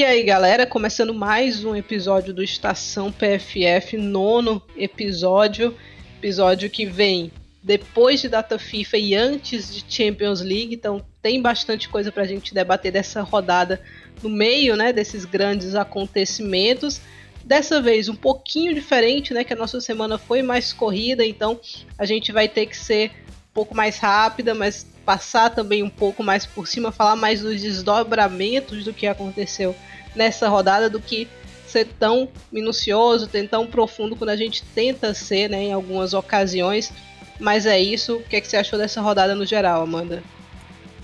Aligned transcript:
E 0.00 0.02
aí, 0.02 0.22
galera, 0.22 0.66
começando 0.66 1.12
mais 1.12 1.62
um 1.62 1.76
episódio 1.76 2.32
do 2.32 2.42
Estação 2.42 3.12
PFF, 3.12 3.98
nono 3.98 4.62
episódio, 4.74 5.76
episódio 6.16 6.70
que 6.70 6.86
vem 6.86 7.30
depois 7.62 8.22
de 8.22 8.26
data 8.30 8.58
FIFA 8.58 8.96
e 8.96 9.14
antes 9.14 9.74
de 9.74 9.84
Champions 9.86 10.40
League, 10.40 10.74
então 10.74 11.04
tem 11.20 11.42
bastante 11.42 11.86
coisa 11.86 12.10
para 12.10 12.22
a 12.22 12.26
gente 12.26 12.54
debater 12.54 12.90
dessa 12.90 13.20
rodada 13.20 13.78
no 14.22 14.30
meio, 14.30 14.74
né, 14.74 14.90
desses 14.90 15.26
grandes 15.26 15.74
acontecimentos. 15.74 17.02
Dessa 17.44 17.78
vez 17.82 18.08
um 18.08 18.16
pouquinho 18.16 18.72
diferente, 18.72 19.34
né, 19.34 19.44
que 19.44 19.52
a 19.52 19.56
nossa 19.56 19.82
semana 19.82 20.16
foi 20.16 20.40
mais 20.40 20.72
corrida, 20.72 21.26
então 21.26 21.60
a 21.98 22.06
gente 22.06 22.32
vai 22.32 22.48
ter 22.48 22.64
que 22.64 22.76
ser 22.76 23.10
pouco 23.52 23.74
mais 23.74 23.98
rápida, 23.98 24.54
mas 24.54 24.86
passar 25.04 25.50
também 25.50 25.82
um 25.82 25.90
pouco 25.90 26.22
mais 26.22 26.46
por 26.46 26.66
cima, 26.66 26.92
falar 26.92 27.16
mais 27.16 27.40
dos 27.40 27.60
desdobramentos 27.60 28.84
do 28.84 28.92
que 28.92 29.06
aconteceu 29.06 29.74
nessa 30.14 30.48
rodada, 30.48 30.88
do 30.88 31.00
que 31.00 31.28
ser 31.66 31.86
tão 31.98 32.28
minucioso, 32.50 33.26
ter 33.26 33.48
tão 33.48 33.66
profundo 33.66 34.16
quando 34.16 34.30
a 34.30 34.36
gente 34.36 34.64
tenta 34.74 35.14
ser, 35.14 35.48
né, 35.48 35.64
em 35.64 35.72
algumas 35.72 36.14
ocasiões. 36.14 36.92
Mas 37.38 37.64
é 37.64 37.80
isso. 37.80 38.16
O 38.16 38.22
que, 38.22 38.36
é 38.36 38.40
que 38.40 38.48
você 38.48 38.56
achou 38.56 38.78
dessa 38.78 39.00
rodada 39.00 39.34
no 39.34 39.46
geral, 39.46 39.82
Amanda? 39.82 40.22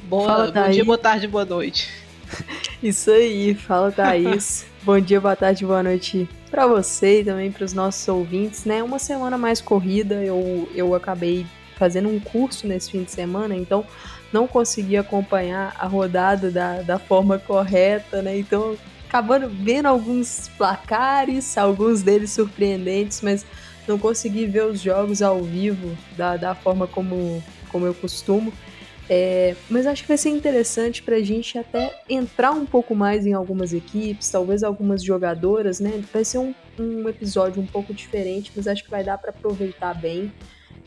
Boa, 0.05 0.27
fala, 0.27 0.53
bom 0.53 0.71
dia, 0.71 0.85
boa 0.85 0.99
tarde, 0.99 1.27
boa 1.27 1.45
noite. 1.45 1.89
Isso 2.83 3.11
aí, 3.11 3.55
fala 3.55 3.91
Thaís. 3.91 4.67
bom 4.83 5.01
dia, 5.01 5.21
boa 5.21 5.35
tarde, 5.35 5.65
boa 5.65 5.83
noite 5.83 6.29
para 6.51 6.67
você 6.67 7.21
e 7.21 7.25
também 7.25 7.51
para 7.51 7.65
os 7.65 7.73
nossos 7.73 8.07
ouvintes, 8.09 8.65
né? 8.65 8.83
Uma 8.83 8.99
semana 8.99 9.37
mais 9.37 9.61
corrida, 9.61 10.17
eu, 10.23 10.69
eu 10.75 10.95
acabei 10.95 11.47
fazendo 11.77 12.09
um 12.09 12.19
curso 12.19 12.67
nesse 12.67 12.91
fim 12.91 13.05
de 13.05 13.13
semana, 13.13 13.55
então 13.55 13.85
não 14.33 14.47
consegui 14.49 14.97
acompanhar 14.97 15.75
a 15.79 15.87
rodada 15.87 16.51
da, 16.51 16.83
da 16.83 16.99
forma 16.99 17.39
correta, 17.39 18.21
né? 18.21 18.39
Então, 18.39 18.77
acabando 19.09 19.49
vendo 19.49 19.87
alguns 19.87 20.51
placares, 20.57 21.57
alguns 21.57 22.03
deles 22.03 22.31
surpreendentes, 22.31 23.21
mas 23.23 23.47
não 23.87 23.99
consegui 23.99 24.47
ver 24.47 24.65
os 24.65 24.81
jogos 24.81 25.23
ao 25.23 25.43
vivo 25.43 25.97
da, 26.17 26.37
da 26.37 26.55
forma 26.55 26.87
como, 26.87 27.43
como 27.71 27.87
eu 27.87 27.95
costumo. 27.95 28.53
É, 29.09 29.55
mas 29.71 29.87
acho 29.87 30.03
que 30.03 30.09
vai 30.09 30.17
ser 30.17 30.31
interessante 30.31 31.01
para 31.01 31.17
a 31.17 31.23
gente 31.23 31.57
até 31.57 32.01
entrar 32.09 32.51
um 32.51 32.67
pouco 32.67 32.93
mais 32.95 33.25
em 33.25 33.33
algumas 33.33 33.73
equipes, 33.73 34.29
talvez 34.29 34.65
algumas 34.65 35.03
jogadoras, 35.03 35.79
né? 35.79 36.03
Vai 36.13 36.25
ser 36.25 36.39
um, 36.39 36.53
um 36.77 37.09
episódio 37.09 37.63
um 37.63 37.67
pouco 37.67 37.95
diferente, 37.95 38.51
mas 38.57 38.67
acho 38.67 38.83
que 38.83 38.91
vai 38.91 39.05
dar 39.05 39.17
para 39.19 39.31
aproveitar 39.31 39.95
bem. 39.95 40.33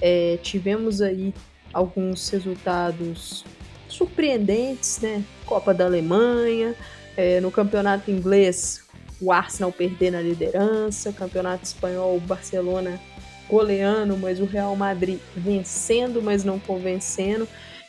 É, 0.02 0.38
tivemos 0.42 1.02
aí 1.02 1.34
alguns 1.74 2.30
resultados 2.30 3.44
surpreendentes, 3.88 5.00
né? 5.02 5.24
Copa 5.46 5.74
da 5.74 5.86
Alemanha, 5.86 6.76
é, 7.18 7.42
no 7.42 7.52
campeonato 7.52 8.10
inglês, 8.10 8.84
o 9.22 9.32
Arsenal 9.32 9.72
perder 9.72 10.12
na 10.12 10.22
liderança, 10.22 11.12
campeonato 11.12 11.66
espanhol, 11.66 12.16
o 12.16 12.20
Barcelona 12.20 13.00
goleando, 13.50 14.16
mas 14.16 14.40
o 14.40 14.46
Real 14.46 14.76
Madrid 14.76 15.20
vencendo, 15.36 16.22
mas 16.22 16.44
não 16.44 16.60
convencendo. 16.60 17.48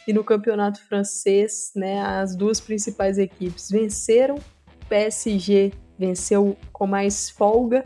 E 0.09 0.13
no 0.13 0.25
campeonato 0.25 0.81
francês, 0.81 1.71
né, 1.77 2.01
as 2.01 2.35
duas 2.35 2.59
principais 2.59 3.19
equipes 3.19 3.71
venceram. 3.71 4.37
PSG 4.89 5.73
venceu 5.97 6.57
com 6.73 6.87
mais 6.87 7.31
folga, 7.31 7.85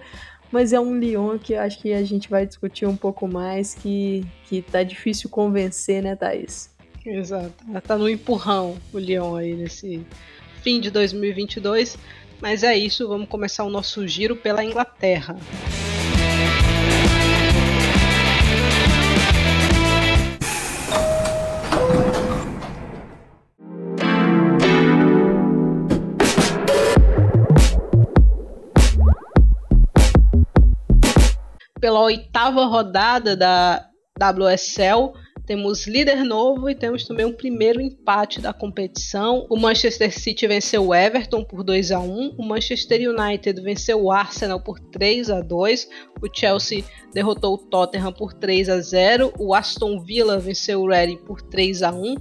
mas 0.50 0.72
é 0.72 0.80
um 0.80 0.98
Lyon 0.98 1.38
que 1.38 1.54
acho 1.54 1.80
que 1.80 1.92
a 1.92 2.02
gente 2.04 2.28
vai 2.28 2.46
discutir 2.46 2.86
um 2.86 2.96
pouco 2.96 3.26
mais, 3.26 3.74
que, 3.74 4.24
que 4.46 4.62
tá 4.62 4.82
difícil 4.82 5.28
convencer, 5.28 6.02
né, 6.02 6.14
Thaís? 6.14 6.70
Exato. 7.04 7.52
Tá 7.86 7.98
no 7.98 8.08
empurrão 8.08 8.76
o 8.92 8.98
Lyon 8.98 9.36
aí 9.36 9.54
nesse 9.54 10.04
fim 10.62 10.80
de 10.80 10.90
2022. 10.90 11.98
Mas 12.40 12.62
é 12.62 12.76
isso, 12.76 13.06
vamos 13.08 13.28
começar 13.28 13.64
o 13.64 13.70
nosso 13.70 14.06
giro 14.06 14.36
pela 14.36 14.64
Inglaterra. 14.64 15.36
Pela 31.84 32.00
oitava 32.00 32.64
rodada 32.64 33.36
da 33.36 33.86
WSL, 34.18 35.12
temos 35.46 35.86
líder 35.86 36.24
novo 36.24 36.70
e 36.70 36.74
temos 36.74 37.06
também 37.06 37.26
um 37.26 37.32
primeiro 37.32 37.80
empate 37.80 38.40
da 38.40 38.52
competição. 38.52 39.46
O 39.50 39.56
Manchester 39.56 40.12
City 40.12 40.46
venceu 40.46 40.86
o 40.86 40.94
Everton 40.94 41.44
por 41.44 41.62
2 41.62 41.92
a 41.92 42.00
1, 42.00 42.34
o 42.38 42.44
Manchester 42.44 43.10
United 43.10 43.60
venceu 43.60 44.02
o 44.02 44.10
Arsenal 44.10 44.60
por 44.60 44.80
3 44.80 45.30
a 45.30 45.40
2, 45.40 45.88
o 46.22 46.28
Chelsea 46.32 46.84
derrotou 47.12 47.54
o 47.54 47.58
Tottenham 47.58 48.12
por 48.12 48.32
3 48.32 48.68
a 48.68 48.80
0, 48.80 49.32
o 49.38 49.54
Aston 49.54 50.00
Villa 50.00 50.38
venceu 50.38 50.80
o 50.80 50.88
Reading 50.88 51.18
por 51.18 51.42
3 51.42 51.82
a 51.82 51.92
1, 51.92 52.14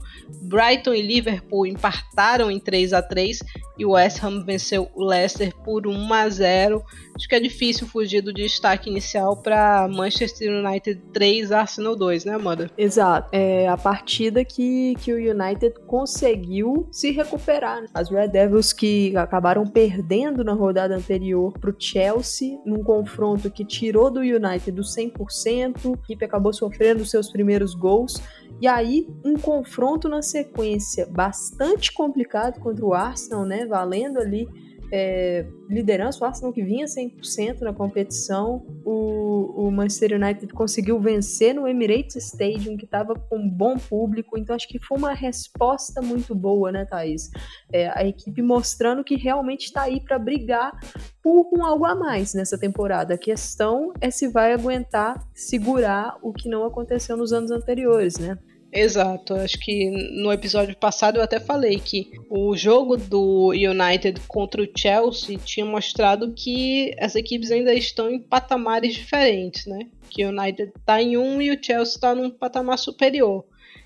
Brighton 0.44 0.94
e 0.94 1.02
Liverpool 1.02 1.66
empataram 1.66 2.52
em 2.52 2.60
3 2.60 2.94
a 2.94 3.02
3 3.02 3.40
e 3.78 3.86
o 3.86 3.92
West 3.92 4.24
Ham 4.24 4.44
venceu 4.44 4.90
o 4.94 5.04
Leicester 5.04 5.54
por 5.64 5.88
1 5.88 6.14
a 6.14 6.30
0. 6.30 6.84
Acho 7.16 7.28
que 7.28 7.36
é 7.36 7.40
difícil 7.40 7.88
fugir 7.88 8.22
do 8.22 8.34
destaque 8.34 8.90
inicial 8.90 9.38
para 9.38 9.88
Manchester 9.88 10.52
United 10.64 11.02
3, 11.14 11.52
Arsenal 11.52 11.96
2, 11.96 12.26
né, 12.26 12.36
Amanda? 12.36 12.70
Exato. 12.78 13.13
É 13.32 13.68
a 13.68 13.78
partida 13.78 14.44
que, 14.44 14.96
que 14.96 15.14
o 15.14 15.18
United 15.18 15.80
conseguiu 15.88 16.88
se 16.92 17.12
recuperar. 17.12 17.82
Né? 17.82 17.88
As 17.94 18.10
Red 18.10 18.30
Devils 18.30 18.74
que 18.74 19.16
acabaram 19.18 19.66
perdendo 19.66 20.44
na 20.44 20.54
rodada 20.54 20.96
anterior 20.96 21.54
para 21.60 21.70
o 21.70 21.76
Chelsea, 21.78 22.60
num 22.66 22.84
confronto 22.84 23.50
que 23.50 23.66
tirou 23.66 24.10
do 24.10 24.20
United 24.20 24.72
do 24.72 24.82
100%, 24.82 25.86
a 25.86 25.94
equipe 25.94 26.26
acabou 26.26 26.54
sofrendo 26.54 27.06
seus 27.06 27.32
primeiros 27.32 27.74
gols. 27.74 28.22
E 28.62 28.68
aí, 28.68 29.08
um 29.26 29.36
confronto 29.36 30.08
na 30.08 30.22
sequência 30.22 31.06
bastante 31.06 31.92
complicado 31.92 32.60
contra 32.60 32.86
o 32.86 32.94
Arsenal, 32.94 33.46
né? 33.46 33.66
Valendo 33.66 34.20
ali 34.20 34.48
é, 34.96 35.44
liderança, 35.68 36.24
o 36.24 36.28
Arsenal 36.28 36.54
que 36.54 36.62
vinha 36.62 36.86
100% 36.86 37.62
na 37.62 37.74
competição, 37.74 38.64
o, 38.86 39.66
o, 39.66 39.72
Manchester 39.72 40.14
United 40.22 40.54
conseguiu 40.54 41.00
vencer 41.00 41.56
no 41.56 41.68
Emirates 41.68 42.16
Stadium, 42.28 42.78
que 42.78 42.86
estava 42.86 43.16
com 43.16 43.38
um 43.38 43.50
bom 43.50 43.76
público, 43.76 44.38
então 44.38 44.56
acho 44.56 44.68
que 44.68 44.78
foi 44.78 44.96
uma 44.96 45.16
resposta 45.16 46.00
muito 46.00 46.36
boa, 46.36 46.72
né, 46.72 46.86
Thaís? 46.86 47.32
É, 47.72 47.90
a 47.90 48.06
equipe 48.06 48.44
mostrando 48.44 49.04
que 49.04 49.16
realmente 49.16 49.66
está 49.66 49.82
aí 49.82 50.00
para 50.00 50.20
brigar 50.20 50.80
por 51.24 51.50
um 51.52 51.66
algo 51.66 51.86
a 51.86 51.96
mais 51.96 52.36
nessa 52.36 52.56
temporada. 52.56 53.16
A 53.16 53.18
questão 53.18 53.94
é 54.00 54.12
se 54.12 54.28
vai 54.28 54.54
aguentar 54.54 55.28
segurar 55.34 56.20
o 56.22 56.32
que 56.32 56.48
não 56.48 56.66
aconteceu 56.66 57.18
nos 57.18 57.34
anos 57.34 57.50
anteriores, 57.50 58.20
né? 58.20 58.38
Exato, 58.76 59.36
acho 59.36 59.60
que 59.60 59.92
no 60.20 60.34
episódio 60.34 60.76
passado 60.76 61.18
eu 61.18 61.22
até 61.22 61.40
falei 61.40 61.80
que 61.80 62.10
o 62.28 62.58
jogo 62.58 62.98
do 62.98 63.50
United 63.50 64.20
contra 64.28 64.64
o 64.64 64.68
Chelsea 64.76 65.38
tinha 65.38 65.64
mostrado 65.64 66.34
que 66.34 66.92
as 67.00 67.16
equipes 67.16 67.52
ainda 67.52 67.72
estão 67.72 68.10
em 68.10 68.20
patamares 68.20 68.96
diferentes, 68.96 69.68
né? 69.68 69.88
Que 70.10 70.26
o 70.26 70.30
United 70.30 70.74
está 70.76 71.00
em 71.00 71.16
um 71.16 71.40
e 71.40 71.52
o 71.52 71.64
Chelsea 71.64 71.94
está 71.94 72.16
num 72.16 72.32
patamar 72.32 72.80
superior. 72.80 73.46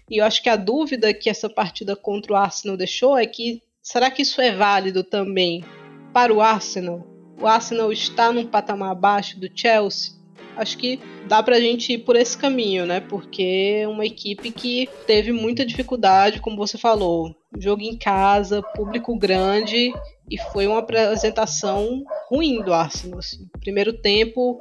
E 0.10 0.22
eu 0.22 0.26
acho 0.26 0.42
que 0.42 0.50
a 0.50 0.56
dúvida 0.56 1.14
que 1.14 1.30
essa 1.30 1.50
partida 1.50 1.94
contra 1.94 2.32
o 2.32 2.38
Arsenal 2.38 2.78
deixou 2.78 3.18
é 3.18 3.26
que 3.26 3.62
será 3.82 4.10
que 4.10 4.22
isso 4.22 4.40
é 4.40 4.56
válido 4.56 5.04
também 5.04 5.66
para 6.14 6.34
o 6.34 6.40
Arsenal? 6.40 7.06
O 7.42 7.46
Arsenal 7.46 7.92
está 7.92 8.32
num 8.32 8.48
patamar 8.48 8.92
abaixo 8.92 9.38
do 9.38 9.50
Chelsea? 9.54 10.14
Acho 10.56 10.78
que 10.78 11.00
dá 11.28 11.42
pra 11.44 11.60
gente 11.60 11.94
ir 11.94 12.00
por 12.00 12.16
esse 12.16 12.38
caminho, 12.38 12.86
né? 12.86 13.00
Porque 13.00 13.86
uma 13.88 14.06
equipe 14.06 14.52
que 14.52 14.90
teve 15.06 15.32
muita 15.32 15.66
dificuldade, 15.66 16.42
como 16.42 16.58
você 16.58 16.78
falou, 16.78 17.36
jogo 17.58 17.82
em 17.82 17.98
casa, 17.98 18.62
público 18.76 19.18
grande 19.18 19.94
e 20.30 20.38
foi 20.52 20.68
uma 20.68 20.80
apresentação 20.80 22.04
ruim 22.30 22.62
do 22.62 22.74
Arsenal. 22.74 23.20
Assim. 23.20 23.48
Primeiro 23.60 23.94
tempo 23.94 24.60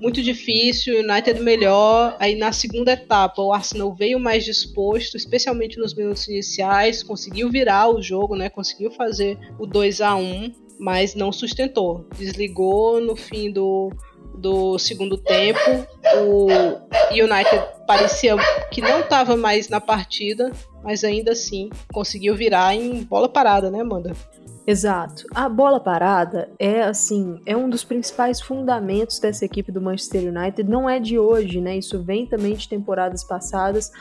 muito 0.00 0.22
difícil, 0.22 1.00
United 1.00 1.40
melhor. 1.40 2.16
Aí 2.18 2.34
na 2.34 2.52
segunda 2.52 2.92
etapa 2.92 3.42
o 3.42 3.52
Arsenal 3.52 3.94
veio 3.94 4.18
mais 4.18 4.44
disposto, 4.44 5.16
especialmente 5.16 5.78
nos 5.78 5.94
minutos 5.94 6.26
iniciais, 6.28 7.02
conseguiu 7.02 7.50
virar 7.50 7.88
o 7.88 8.00
jogo, 8.00 8.36
né? 8.36 8.48
Conseguiu 8.48 8.90
fazer 8.90 9.38
o 9.58 9.66
2 9.66 10.00
a 10.00 10.14
1 10.14 10.64
mas 10.78 11.14
não 11.14 11.30
sustentou. 11.30 12.06
Desligou 12.16 13.00
no 13.00 13.14
fim 13.14 13.50
do 13.50 13.92
do 14.34 14.78
segundo 14.78 15.16
tempo. 15.16 15.58
O 16.18 16.46
United 17.10 17.64
parecia 17.86 18.36
que 18.70 18.80
não 18.80 19.00
estava 19.00 19.36
mais 19.36 19.68
na 19.68 19.80
partida, 19.80 20.52
mas 20.82 21.04
ainda 21.04 21.32
assim 21.32 21.70
conseguiu 21.92 22.34
virar 22.34 22.74
em 22.74 23.02
bola 23.04 23.28
parada, 23.28 23.70
né, 23.70 23.80
Amanda? 23.80 24.12
Exato. 24.66 25.26
A 25.34 25.46
bola 25.46 25.78
parada 25.78 26.48
é 26.58 26.82
assim, 26.82 27.38
é 27.44 27.54
um 27.54 27.68
dos 27.68 27.84
principais 27.84 28.40
fundamentos 28.40 29.18
dessa 29.18 29.44
equipe 29.44 29.70
do 29.70 29.80
Manchester 29.80 30.34
United. 30.34 30.68
Não 30.68 30.88
é 30.88 30.98
de 30.98 31.18
hoje, 31.18 31.60
né? 31.60 31.76
Isso 31.76 32.02
vem 32.02 32.26
também 32.26 32.54
de 32.54 32.66
temporadas 32.66 33.22
passadas. 33.22 33.92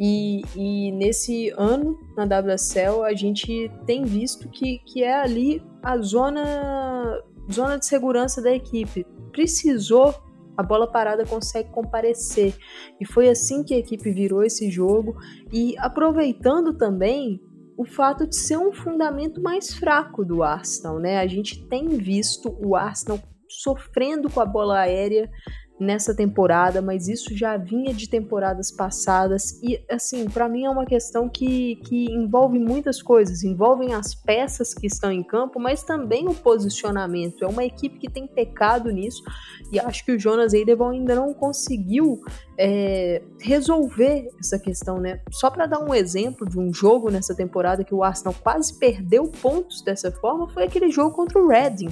E, 0.00 0.42
e 0.54 0.90
nesse 0.92 1.50
ano 1.56 1.98
na 2.16 2.24
WSL 2.24 3.02
a 3.04 3.14
gente 3.14 3.70
tem 3.86 4.04
visto 4.04 4.48
que, 4.48 4.78
que 4.86 5.02
é 5.02 5.20
ali 5.20 5.62
a 5.82 5.98
zona, 5.98 7.22
zona 7.50 7.78
de 7.78 7.86
segurança 7.86 8.42
da 8.42 8.50
equipe. 8.52 9.06
Precisou 9.32 10.14
a 10.56 10.62
bola 10.62 10.90
parada 10.90 11.26
consegue 11.26 11.70
comparecer. 11.70 12.56
E 12.98 13.04
foi 13.04 13.28
assim 13.28 13.62
que 13.62 13.74
a 13.74 13.78
equipe 13.78 14.10
virou 14.10 14.42
esse 14.42 14.70
jogo. 14.70 15.16
E 15.52 15.76
aproveitando 15.78 16.72
também 16.72 17.40
o 17.76 17.84
fato 17.84 18.26
de 18.26 18.34
ser 18.34 18.56
um 18.56 18.72
fundamento 18.72 19.42
mais 19.42 19.74
fraco 19.74 20.24
do 20.24 20.42
Arsenal, 20.42 20.98
né? 20.98 21.18
A 21.18 21.26
gente 21.26 21.66
tem 21.68 21.88
visto 21.88 22.56
o 22.58 22.74
Arsenal 22.74 23.20
sofrendo 23.48 24.30
com 24.30 24.40
a 24.40 24.46
bola 24.46 24.78
aérea 24.78 25.30
nessa 25.78 26.14
temporada, 26.14 26.80
mas 26.80 27.06
isso 27.06 27.36
já 27.36 27.56
vinha 27.56 27.92
de 27.92 28.08
temporadas 28.08 28.70
passadas 28.70 29.60
e 29.62 29.80
assim, 29.90 30.24
para 30.28 30.48
mim 30.48 30.64
é 30.64 30.70
uma 30.70 30.86
questão 30.86 31.28
que, 31.28 31.76
que 31.76 32.06
envolve 32.10 32.58
muitas 32.58 33.02
coisas, 33.02 33.42
envolvem 33.42 33.92
as 33.92 34.14
peças 34.14 34.72
que 34.72 34.86
estão 34.86 35.12
em 35.12 35.22
campo, 35.22 35.60
mas 35.60 35.82
também 35.82 36.26
o 36.28 36.34
posicionamento. 36.34 37.44
É 37.44 37.46
uma 37.46 37.64
equipe 37.64 37.98
que 37.98 38.10
tem 38.10 38.26
pecado 38.26 38.90
nisso 38.90 39.22
e 39.70 39.78
acho 39.78 40.04
que 40.04 40.12
o 40.12 40.18
Jonas 40.18 40.54
Eidevall 40.54 40.90
ainda 40.90 41.14
não 41.14 41.34
conseguiu 41.34 42.22
é, 42.58 43.22
resolver 43.38 44.28
essa 44.40 44.58
questão, 44.58 44.98
né? 44.98 45.20
Só 45.30 45.50
para 45.50 45.66
dar 45.66 45.80
um 45.80 45.94
exemplo 45.94 46.48
de 46.48 46.58
um 46.58 46.72
jogo 46.72 47.10
nessa 47.10 47.34
temporada 47.34 47.84
que 47.84 47.94
o 47.94 48.02
Arsenal 48.02 48.34
quase 48.42 48.78
perdeu 48.78 49.24
pontos 49.24 49.82
dessa 49.82 50.10
forma, 50.10 50.48
foi 50.48 50.64
aquele 50.64 50.90
jogo 50.90 51.14
contra 51.14 51.38
o 51.38 51.48
Reading 51.48 51.90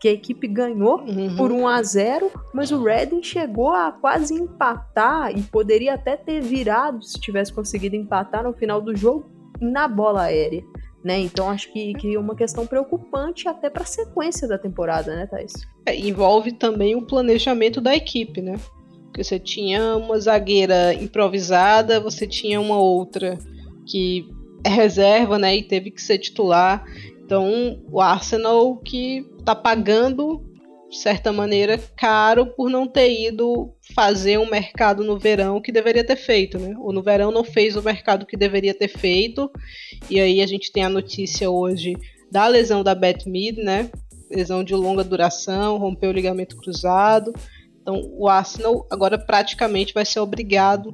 que 0.00 0.08
a 0.08 0.12
equipe 0.12 0.46
ganhou 0.46 1.00
uhum. 1.00 1.36
por 1.36 1.52
1 1.52 1.68
a 1.68 1.82
0, 1.82 2.30
mas 2.52 2.70
o 2.70 2.82
Reading 2.82 3.22
chegou 3.22 3.70
a 3.70 3.92
quase 3.92 4.34
empatar 4.34 5.36
e 5.36 5.42
poderia 5.42 5.94
até 5.94 6.16
ter 6.16 6.40
virado 6.40 7.02
se 7.02 7.20
tivesse 7.20 7.52
conseguido 7.52 7.96
empatar 7.96 8.44
no 8.44 8.52
final 8.52 8.80
do 8.80 8.96
jogo 8.96 9.24
na 9.60 9.88
bola 9.88 10.24
aérea. 10.24 10.62
Né? 11.02 11.18
Então 11.18 11.50
acho 11.50 11.70
que, 11.70 11.92
que 11.94 12.14
é 12.14 12.18
uma 12.18 12.34
questão 12.34 12.66
preocupante 12.66 13.46
até 13.46 13.68
para 13.68 13.82
a 13.82 13.86
sequência 13.86 14.48
da 14.48 14.56
temporada, 14.56 15.14
né, 15.14 15.26
Thais? 15.26 15.52
É, 15.84 15.94
envolve 15.94 16.52
também 16.52 16.96
o 16.96 17.02
planejamento 17.02 17.78
da 17.78 17.94
equipe, 17.94 18.40
né? 18.40 18.58
Porque 19.04 19.22
você 19.22 19.38
tinha 19.38 19.96
uma 19.96 20.18
zagueira 20.18 20.94
improvisada, 20.94 22.00
você 22.00 22.26
tinha 22.26 22.58
uma 22.58 22.78
outra 22.78 23.38
que 23.86 24.26
é 24.64 24.70
reserva, 24.70 25.38
né, 25.38 25.54
e 25.54 25.62
teve 25.62 25.90
que 25.90 26.00
ser 26.00 26.18
titular. 26.18 26.84
Então, 27.24 27.82
o 27.90 28.00
Arsenal 28.00 28.76
que 28.76 29.26
está 29.38 29.54
pagando, 29.54 30.44
de 30.90 30.98
certa 30.98 31.32
maneira, 31.32 31.78
caro 31.96 32.46
por 32.46 32.68
não 32.68 32.86
ter 32.86 33.28
ido 33.28 33.72
fazer 33.94 34.38
um 34.38 34.50
mercado 34.50 35.02
no 35.02 35.18
verão 35.18 35.60
que 35.60 35.72
deveria 35.72 36.04
ter 36.04 36.16
feito, 36.16 36.58
né? 36.58 36.74
Ou 36.78 36.92
no 36.92 37.02
verão 37.02 37.30
não 37.30 37.42
fez 37.42 37.76
o 37.76 37.82
mercado 37.82 38.26
que 38.26 38.36
deveria 38.36 38.74
ter 38.74 38.88
feito. 38.88 39.50
E 40.10 40.20
aí 40.20 40.42
a 40.42 40.46
gente 40.46 40.70
tem 40.70 40.84
a 40.84 40.88
notícia 40.88 41.50
hoje 41.50 41.96
da 42.30 42.46
lesão 42.46 42.84
da 42.84 42.94
Beth 42.94 43.24
Mead, 43.26 43.62
né? 43.62 43.90
Lesão 44.30 44.62
de 44.62 44.74
longa 44.74 45.02
duração, 45.02 45.78
rompeu 45.78 46.10
o 46.10 46.14
ligamento 46.14 46.56
cruzado. 46.56 47.32
Então, 47.80 48.02
o 48.18 48.28
Arsenal 48.28 48.86
agora 48.90 49.18
praticamente 49.18 49.94
vai 49.94 50.04
ser 50.04 50.20
obrigado 50.20 50.92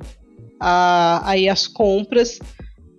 a, 0.60 1.28
a 1.28 1.36
ir 1.36 1.48
às 1.48 1.66
compras 1.66 2.38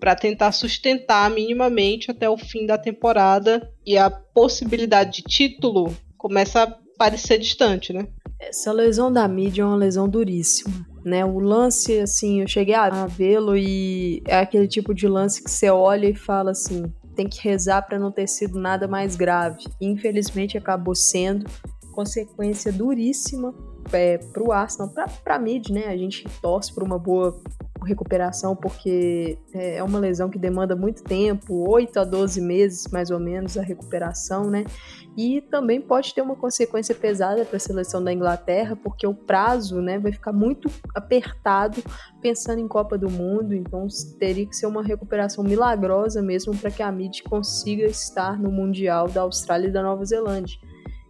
para 0.01 0.15
tentar 0.15 0.51
sustentar 0.51 1.29
minimamente 1.29 2.09
até 2.09 2.27
o 2.27 2.35
fim 2.35 2.65
da 2.65 2.75
temporada 2.75 3.71
e 3.85 3.99
a 3.99 4.09
possibilidade 4.09 5.17
de 5.17 5.21
título 5.21 5.95
começa 6.17 6.63
a 6.63 6.75
parecer 6.97 7.37
distante, 7.37 7.93
né? 7.93 8.07
Essa 8.39 8.71
lesão 8.71 9.13
da 9.13 9.27
mídia 9.27 9.61
é 9.61 9.65
uma 9.65 9.75
lesão 9.75 10.09
duríssima, 10.09 10.73
né? 11.05 11.23
O 11.23 11.37
lance, 11.37 11.99
assim, 11.99 12.41
eu 12.41 12.47
cheguei 12.47 12.73
a 12.73 13.05
vê-lo 13.05 13.55
e 13.55 14.23
é 14.25 14.39
aquele 14.39 14.67
tipo 14.67 14.91
de 14.91 15.07
lance 15.07 15.43
que 15.43 15.51
você 15.51 15.69
olha 15.69 16.07
e 16.07 16.15
fala 16.15 16.49
assim, 16.49 16.91
tem 17.15 17.27
que 17.27 17.39
rezar 17.47 17.83
para 17.83 17.99
não 17.99 18.11
ter 18.11 18.27
sido 18.27 18.59
nada 18.59 18.87
mais 18.87 19.15
grave. 19.15 19.63
Infelizmente 19.79 20.57
acabou 20.57 20.95
sendo 20.95 21.45
consequência 21.91 22.71
duríssima 22.71 23.53
é, 23.93 24.17
para 24.17 24.41
o 24.41 24.51
Arsenal, 24.51 24.91
para 25.23 25.35
a 25.35 25.39
mid, 25.39 25.69
né? 25.69 25.89
A 25.89 25.97
gente 25.97 26.25
torce 26.41 26.73
por 26.73 26.81
uma 26.81 26.97
boa 26.97 27.39
recuperação, 27.85 28.55
porque 28.55 29.37
é, 29.53 29.77
é 29.77 29.83
uma 29.83 29.99
lesão 29.99 30.29
que 30.29 30.37
demanda 30.37 30.75
muito 30.75 31.03
tempo 31.03 31.69
8 31.69 31.99
a 31.99 32.03
12 32.03 32.41
meses 32.41 32.87
mais 32.91 33.09
ou 33.09 33.19
menos 33.19 33.57
a 33.57 33.61
recuperação, 33.61 34.49
né? 34.49 34.65
E 35.17 35.41
também 35.41 35.81
pode 35.81 36.13
ter 36.13 36.21
uma 36.21 36.35
consequência 36.35 36.95
pesada 36.95 37.43
para 37.43 37.57
a 37.57 37.59
seleção 37.59 38.01
da 38.01 38.13
Inglaterra, 38.13 38.77
porque 38.81 39.05
o 39.05 39.13
prazo 39.13 39.81
né, 39.81 39.99
vai 39.99 40.11
ficar 40.11 40.31
muito 40.31 40.69
apertado 40.95 41.83
pensando 42.21 42.59
em 42.59 42.67
Copa 42.67 42.97
do 42.97 43.09
Mundo, 43.09 43.53
então 43.53 43.87
teria 44.17 44.45
que 44.45 44.55
ser 44.55 44.67
uma 44.67 44.81
recuperação 44.81 45.43
milagrosa 45.43 46.21
mesmo 46.21 46.55
para 46.55 46.71
que 46.71 46.81
a 46.81 46.91
MID 46.91 47.23
consiga 47.23 47.85
estar 47.85 48.39
no 48.39 48.51
Mundial 48.51 49.09
da 49.09 49.21
Austrália 49.21 49.67
e 49.67 49.71
da 49.71 49.83
Nova 49.83 50.05
Zelândia. 50.05 50.57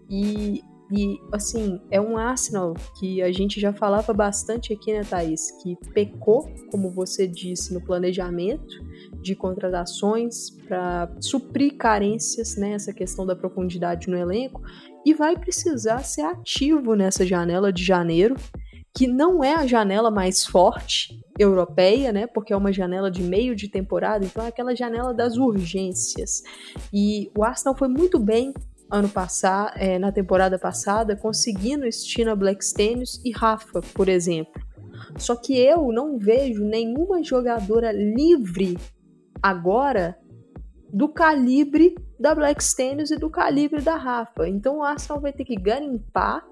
E 0.09 0.63
e, 0.91 1.21
assim, 1.31 1.79
é 1.89 2.01
um 2.01 2.17
Arsenal 2.17 2.73
que 2.99 3.21
a 3.21 3.31
gente 3.31 3.59
já 3.59 3.71
falava 3.71 4.13
bastante 4.13 4.73
aqui, 4.73 4.91
né, 4.91 5.03
Thaís? 5.03 5.51
Que 5.63 5.77
pecou, 5.93 6.49
como 6.69 6.91
você 6.91 7.25
disse, 7.25 7.73
no 7.73 7.79
planejamento 7.79 8.83
de 9.21 9.33
contratações 9.33 10.49
para 10.49 11.09
suprir 11.19 11.77
carências, 11.77 12.57
né? 12.57 12.75
Questão 12.95 13.25
da 13.25 13.35
profundidade 13.35 14.09
no 14.09 14.17
elenco. 14.17 14.61
E 15.05 15.13
vai 15.13 15.37
precisar 15.37 15.99
ser 16.03 16.23
ativo 16.23 16.93
nessa 16.93 17.25
janela 17.25 17.71
de 17.71 17.83
janeiro, 17.83 18.35
que 18.93 19.07
não 19.07 19.41
é 19.41 19.55
a 19.55 19.65
janela 19.65 20.11
mais 20.11 20.45
forte 20.45 21.23
europeia, 21.39 22.11
né? 22.11 22.27
Porque 22.27 22.51
é 22.51 22.57
uma 22.57 22.73
janela 22.73 23.09
de 23.09 23.23
meio 23.23 23.55
de 23.55 23.69
temporada, 23.69 24.25
então 24.25 24.43
é 24.43 24.49
aquela 24.49 24.75
janela 24.75 25.13
das 25.13 25.37
urgências. 25.37 26.43
E 26.93 27.31
o 27.37 27.43
Arsenal 27.43 27.75
foi 27.75 27.87
muito 27.87 28.19
bem 28.19 28.53
ano 28.91 29.07
passado, 29.07 29.71
é, 29.77 29.97
na 29.97 30.11
temporada 30.11 30.59
passada, 30.59 31.15
conseguindo 31.15 31.89
Stina 31.91 32.35
Blackstenius 32.35 33.21
e 33.23 33.31
Rafa, 33.31 33.81
por 33.93 34.09
exemplo. 34.09 34.61
Só 35.17 35.35
que 35.35 35.57
eu 35.57 35.91
não 35.91 36.17
vejo 36.17 36.63
nenhuma 36.63 37.23
jogadora 37.23 37.91
livre 37.91 38.77
agora 39.41 40.17
do 40.93 41.07
calibre 41.07 41.95
da 42.19 42.35
Blackstenius 42.35 43.11
e 43.11 43.17
do 43.17 43.29
calibre 43.29 43.81
da 43.81 43.95
Rafa. 43.95 44.47
Então 44.47 44.79
o 44.79 44.83
Arsenal 44.83 45.21
vai 45.21 45.31
ter 45.31 45.45
que 45.45 45.55
garimpar, 45.55 46.45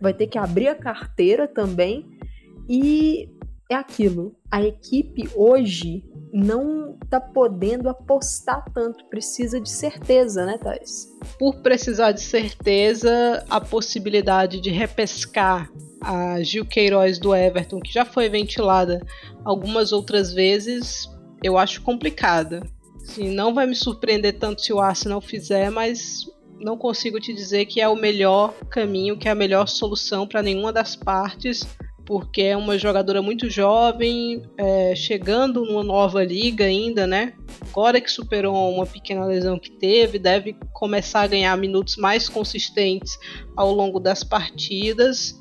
vai 0.00 0.12
ter 0.12 0.26
que 0.26 0.38
abrir 0.38 0.68
a 0.68 0.74
carteira 0.74 1.48
também 1.48 2.06
e 2.68 3.28
é 3.68 3.74
aquilo. 3.74 4.36
A 4.50 4.62
equipe 4.62 5.28
hoje 5.34 6.04
não 6.32 6.96
tá 7.10 7.20
podendo 7.20 7.88
apostar 7.88 8.64
tanto, 8.72 9.04
precisa 9.06 9.60
de 9.60 9.70
certeza, 9.70 10.44
né, 10.44 10.58
Thais? 10.58 11.08
Por 11.38 11.56
precisar 11.62 12.12
de 12.12 12.20
certeza, 12.20 13.44
a 13.48 13.60
possibilidade 13.60 14.60
de 14.60 14.70
repescar 14.70 15.70
a 16.00 16.42
Gil 16.42 16.64
Queiroz 16.64 17.18
do 17.18 17.34
Everton, 17.34 17.80
que 17.80 17.92
já 17.92 18.04
foi 18.04 18.28
ventilada 18.28 19.04
algumas 19.44 19.92
outras 19.92 20.32
vezes, 20.32 21.08
eu 21.42 21.56
acho 21.56 21.82
complicada. 21.82 22.62
Assim, 23.02 23.30
não 23.30 23.54
vai 23.54 23.66
me 23.66 23.74
surpreender 23.74 24.38
tanto 24.38 24.62
se 24.62 24.72
o 24.72 24.80
Arsenal 24.80 25.20
fizer, 25.20 25.70
mas 25.70 26.26
não 26.60 26.76
consigo 26.76 27.20
te 27.20 27.32
dizer 27.32 27.66
que 27.66 27.80
é 27.80 27.88
o 27.88 27.96
melhor 27.96 28.52
caminho, 28.70 29.16
que 29.16 29.28
é 29.28 29.30
a 29.30 29.34
melhor 29.34 29.66
solução 29.68 30.26
para 30.26 30.42
nenhuma 30.42 30.72
das 30.72 30.96
partes 30.96 31.66
porque 32.06 32.40
é 32.40 32.56
uma 32.56 32.78
jogadora 32.78 33.20
muito 33.20 33.50
jovem, 33.50 34.40
é, 34.56 34.94
chegando 34.94 35.64
numa 35.64 35.82
nova 35.82 36.24
liga 36.24 36.64
ainda, 36.64 37.04
né? 37.04 37.34
Agora 37.68 38.00
que 38.00 38.10
superou 38.10 38.72
uma 38.72 38.86
pequena 38.86 39.26
lesão 39.26 39.58
que 39.58 39.72
teve, 39.72 40.16
deve 40.16 40.56
começar 40.72 41.22
a 41.22 41.26
ganhar 41.26 41.58
minutos 41.58 41.96
mais 41.96 42.28
consistentes 42.28 43.18
ao 43.56 43.72
longo 43.72 43.98
das 43.98 44.22
partidas. 44.22 45.36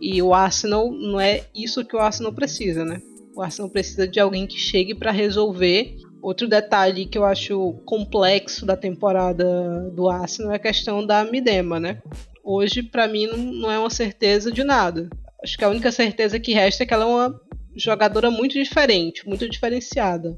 E 0.00 0.22
o 0.22 0.32
Arsenal 0.32 0.90
não 0.90 1.20
é 1.20 1.44
isso 1.54 1.84
que 1.84 1.94
o 1.94 2.00
Arsenal 2.00 2.32
precisa, 2.32 2.82
né? 2.82 3.00
O 3.34 3.42
Arsenal 3.42 3.70
precisa 3.70 4.08
de 4.08 4.18
alguém 4.18 4.46
que 4.46 4.58
chegue 4.58 4.94
para 4.94 5.10
resolver. 5.10 5.96
Outro 6.22 6.48
detalhe 6.48 7.04
que 7.04 7.18
eu 7.18 7.26
acho 7.26 7.74
complexo 7.84 8.64
da 8.64 8.74
temporada 8.74 9.90
do 9.94 10.08
Arsenal 10.08 10.52
é 10.52 10.56
a 10.56 10.58
questão 10.58 11.06
da 11.06 11.24
Midema, 11.24 11.78
né? 11.78 12.00
Hoje, 12.42 12.82
para 12.82 13.06
mim, 13.06 13.26
não 13.26 13.70
é 13.70 13.78
uma 13.78 13.90
certeza 13.90 14.50
de 14.50 14.64
nada 14.64 15.10
acho 15.42 15.56
que 15.56 15.64
a 15.64 15.68
única 15.68 15.90
certeza 15.92 16.40
que 16.40 16.52
resta 16.52 16.82
é 16.82 16.86
que 16.86 16.94
ela 16.94 17.04
é 17.04 17.08
uma 17.08 17.40
jogadora 17.76 18.30
muito 18.30 18.54
diferente, 18.54 19.26
muito 19.26 19.48
diferenciada. 19.48 20.34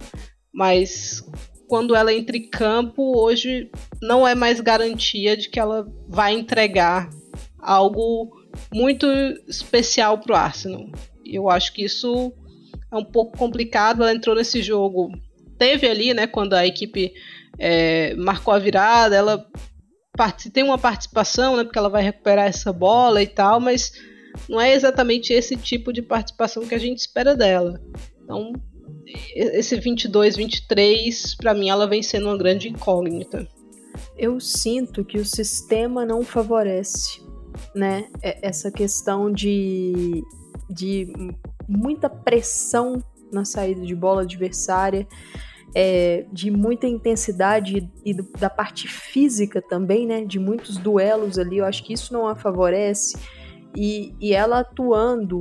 Mas 0.53 1.23
quando 1.69 1.95
ela 1.95 2.13
entra 2.13 2.37
em 2.37 2.49
campo, 2.49 3.17
hoje 3.19 3.71
não 4.03 4.27
é 4.27 4.35
mais 4.35 4.61
garantia 4.61 5.37
de 5.37 5.49
que 5.49 5.61
ela 5.61 5.87
vai 6.09 6.33
entregar 6.33 7.11
algo 7.59 8.31
muito 8.73 9.07
especial 9.47 10.19
para 10.19 10.33
o 10.33 10.37
Arsenal. 10.37 10.87
Eu 11.25 11.49
acho 11.51 11.73
que 11.73 11.85
isso 11.85 12.33
é 12.91 12.97
um 12.97 13.05
pouco 13.05 13.37
complicado. 13.37 14.03
Ela 14.03 14.15
entrou 14.15 14.35
nesse 14.35 14.63
jogo, 14.63 15.11
teve 15.59 15.87
ali, 15.87 16.15
né, 16.15 16.27
quando 16.27 16.55
a 16.55 16.67
equipe 16.67 17.13
é, 17.59 18.15
marcou 18.15 18.55
a 18.55 18.59
virada, 18.59 19.15
ela 19.15 19.47
tem 20.53 20.65
uma 20.65 20.79
participação, 20.79 21.57
né, 21.57 21.65
porque 21.65 21.79
ela 21.79 21.91
vai 21.91 22.03
recuperar 22.03 22.47
essa 22.47 22.73
bola 22.73 23.23
e 23.23 23.27
tal, 23.27 23.61
mas 23.61 23.93
não 24.49 24.61
é 24.61 24.75
exatamente 24.75 25.33
esse 25.33 25.57
tipo 25.57 25.93
de 25.93 26.03
participação 26.03 26.67
que 26.67 26.75
a 26.75 26.79
gente 26.79 26.99
espera 26.99 27.35
dela. 27.35 27.81
Então, 28.23 28.53
esse 29.35 29.79
22, 29.79 30.37
23, 30.37 31.35
para 31.37 31.55
mim 31.55 31.71
ela 31.71 31.87
vem 31.87 32.03
sendo 32.03 32.27
uma 32.27 32.37
grande 32.37 32.69
incógnita. 32.69 33.49
Eu 34.17 34.39
sinto 34.41 35.05
que 35.05 35.19
o 35.19 35.25
sistema 35.25 36.05
não 36.05 36.23
favorece, 36.23 37.21
né, 37.75 38.09
essa 38.23 38.71
questão 38.71 39.33
de, 39.33 40.23
de 40.71 41.13
muita 41.69 42.09
pressão 42.09 43.03
na 43.33 43.45
saída 43.45 43.83
de 43.83 43.95
bola 43.95 44.23
adversária 44.23 45.07
é, 45.75 46.25
de 46.33 46.51
muita 46.51 46.87
intensidade 46.87 47.89
e 48.05 48.15
do, 48.15 48.27
da 48.39 48.49
parte 48.49 48.89
física 48.89 49.61
também, 49.63 50.07
né? 50.07 50.25
De 50.25 50.39
muitos 50.39 50.77
duelos 50.77 51.39
ali. 51.39 51.59
Eu 51.59 51.65
acho 51.65 51.85
que 51.85 51.93
isso 51.93 52.13
não 52.13 52.27
a 52.27 52.35
favorece. 52.35 53.17
E, 53.77 54.15
e 54.21 54.33
ela 54.33 54.61
atuando 54.61 55.41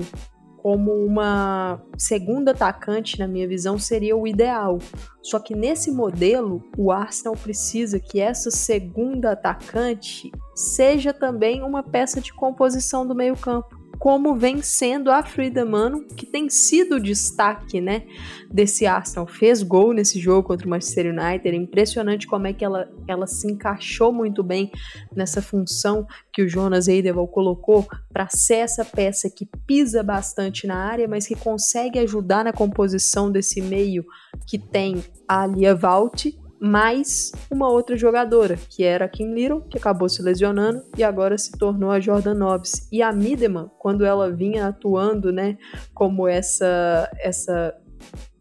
como 0.58 0.92
uma 0.92 1.82
segunda 1.98 2.52
atacante, 2.52 3.20
na 3.20 3.28
minha 3.28 3.48
visão, 3.48 3.80
seria 3.80 4.18
o 4.18 4.28
ideal. 4.28 4.80
Só 5.22 5.40
que 5.40 5.56
nesse 5.56 5.92
modelo, 5.92 6.62
o 6.78 6.92
Arsenal 6.92 7.38
precisa 7.38 8.00
que 8.00 8.20
essa 8.20 8.52
segunda 8.52 9.32
atacante 9.32 10.32
seja 10.54 11.14
também 11.14 11.64
uma 11.64 11.84
peça 11.84 12.20
de 12.20 12.34
composição 12.34 13.08
do 13.08 13.16
meio-campo 13.16 13.77
como 14.00 14.36
vem 14.36 14.62
sendo 14.62 15.12
a 15.12 15.24
Frida 15.24 15.66
Mano, 15.66 16.06
que 16.06 16.26
tem 16.26 16.50
sido 16.50 16.96
o 16.96 17.00
destaque, 17.00 17.82
né, 17.82 18.04
desse 18.52 18.86
Arsenal. 18.86 19.28
Fez 19.28 19.64
gol 19.64 19.94
nesse 19.94 20.20
jogo 20.20 20.48
contra 20.48 20.66
o 20.66 20.70
Manchester 20.70 21.08
United, 21.08 21.48
é 21.50 21.56
impressionante 21.56 22.28
como 22.28 22.48
é 22.48 22.54
que 22.54 22.64
ela, 22.64 22.90
ela 23.08 23.28
se 23.28 23.50
encaixou 23.52 24.14
muito 24.14 24.44
bem 24.44 24.72
nessa 25.16 25.42
função 25.42 26.06
que 26.32 26.42
o 26.42 26.48
Jonas 26.48 26.88
Eideval 26.88 27.28
colocou 27.28 27.88
para 28.12 28.28
ser 28.30 28.58
essa 28.58 28.86
peça 28.86 29.30
que 29.30 29.48
pisa 29.66 30.04
bastante 30.04 30.68
na 30.68 30.76
área, 30.76 31.08
mas 31.08 31.28
que 31.28 31.36
consegue 31.36 32.00
ajudar 32.00 32.44
na 32.44 32.54
composição 32.54 33.32
desse 33.32 33.62
meio 33.62 34.06
que 34.46 34.58
tem 34.58 35.04
a 35.28 35.46
Lia 35.46 35.76
Valt 35.76 36.28
mais 36.60 37.32
uma 37.52 37.70
outra 37.70 37.96
jogadora, 37.96 38.58
que 38.70 38.84
era 38.84 39.06
a 39.06 39.10
Kim 39.10 39.34
Little, 39.34 39.62
que 39.62 39.78
acabou 39.78 40.10
se 40.10 40.22
lesionando 40.22 40.82
e 40.98 41.04
agora 41.04 41.38
se 41.38 41.52
tornou 41.52 41.92
a 41.92 42.00
Jordan 42.00 42.34
Nobbs. 42.34 42.88
E 42.92 43.02
a 43.02 43.12
Mideman, 43.12 43.70
quando 43.78 44.06
ela 44.06 44.32
vinha 44.32 44.68
atuando, 44.68 45.32
né, 45.32 45.58
como 45.94 46.28
essa 46.28 47.10
essa 47.20 47.74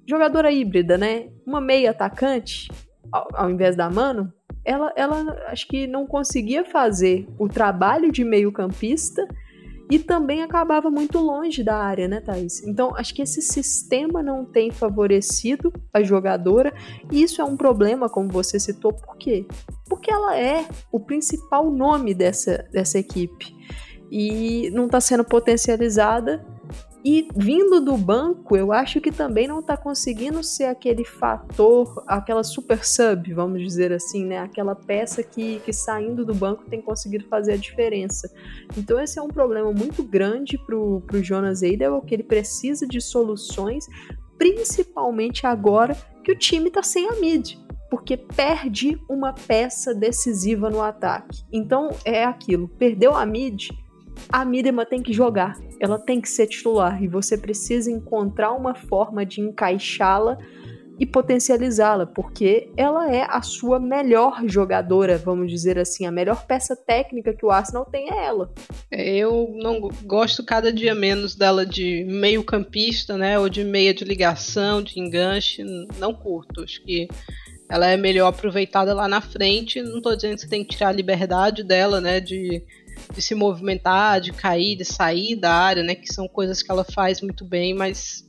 jogadora 0.08 0.50
híbrida, 0.50 0.96
né, 0.96 1.28
uma 1.46 1.60
meia 1.60 1.90
atacante, 1.90 2.70
ao, 3.12 3.28
ao 3.34 3.50
invés 3.50 3.76
da 3.76 3.90
Mano, 3.90 4.32
ela, 4.64 4.92
ela 4.96 5.36
acho 5.46 5.68
que 5.68 5.86
não 5.86 6.06
conseguia 6.06 6.64
fazer 6.64 7.26
o 7.38 7.48
trabalho 7.48 8.10
de 8.10 8.24
meio 8.24 8.50
campista 8.50 9.26
e 9.90 9.98
também 9.98 10.42
acabava 10.42 10.90
muito 10.90 11.18
longe 11.18 11.62
da 11.62 11.76
área, 11.76 12.08
né, 12.08 12.20
Thaís? 12.20 12.62
Então, 12.66 12.94
acho 12.96 13.14
que 13.14 13.22
esse 13.22 13.40
sistema 13.40 14.22
não 14.22 14.44
tem 14.44 14.70
favorecido 14.70 15.72
a 15.92 16.02
jogadora, 16.02 16.72
e 17.10 17.22
isso 17.22 17.40
é 17.40 17.44
um 17.44 17.56
problema, 17.56 18.08
como 18.08 18.28
você 18.28 18.58
citou, 18.58 18.92
por 18.92 19.16
quê? 19.16 19.46
Porque 19.88 20.10
ela 20.10 20.36
é 20.36 20.66
o 20.90 20.98
principal 20.98 21.70
nome 21.70 22.14
dessa, 22.14 22.66
dessa 22.72 22.98
equipe 22.98 23.54
e 24.10 24.70
não 24.70 24.86
está 24.86 25.00
sendo 25.00 25.24
potencializada 25.24 26.44
e 27.08 27.28
vindo 27.36 27.80
do 27.80 27.96
banco, 27.96 28.56
eu 28.56 28.72
acho 28.72 29.00
que 29.00 29.12
também 29.12 29.46
não 29.46 29.60
está 29.60 29.76
conseguindo 29.76 30.42
ser 30.42 30.64
aquele 30.64 31.04
fator, 31.04 32.02
aquela 32.04 32.42
super 32.42 32.84
sub, 32.84 33.32
vamos 33.32 33.62
dizer 33.62 33.92
assim, 33.92 34.24
né? 34.24 34.40
Aquela 34.40 34.74
peça 34.74 35.22
que, 35.22 35.60
que 35.60 35.72
saindo 35.72 36.24
do 36.24 36.34
banco 36.34 36.64
tem 36.68 36.82
conseguido 36.82 37.28
fazer 37.28 37.52
a 37.52 37.56
diferença. 37.56 38.28
Então 38.76 38.98
esse 38.98 39.20
é 39.20 39.22
um 39.22 39.28
problema 39.28 39.70
muito 39.70 40.02
grande 40.02 40.58
para 40.58 40.76
o 40.76 41.00
Jonas 41.22 41.62
Eidel, 41.62 42.00
que 42.00 42.12
ele 42.12 42.24
precisa 42.24 42.84
de 42.84 43.00
soluções, 43.00 43.86
principalmente 44.36 45.46
agora 45.46 45.96
que 46.24 46.32
o 46.32 46.36
time 46.36 46.66
está 46.66 46.82
sem 46.82 47.08
a 47.08 47.14
mid 47.20 47.54
porque 47.88 48.16
perde 48.16 49.00
uma 49.08 49.32
peça 49.32 49.94
decisiva 49.94 50.68
no 50.68 50.82
ataque. 50.82 51.44
Então 51.52 51.90
é 52.04 52.24
aquilo, 52.24 52.66
perdeu 52.66 53.14
a 53.14 53.24
mid, 53.24 53.68
a 54.28 54.44
Midema 54.44 54.84
tem 54.84 55.02
que 55.02 55.12
jogar, 55.12 55.58
ela 55.80 55.98
tem 55.98 56.20
que 56.20 56.28
ser 56.28 56.46
titular. 56.46 57.02
E 57.02 57.08
você 57.08 57.36
precisa 57.36 57.90
encontrar 57.90 58.52
uma 58.52 58.74
forma 58.74 59.24
de 59.24 59.40
encaixá-la 59.40 60.38
e 60.98 61.04
potencializá-la, 61.04 62.06
porque 62.06 62.70
ela 62.76 63.14
é 63.14 63.26
a 63.28 63.42
sua 63.42 63.78
melhor 63.78 64.42
jogadora, 64.46 65.18
vamos 65.18 65.50
dizer 65.50 65.78
assim, 65.78 66.06
a 66.06 66.10
melhor 66.10 66.46
peça 66.46 66.74
técnica 66.74 67.34
que 67.34 67.44
o 67.44 67.50
Arsenal 67.50 67.84
tem 67.84 68.10
é 68.10 68.24
ela. 68.24 68.50
Eu 68.90 69.52
não 69.56 69.88
gosto 70.04 70.42
cada 70.42 70.72
dia 70.72 70.94
menos 70.94 71.34
dela 71.34 71.66
de 71.66 72.04
meio 72.04 72.42
campista, 72.42 73.16
né, 73.18 73.38
ou 73.38 73.48
de 73.48 73.62
meia 73.62 73.92
de 73.92 74.04
ligação, 74.04 74.82
de 74.82 74.98
enganche, 74.98 75.62
não 75.98 76.14
curto, 76.14 76.62
acho 76.62 76.82
que 76.82 77.08
ela 77.68 77.88
é 77.88 77.96
melhor 77.96 78.28
aproveitada 78.28 78.94
lá 78.94 79.06
na 79.06 79.20
frente, 79.20 79.82
não 79.82 79.98
estou 79.98 80.16
dizendo 80.16 80.36
que 80.36 80.42
você 80.42 80.48
tem 80.48 80.64
que 80.64 80.74
tirar 80.76 80.88
a 80.88 80.92
liberdade 80.92 81.62
dela, 81.62 82.00
né, 82.00 82.20
de 82.20 82.62
de 83.14 83.22
se 83.22 83.34
movimentar, 83.34 84.20
de 84.20 84.32
cair, 84.32 84.76
de 84.76 84.84
sair 84.84 85.36
da 85.36 85.52
área, 85.52 85.82
né? 85.82 85.94
Que 85.94 86.12
são 86.12 86.28
coisas 86.28 86.62
que 86.62 86.70
ela 86.70 86.84
faz 86.84 87.20
muito 87.20 87.44
bem, 87.44 87.74
mas 87.74 88.26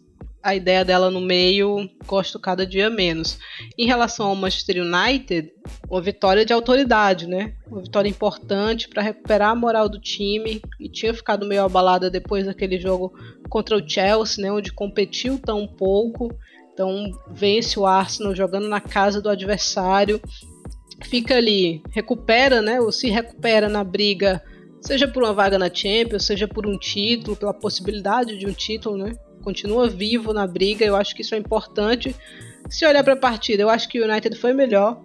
a 0.47 0.55
ideia 0.55 0.85
dela 0.85 1.11
no 1.11 1.19
meio 1.19 1.89
gosto 2.05 2.39
cada 2.39 2.65
dia 2.65 2.89
menos. 2.89 3.37
Em 3.77 3.85
relação 3.85 4.27
ao 4.27 4.35
Manchester 4.35 4.81
United, 4.81 5.51
uma 5.89 6.01
vitória 6.01 6.45
de 6.45 6.53
autoridade, 6.53 7.27
né? 7.27 7.53
Uma 7.69 7.81
vitória 7.81 8.07
importante 8.07 8.87
para 8.87 9.01
recuperar 9.01 9.49
a 9.49 9.55
moral 9.55 9.89
do 9.89 9.99
time 9.99 10.61
e 10.79 10.87
tinha 10.87 11.13
ficado 11.13 11.45
meio 11.45 11.63
abalada 11.63 12.09
depois 12.09 12.45
daquele 12.45 12.79
jogo 12.79 13.13
contra 13.49 13.75
o 13.75 13.89
Chelsea, 13.89 14.41
né? 14.41 14.49
Onde 14.49 14.71
competiu 14.71 15.37
tão 15.37 15.67
pouco. 15.67 16.33
Então 16.73 17.11
vence 17.29 17.77
o 17.77 17.85
Arsenal 17.85 18.33
jogando 18.33 18.69
na 18.69 18.79
casa 18.79 19.21
do 19.21 19.29
adversário, 19.29 20.21
fica 21.03 21.35
ali, 21.35 21.81
recupera, 21.91 22.61
né? 22.61 22.79
Ou 22.79 22.91
se 22.91 23.09
recupera 23.09 23.67
na 23.67 23.83
briga 23.83 24.41
seja 24.81 25.07
por 25.07 25.23
uma 25.23 25.33
vaga 25.33 25.57
na 25.57 25.73
Champions, 25.73 26.25
seja 26.25 26.47
por 26.47 26.65
um 26.67 26.77
título, 26.77 27.35
pela 27.35 27.53
possibilidade 27.53 28.37
de 28.37 28.45
um 28.47 28.53
título, 28.53 28.97
né? 28.97 29.13
Continua 29.43 29.87
vivo 29.87 30.33
na 30.33 30.45
briga, 30.45 30.85
eu 30.85 30.95
acho 30.95 31.15
que 31.15 31.21
isso 31.21 31.35
é 31.35 31.37
importante. 31.37 32.15
Se 32.69 32.85
olhar 32.85 33.03
para 33.03 33.13
a 33.13 33.17
partida, 33.17 33.63
eu 33.63 33.69
acho 33.69 33.87
que 33.87 33.99
o 33.99 34.05
United 34.05 34.35
foi 34.37 34.53
melhor 34.53 35.01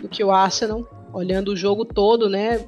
do 0.00 0.08
que 0.08 0.24
o 0.24 0.30
Arsenal, 0.30 0.86
olhando 1.12 1.52
o 1.52 1.56
jogo 1.56 1.84
todo, 1.84 2.28
né? 2.28 2.66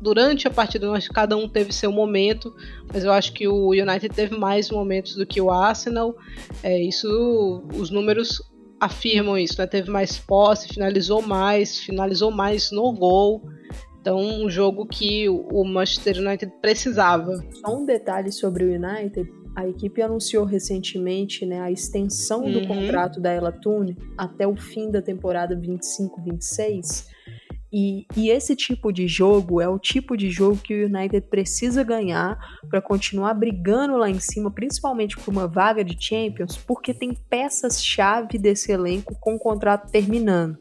Durante 0.00 0.48
a 0.48 0.50
partida, 0.50 0.90
que 0.98 1.08
cada 1.10 1.36
um 1.36 1.48
teve 1.48 1.72
seu 1.72 1.92
momento, 1.92 2.52
mas 2.92 3.04
eu 3.04 3.12
acho 3.12 3.32
que 3.32 3.46
o 3.46 3.70
United 3.70 4.08
teve 4.08 4.36
mais 4.36 4.70
momentos 4.70 5.14
do 5.14 5.24
que 5.24 5.40
o 5.40 5.50
Arsenal. 5.50 6.16
É, 6.62 6.80
isso, 6.82 7.62
os 7.74 7.90
números 7.90 8.42
afirmam 8.80 9.38
isso, 9.38 9.60
né? 9.60 9.66
Teve 9.66 9.90
mais 9.90 10.18
posse, 10.18 10.68
finalizou 10.68 11.22
mais, 11.22 11.78
finalizou 11.78 12.32
mais 12.32 12.72
no 12.72 12.92
gol. 12.92 13.42
Então, 14.02 14.18
um 14.18 14.50
jogo 14.50 14.84
que 14.84 15.28
o 15.28 15.62
Manchester 15.62 16.18
United 16.18 16.52
precisava. 16.60 17.38
Só 17.52 17.78
um 17.78 17.86
detalhe 17.86 18.32
sobre 18.32 18.64
o 18.64 18.74
United. 18.74 19.32
A 19.54 19.68
equipe 19.68 20.02
anunciou 20.02 20.44
recentemente 20.44 21.46
né, 21.46 21.60
a 21.60 21.70
extensão 21.70 22.42
uhum. 22.42 22.52
do 22.52 22.66
contrato 22.66 23.20
da 23.20 23.30
Ela 23.30 23.52
Tune 23.52 23.96
até 24.18 24.44
o 24.44 24.56
fim 24.56 24.90
da 24.90 25.00
temporada 25.00 25.56
25-26. 25.56 27.06
E, 27.72 28.04
e, 28.16 28.28
esse 28.28 28.56
tipo 28.56 28.92
de 28.92 29.06
jogo 29.06 29.60
é 29.60 29.68
o 29.68 29.78
tipo 29.78 30.16
de 30.16 30.30
jogo 30.30 30.56
que 30.56 30.74
o 30.74 30.86
United 30.86 31.28
precisa 31.28 31.84
ganhar 31.84 32.36
para 32.68 32.82
continuar 32.82 33.32
brigando 33.34 33.96
lá 33.96 34.10
em 34.10 34.18
cima, 34.18 34.50
principalmente 34.50 35.16
por 35.16 35.30
uma 35.30 35.46
vaga 35.46 35.84
de 35.84 35.96
Champions, 35.98 36.56
porque 36.56 36.92
tem 36.92 37.14
peças-chave 37.30 38.36
desse 38.36 38.72
elenco 38.72 39.16
com 39.20 39.36
o 39.36 39.38
contrato 39.38 39.90
terminando. 39.90 40.58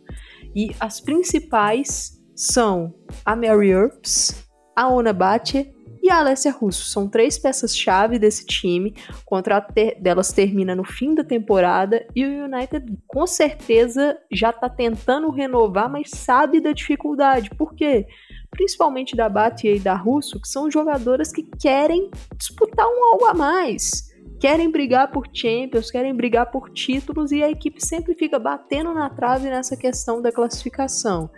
E 0.55 0.73
as 0.79 1.01
principais 1.01 2.20
são 2.41 2.91
a 3.23 3.35
Mary 3.35 3.69
Earps, 3.69 4.49
a 4.75 4.87
Ona 4.89 5.13
Bache 5.13 5.71
e 6.01 6.09
a 6.09 6.17
Alessia 6.17 6.51
Russo. 6.51 6.85
São 6.85 7.07
três 7.07 7.37
peças-chave 7.37 8.17
desse 8.17 8.47
time. 8.47 8.95
O 9.21 9.25
contrato 9.25 9.71
ter 9.71 10.01
delas 10.01 10.33
termina 10.33 10.73
no 10.73 10.83
fim 10.83 11.13
da 11.13 11.23
temporada 11.23 12.03
e 12.15 12.25
o 12.25 12.45
United 12.45 12.97
com 13.05 13.27
certeza 13.27 14.17
já 14.31 14.49
está 14.49 14.67
tentando 14.67 15.29
renovar, 15.29 15.87
mas 15.87 16.09
sabe 16.09 16.59
da 16.59 16.71
dificuldade. 16.71 17.51
Por 17.51 17.75
quê? 17.75 18.07
Principalmente 18.49 19.15
da 19.15 19.29
Batia 19.29 19.75
e 19.75 19.79
da 19.79 19.93
Russo, 19.93 20.41
que 20.41 20.47
são 20.47 20.69
jogadoras 20.69 21.31
que 21.31 21.43
querem 21.43 22.09
disputar 22.35 22.87
um 22.87 23.13
algo 23.13 23.25
a 23.25 23.35
mais 23.35 24.10
querem 24.41 24.71
brigar 24.71 25.11
por 25.11 25.27
Champions, 25.31 25.91
querem 25.91 26.15
brigar 26.15 26.49
por 26.49 26.71
títulos 26.71 27.31
e 27.31 27.43
a 27.43 27.51
equipe 27.51 27.79
sempre 27.79 28.15
fica 28.15 28.39
batendo 28.39 28.91
na 28.91 29.07
trave 29.07 29.47
nessa 29.47 29.77
questão 29.77 30.19
da 30.19 30.31
classificação. 30.31 31.29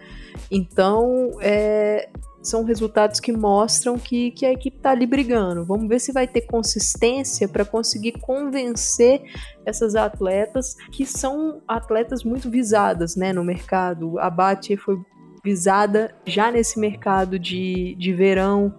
Então, 0.50 1.32
é, 1.42 2.10
são 2.42 2.64
resultados 2.64 3.20
que 3.20 3.34
mostram 3.34 4.00
que, 4.00 4.32
que 4.32 4.46
a 4.46 4.54
equipe 4.54 4.78
está 4.78 4.92
ali 4.92 5.06
brigando. 5.06 5.66
Vamos 5.66 5.90
ver 5.90 6.00
se 6.00 6.14
vai 6.14 6.26
ter 6.26 6.42
consistência 6.44 7.46
para 7.46 7.66
conseguir 7.66 8.14
convencer 8.22 9.22
essas 9.66 9.96
atletas 9.96 10.78
que 10.90 11.06
são 11.06 11.62
atletas 11.68 12.24
muito 12.24 12.50
visadas 12.50 13.18
né, 13.18 13.34
no 13.34 13.44
mercado. 13.44 14.18
A 14.18 14.30
Bate 14.30 14.78
foi 14.78 14.98
visada 15.44 16.16
já 16.26 16.50
nesse 16.50 16.80
mercado 16.80 17.38
de, 17.38 17.96
de 17.96 18.14
verão 18.14 18.74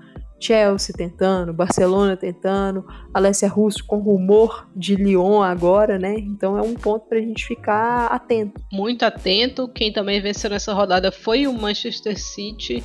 Chelsea 0.44 0.94
tentando, 0.94 1.54
Barcelona 1.54 2.16
tentando, 2.16 2.84
Alessia 3.14 3.48
Russo 3.48 3.82
com 3.86 3.98
rumor 3.98 4.68
de 4.76 4.94
Lyon 4.94 5.42
agora, 5.42 5.98
né? 5.98 6.14
Então 6.18 6.58
é 6.58 6.62
um 6.62 6.74
ponto 6.74 7.06
para 7.08 7.18
a 7.18 7.22
gente 7.22 7.46
ficar 7.46 8.06
atento. 8.08 8.60
Muito 8.70 9.04
atento. 9.04 9.66
Quem 9.68 9.90
também 9.90 10.20
venceu 10.20 10.50
nessa 10.50 10.74
rodada 10.74 11.10
foi 11.10 11.46
o 11.46 11.52
Manchester 11.54 12.20
City, 12.20 12.84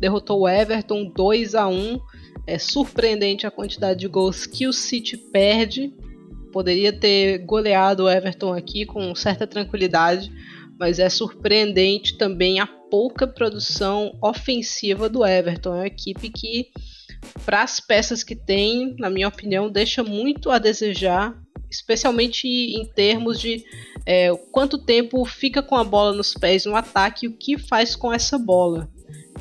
derrotou 0.00 0.40
o 0.40 0.48
Everton 0.48 1.12
2 1.14 1.54
a 1.54 1.68
1. 1.68 2.00
É 2.46 2.58
surpreendente 2.58 3.46
a 3.46 3.50
quantidade 3.50 4.00
de 4.00 4.08
gols 4.08 4.46
que 4.46 4.66
o 4.66 4.72
City 4.72 5.16
perde. 5.16 5.92
Poderia 6.52 6.92
ter 6.92 7.38
goleado 7.38 8.04
o 8.04 8.10
Everton 8.10 8.54
aqui 8.54 8.86
com 8.86 9.14
certa 9.14 9.46
tranquilidade, 9.46 10.32
mas 10.78 10.98
é 10.98 11.08
surpreendente 11.08 12.16
também 12.16 12.60
a 12.60 12.66
pouca 12.66 13.26
produção 13.26 14.16
ofensiva 14.22 15.08
do 15.08 15.26
Everton. 15.26 15.74
É 15.74 15.78
uma 15.78 15.86
equipe 15.86 16.30
que, 16.30 16.68
para 17.44 17.62
as 17.62 17.80
peças 17.80 18.22
que 18.22 18.36
tem, 18.36 18.94
na 18.98 19.10
minha 19.10 19.28
opinião, 19.28 19.70
deixa 19.70 20.02
muito 20.02 20.50
a 20.50 20.58
desejar, 20.58 21.36
especialmente 21.70 22.46
em 22.46 22.84
termos 22.86 23.40
de 23.40 23.64
é, 24.06 24.30
quanto 24.52 24.78
tempo 24.78 25.24
fica 25.24 25.62
com 25.62 25.76
a 25.76 25.84
bola 25.84 26.12
nos 26.12 26.34
pés 26.34 26.64
no 26.64 26.76
ataque 26.76 27.26
e 27.26 27.28
o 27.28 27.36
que 27.36 27.58
faz 27.58 27.96
com 27.96 28.12
essa 28.12 28.38
bola. 28.38 28.88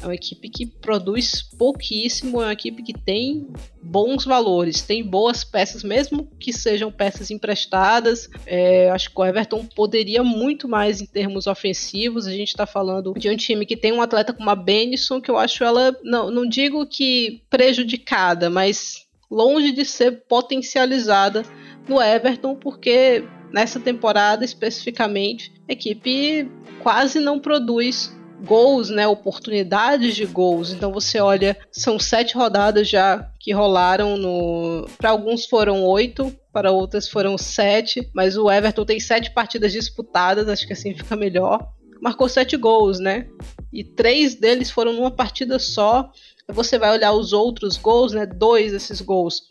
É 0.01 0.05
uma 0.05 0.15
equipe 0.15 0.50
que 0.50 0.65
produz 0.65 1.41
pouquíssimo, 1.41 2.41
é 2.41 2.45
uma 2.45 2.53
equipe 2.53 2.83
que 2.83 2.93
tem 2.93 3.47
bons 3.81 4.25
valores, 4.25 4.81
tem 4.81 5.03
boas 5.03 5.43
peças, 5.43 5.83
mesmo 5.83 6.27
que 6.39 6.51
sejam 6.51 6.91
peças 6.91 7.31
emprestadas. 7.31 8.29
É, 8.45 8.89
acho 8.89 9.09
que 9.09 9.19
o 9.19 9.25
Everton 9.25 9.65
poderia 9.65 10.23
muito 10.23 10.67
mais 10.67 11.01
em 11.01 11.05
termos 11.05 11.47
ofensivos. 11.47 12.27
A 12.27 12.31
gente 12.31 12.50
está 12.50 12.65
falando 12.65 13.13
de 13.13 13.29
um 13.29 13.38
time 13.38 13.65
que 13.65 13.77
tem 13.77 13.93
um 13.93 14.01
atleta 14.01 14.33
como 14.33 14.50
a 14.50 14.55
Benison, 14.55 15.21
que 15.21 15.29
eu 15.29 15.38
acho 15.38 15.63
ela, 15.63 15.95
não, 16.03 16.31
não 16.31 16.47
digo 16.47 16.85
que 16.85 17.43
prejudicada, 17.50 18.50
mas 18.50 19.05
longe 19.29 19.71
de 19.71 19.85
ser 19.85 20.23
potencializada 20.27 21.43
no 21.88 22.01
Everton, 22.01 22.55
porque 22.55 23.23
nessa 23.51 23.79
temporada 23.79 24.43
especificamente 24.43 25.53
a 25.69 25.73
equipe 25.73 26.50
quase 26.81 27.19
não 27.19 27.39
produz 27.39 28.13
gols, 28.43 28.89
né, 28.89 29.07
oportunidades 29.07 30.15
de 30.15 30.25
gols. 30.25 30.71
Então 30.71 30.91
você 30.91 31.19
olha, 31.19 31.57
são 31.71 31.97
sete 31.97 32.35
rodadas 32.35 32.89
já 32.89 33.29
que 33.39 33.53
rolaram 33.53 34.17
no. 34.17 34.88
Para 34.97 35.12
alguns 35.12 35.45
foram 35.45 35.83
oito, 35.83 36.35
para 36.51 36.71
outras 36.71 37.07
foram 37.07 37.38
sete, 37.38 38.09
mas 38.13 38.38
o 38.38 38.51
Everton 38.51 38.85
tem 38.85 39.00
sete 39.00 39.31
partidas 39.31 39.71
disputadas, 39.71 40.47
acho 40.47 40.67
que 40.67 40.73
assim 40.73 40.93
fica 40.93 41.15
melhor. 41.15 41.67
Marcou 42.01 42.27
sete 42.27 42.57
gols, 42.57 43.00
né? 43.00 43.27
E 43.71 43.83
três 43.83 44.35
deles 44.35 44.69
foram 44.69 44.93
numa 44.93 45.12
partida 45.12 45.57
só. 45.57 46.12
Você 46.50 46.77
vai 46.77 46.91
olhar 46.91 47.13
os 47.13 47.31
outros 47.31 47.77
gols, 47.77 48.12
né? 48.12 48.25
Dois 48.25 48.73
desses 48.73 49.00
gols 49.00 49.43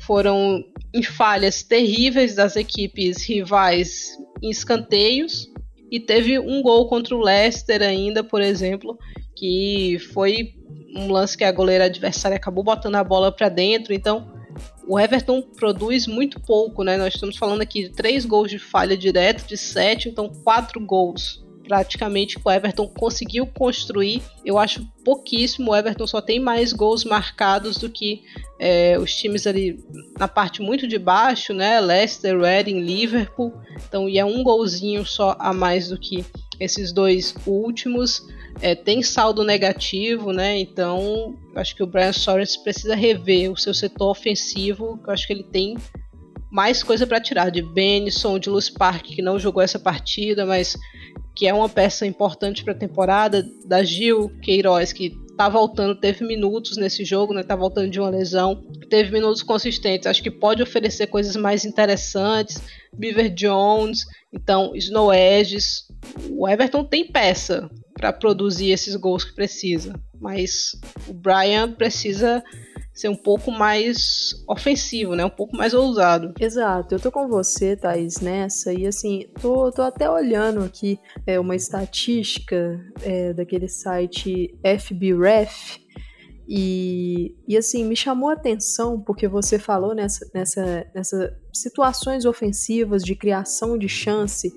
foram 0.00 0.64
em 0.94 1.02
falhas 1.02 1.62
terríveis 1.62 2.34
das 2.34 2.56
equipes 2.56 3.22
rivais 3.22 4.16
em 4.42 4.50
escanteios. 4.50 5.48
E 5.90 5.98
teve 5.98 6.38
um 6.38 6.62
gol 6.62 6.88
contra 6.88 7.14
o 7.14 7.20
Leicester 7.20 7.82
ainda, 7.82 8.22
por 8.22 8.40
exemplo, 8.40 8.98
que 9.34 9.98
foi 10.12 10.54
um 10.94 11.10
lance 11.10 11.36
que 11.36 11.44
a 11.44 11.52
goleira 11.52 11.84
adversária 11.84 12.36
acabou 12.36 12.64
botando 12.64 12.96
a 12.96 13.04
bola 13.04 13.32
para 13.32 13.48
dentro. 13.48 13.94
Então, 13.94 14.32
o 14.86 14.98
Everton 14.98 15.42
produz 15.42 16.06
muito 16.06 16.40
pouco, 16.40 16.82
né? 16.82 16.96
Nós 16.96 17.14
estamos 17.14 17.36
falando 17.36 17.62
aqui 17.62 17.84
de 17.84 17.90
três 17.90 18.24
gols 18.24 18.50
de 18.50 18.58
falha 18.58 18.96
direta, 18.96 19.44
de 19.46 19.56
sete, 19.56 20.08
então 20.08 20.28
quatro 20.28 20.80
gols 20.84 21.46
praticamente 21.68 22.36
que 22.36 22.42
o 22.42 22.50
Everton 22.50 22.88
conseguiu 22.88 23.46
construir. 23.46 24.22
Eu 24.42 24.58
acho 24.58 24.82
pouquíssimo. 25.04 25.70
O 25.70 25.76
Everton 25.76 26.06
só 26.06 26.22
tem 26.22 26.40
mais 26.40 26.72
gols 26.72 27.04
marcados 27.04 27.76
do 27.76 27.90
que 27.90 28.22
é, 28.58 28.98
os 28.98 29.14
times 29.14 29.46
ali 29.46 29.78
na 30.18 30.26
parte 30.26 30.62
muito 30.62 30.88
de 30.88 30.98
baixo, 30.98 31.52
né? 31.52 31.78
Leicester, 31.78 32.40
Reading, 32.40 32.80
Liverpool. 32.80 33.52
Então, 33.86 34.08
e 34.08 34.18
é 34.18 34.24
um 34.24 34.42
golzinho 34.42 35.04
só 35.04 35.36
a 35.38 35.52
mais 35.52 35.90
do 35.90 35.98
que 35.98 36.24
esses 36.58 36.90
dois 36.90 37.34
últimos. 37.46 38.26
É, 38.60 38.74
tem 38.74 39.02
saldo 39.02 39.44
negativo, 39.44 40.32
né? 40.32 40.58
Então, 40.58 41.36
acho 41.54 41.76
que 41.76 41.82
o 41.82 41.86
Brian 41.86 42.12
Soares 42.12 42.56
precisa 42.56 42.94
rever 42.94 43.52
o 43.52 43.56
seu 43.56 43.74
setor 43.74 44.10
ofensivo. 44.10 44.98
Eu 45.06 45.12
acho 45.12 45.26
que 45.26 45.32
ele 45.34 45.44
tem 45.44 45.76
mais 46.50 46.82
coisa 46.82 47.06
para 47.06 47.20
tirar 47.20 47.50
de 47.50 47.60
Benison, 47.60 48.38
de 48.38 48.48
Luz 48.48 48.70
Park, 48.70 49.04
que 49.04 49.22
não 49.22 49.38
jogou 49.38 49.62
essa 49.62 49.78
partida, 49.78 50.46
mas 50.46 50.76
que 51.38 51.46
é 51.46 51.54
uma 51.54 51.68
peça 51.68 52.04
importante 52.04 52.64
para 52.64 52.72
a 52.72 52.76
temporada, 52.76 53.48
da 53.64 53.84
Gil 53.84 54.28
Queiroz, 54.42 54.92
que 54.92 55.16
tá 55.36 55.48
voltando, 55.48 55.94
teve 55.94 56.26
minutos 56.26 56.76
nesse 56.76 57.04
jogo, 57.04 57.32
né? 57.32 57.44
Tá 57.44 57.54
voltando 57.54 57.88
de 57.88 58.00
uma 58.00 58.10
lesão, 58.10 58.60
teve 58.90 59.12
minutos 59.12 59.40
consistentes. 59.40 60.08
Acho 60.08 60.20
que 60.20 60.32
pode 60.32 60.64
oferecer 60.64 61.06
coisas 61.06 61.36
mais 61.36 61.64
interessantes. 61.64 62.60
Beaver 62.92 63.32
Jones, 63.32 64.04
então 64.32 64.74
Snow 64.74 65.14
Edges. 65.14 65.84
O 66.28 66.48
Everton 66.48 66.82
tem 66.82 67.06
peça 67.06 67.70
para 67.94 68.12
produzir 68.12 68.72
esses 68.72 68.96
gols 68.96 69.22
que 69.22 69.36
precisa, 69.36 69.94
mas 70.20 70.72
o 71.06 71.14
Brian 71.14 71.70
precisa 71.70 72.42
ser 72.98 73.08
um 73.08 73.14
pouco 73.14 73.52
mais 73.52 74.44
ofensivo, 74.48 75.14
né? 75.14 75.24
Um 75.24 75.30
pouco 75.30 75.56
mais 75.56 75.72
ousado. 75.72 76.34
Exato, 76.40 76.96
eu 76.96 77.00
tô 77.00 77.12
com 77.12 77.28
você, 77.28 77.76
Thaís, 77.76 78.18
nessa. 78.18 78.72
E 78.72 78.88
assim, 78.88 79.24
tô, 79.40 79.70
tô 79.70 79.82
até 79.82 80.10
olhando 80.10 80.64
aqui 80.64 80.98
é, 81.24 81.38
uma 81.38 81.54
estatística 81.54 82.80
é, 83.02 83.32
daquele 83.32 83.68
site 83.68 84.58
FBref. 84.80 85.78
E, 86.48 87.36
e 87.46 87.56
assim, 87.56 87.84
me 87.84 87.94
chamou 87.94 88.30
a 88.30 88.32
atenção 88.32 89.00
porque 89.00 89.28
você 89.28 89.60
falou 89.60 89.94
nessa, 89.94 90.28
nessa, 90.34 90.86
nessa 90.92 91.38
situações 91.52 92.24
ofensivas 92.24 93.04
de 93.04 93.14
criação 93.14 93.78
de 93.78 93.88
chance 93.88 94.52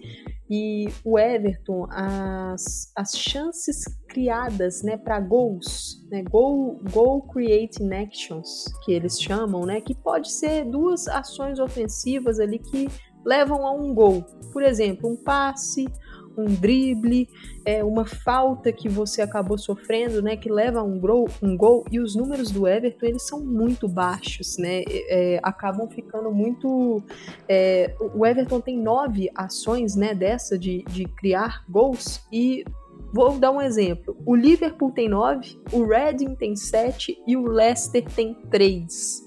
e 0.54 0.90
o 1.06 1.18
Everton, 1.18 1.88
as, 1.90 2.92
as 2.94 3.18
chances 3.18 3.86
criadas 4.10 4.84
né, 4.84 4.98
para 4.98 5.18
gols, 5.18 6.06
né, 6.12 6.22
goal, 6.24 6.78
goal 6.92 7.22
creating 7.22 7.94
actions, 7.94 8.66
que 8.84 8.92
eles 8.92 9.18
chamam, 9.22 9.66
né, 9.66 9.80
que 9.80 9.96
pode 9.96 10.30
ser 10.30 10.66
duas 10.66 11.08
ações 11.08 11.58
ofensivas 11.58 12.38
ali 12.38 12.60
que 12.60 12.90
levam 13.26 13.66
a 13.66 13.72
um 13.72 13.94
gol. 13.94 14.26
Por 14.52 14.62
exemplo, 14.62 15.10
um 15.10 15.16
passe, 15.16 15.88
um 16.42 16.54
drible, 16.54 17.30
é, 17.66 17.84
uma 17.84 18.06
falta 18.06 18.72
que 18.72 18.90
você 18.90 19.22
acabou 19.22 19.58
sofrendo, 19.58 20.22
né, 20.22 20.36
que 20.36 20.50
leva 20.50 20.80
a 20.80 20.84
um 20.84 21.00
gol, 21.00 21.30
um 21.42 21.56
gol, 21.56 21.86
e 21.92 22.00
os 22.00 22.16
números 22.16 22.52
do 22.52 22.68
Everton 22.68 23.06
eles 23.06 23.28
são 23.28 23.40
muito 23.40 23.88
baixos, 23.88 24.58
né, 24.58 24.84
é, 24.88 25.40
acabam 25.44 25.88
ficando 25.88 26.32
muito, 26.32 27.04
é, 27.48 27.96
o 28.14 28.26
Everton 28.26 28.60
tem 28.60 28.78
nove 28.78 29.30
ações, 29.36 29.96
né, 29.96 30.14
dessa 30.14 30.58
de, 30.58 30.84
de 30.90 31.06
criar 31.06 31.64
gols 31.70 32.22
e 32.32 32.66
Vou 33.14 33.38
dar 33.38 33.52
um 33.52 33.62
exemplo. 33.62 34.16
O 34.26 34.36
Liverpool 34.36 34.92
tem 34.92 35.10
nove, 35.10 35.60
o 35.72 35.86
Reading 35.86 36.34
tem 36.36 36.56
sete 36.56 37.18
e 37.28 37.36
o 37.36 37.46
Leicester 37.46 38.06
tem 38.10 38.34
três. 38.50 39.24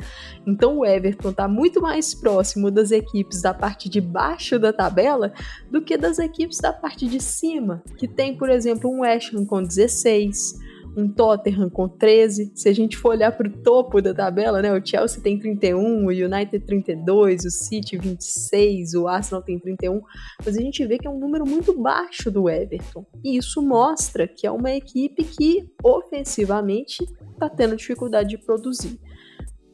Então 0.46 0.78
o 0.78 0.86
Everton 0.86 1.30
está 1.30 1.46
muito 1.46 1.80
mais 1.80 2.14
próximo 2.14 2.70
das 2.70 2.90
equipes 2.90 3.42
da 3.42 3.52
parte 3.52 3.88
de 3.88 4.00
baixo 4.00 4.58
da 4.58 4.72
tabela 4.72 5.32
do 5.70 5.82
que 5.82 5.96
das 5.96 6.18
equipes 6.18 6.58
da 6.58 6.72
parte 6.72 7.06
de 7.06 7.20
cima, 7.20 7.82
que 7.98 8.08
tem, 8.08 8.36
por 8.36 8.48
exemplo, 8.48 8.90
um 8.90 9.00
West 9.00 9.34
Ham 9.34 9.44
com 9.44 9.62
16, 9.62 10.54
um 10.96 11.08
Tottenham 11.08 11.68
com 11.68 11.88
13. 11.88 12.52
Se 12.54 12.68
a 12.68 12.72
gente 12.72 12.96
for 12.96 13.10
olhar 13.10 13.32
para 13.32 13.48
o 13.48 13.52
topo 13.62 14.00
da 14.00 14.14
tabela, 14.14 14.62
né, 14.62 14.72
o 14.72 14.84
Chelsea 14.84 15.22
tem 15.22 15.38
31, 15.38 16.04
o 16.04 16.08
United 16.08 16.60
32, 16.60 17.44
o 17.44 17.50
City 17.50 17.96
26, 17.96 18.94
o 18.94 19.08
Arsenal 19.08 19.42
tem 19.42 19.58
31, 19.58 20.00
mas 20.44 20.56
a 20.56 20.60
gente 20.60 20.84
vê 20.86 20.98
que 20.98 21.06
é 21.06 21.10
um 21.10 21.18
número 21.18 21.46
muito 21.46 21.78
baixo 21.78 22.30
do 22.30 22.48
Everton. 22.48 23.04
E 23.22 23.36
isso 23.36 23.62
mostra 23.62 24.26
que 24.28 24.46
é 24.46 24.50
uma 24.50 24.70
equipe 24.70 25.24
que 25.24 25.68
ofensivamente 25.82 27.04
está 27.32 27.48
tendo 27.48 27.76
dificuldade 27.76 28.30
de 28.30 28.38
produzir 28.38 28.98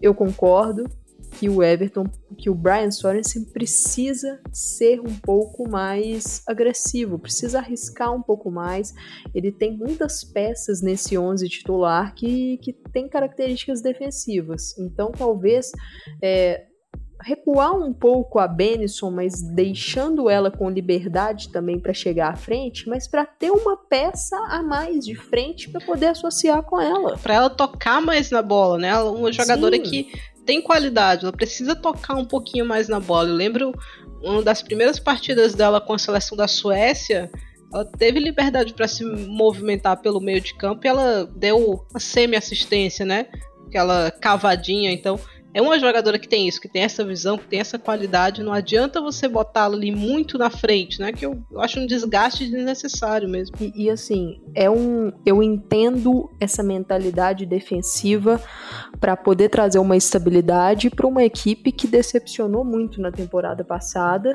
eu 0.00 0.14
concordo 0.14 0.84
que 1.30 1.48
o 1.48 1.62
Everton, 1.62 2.04
que 2.36 2.50
o 2.50 2.54
Brian 2.54 2.90
Sorensen 2.90 3.44
precisa 3.44 4.40
ser 4.52 5.00
um 5.00 5.14
pouco 5.20 5.68
mais 5.68 6.42
agressivo, 6.46 7.18
precisa 7.18 7.58
arriscar 7.58 8.14
um 8.14 8.22
pouco 8.22 8.50
mais. 8.50 8.92
Ele 9.34 9.52
tem 9.52 9.76
muitas 9.76 10.24
peças 10.24 10.82
nesse 10.82 11.16
11 11.16 11.48
titular 11.48 12.14
que, 12.14 12.58
que 12.58 12.72
tem 12.72 13.08
características 13.08 13.80
defensivas. 13.80 14.76
Então, 14.78 15.12
talvez 15.12 15.72
é, 16.22 16.66
recuar 17.22 17.76
um 17.76 17.92
pouco 17.92 18.38
a 18.38 18.48
Benison, 18.48 19.10
mas 19.10 19.42
deixando 19.42 20.28
ela 20.28 20.50
com 20.50 20.70
liberdade 20.70 21.50
também 21.50 21.78
para 21.78 21.92
chegar 21.92 22.32
à 22.32 22.36
frente, 22.36 22.88
mas 22.88 23.06
para 23.06 23.24
ter 23.26 23.50
uma 23.50 23.76
peça 23.76 24.36
a 24.48 24.62
mais 24.62 25.04
de 25.04 25.14
frente 25.14 25.68
para 25.68 25.84
poder 25.84 26.06
associar 26.06 26.62
com 26.62 26.80
ela. 26.80 27.18
Para 27.18 27.34
ela 27.34 27.50
tocar 27.50 28.00
mais 28.00 28.30
na 28.30 28.42
bola, 28.42 28.78
né? 28.78 28.88
Ela 28.88 29.08
é 29.08 29.12
uma 29.12 29.32
jogadora 29.32 29.76
Sim. 29.76 29.82
que 29.82 30.12
tem 30.50 30.60
qualidade, 30.60 31.24
ela 31.24 31.32
precisa 31.32 31.76
tocar 31.76 32.16
um 32.16 32.24
pouquinho 32.24 32.66
mais 32.66 32.88
na 32.88 32.98
bola. 32.98 33.28
Eu 33.28 33.36
lembro 33.36 33.72
uma 34.20 34.42
das 34.42 34.60
primeiras 34.60 34.98
partidas 34.98 35.54
dela 35.54 35.80
com 35.80 35.92
a 35.92 35.98
seleção 35.98 36.36
da 36.36 36.48
Suécia, 36.48 37.30
ela 37.72 37.84
teve 37.84 38.18
liberdade 38.18 38.74
para 38.74 38.88
se 38.88 39.04
movimentar 39.04 39.98
pelo 39.98 40.20
meio 40.20 40.40
de 40.40 40.52
campo 40.54 40.84
e 40.84 40.88
ela 40.88 41.24
deu 41.36 41.86
uma 41.88 42.00
semi-assistência, 42.00 43.06
né? 43.06 43.28
Aquela 43.68 44.10
cavadinha, 44.10 44.90
então 44.90 45.20
é 45.52 45.60
uma 45.60 45.78
jogadora 45.78 46.18
que 46.18 46.28
tem 46.28 46.46
isso, 46.46 46.60
que 46.60 46.68
tem 46.68 46.82
essa 46.82 47.04
visão, 47.04 47.36
que 47.36 47.46
tem 47.46 47.60
essa 47.60 47.78
qualidade. 47.78 48.42
Não 48.42 48.52
adianta 48.52 49.00
você 49.00 49.26
botá-la 49.26 49.74
ali 49.74 49.90
muito 49.90 50.38
na 50.38 50.48
frente, 50.48 51.00
né? 51.00 51.12
Que 51.12 51.26
eu, 51.26 51.42
eu 51.50 51.60
acho 51.60 51.80
um 51.80 51.86
desgaste 51.86 52.48
desnecessário 52.48 53.28
mesmo. 53.28 53.56
E, 53.60 53.84
e, 53.84 53.90
assim, 53.90 54.40
é 54.54 54.70
um. 54.70 55.12
Eu 55.26 55.42
entendo 55.42 56.30
essa 56.38 56.62
mentalidade 56.62 57.44
defensiva 57.46 58.40
para 59.00 59.16
poder 59.16 59.48
trazer 59.48 59.78
uma 59.80 59.96
estabilidade 59.96 60.88
para 60.88 61.06
uma 61.06 61.24
equipe 61.24 61.72
que 61.72 61.88
decepcionou 61.88 62.64
muito 62.64 63.00
na 63.00 63.10
temporada 63.10 63.64
passada 63.64 64.34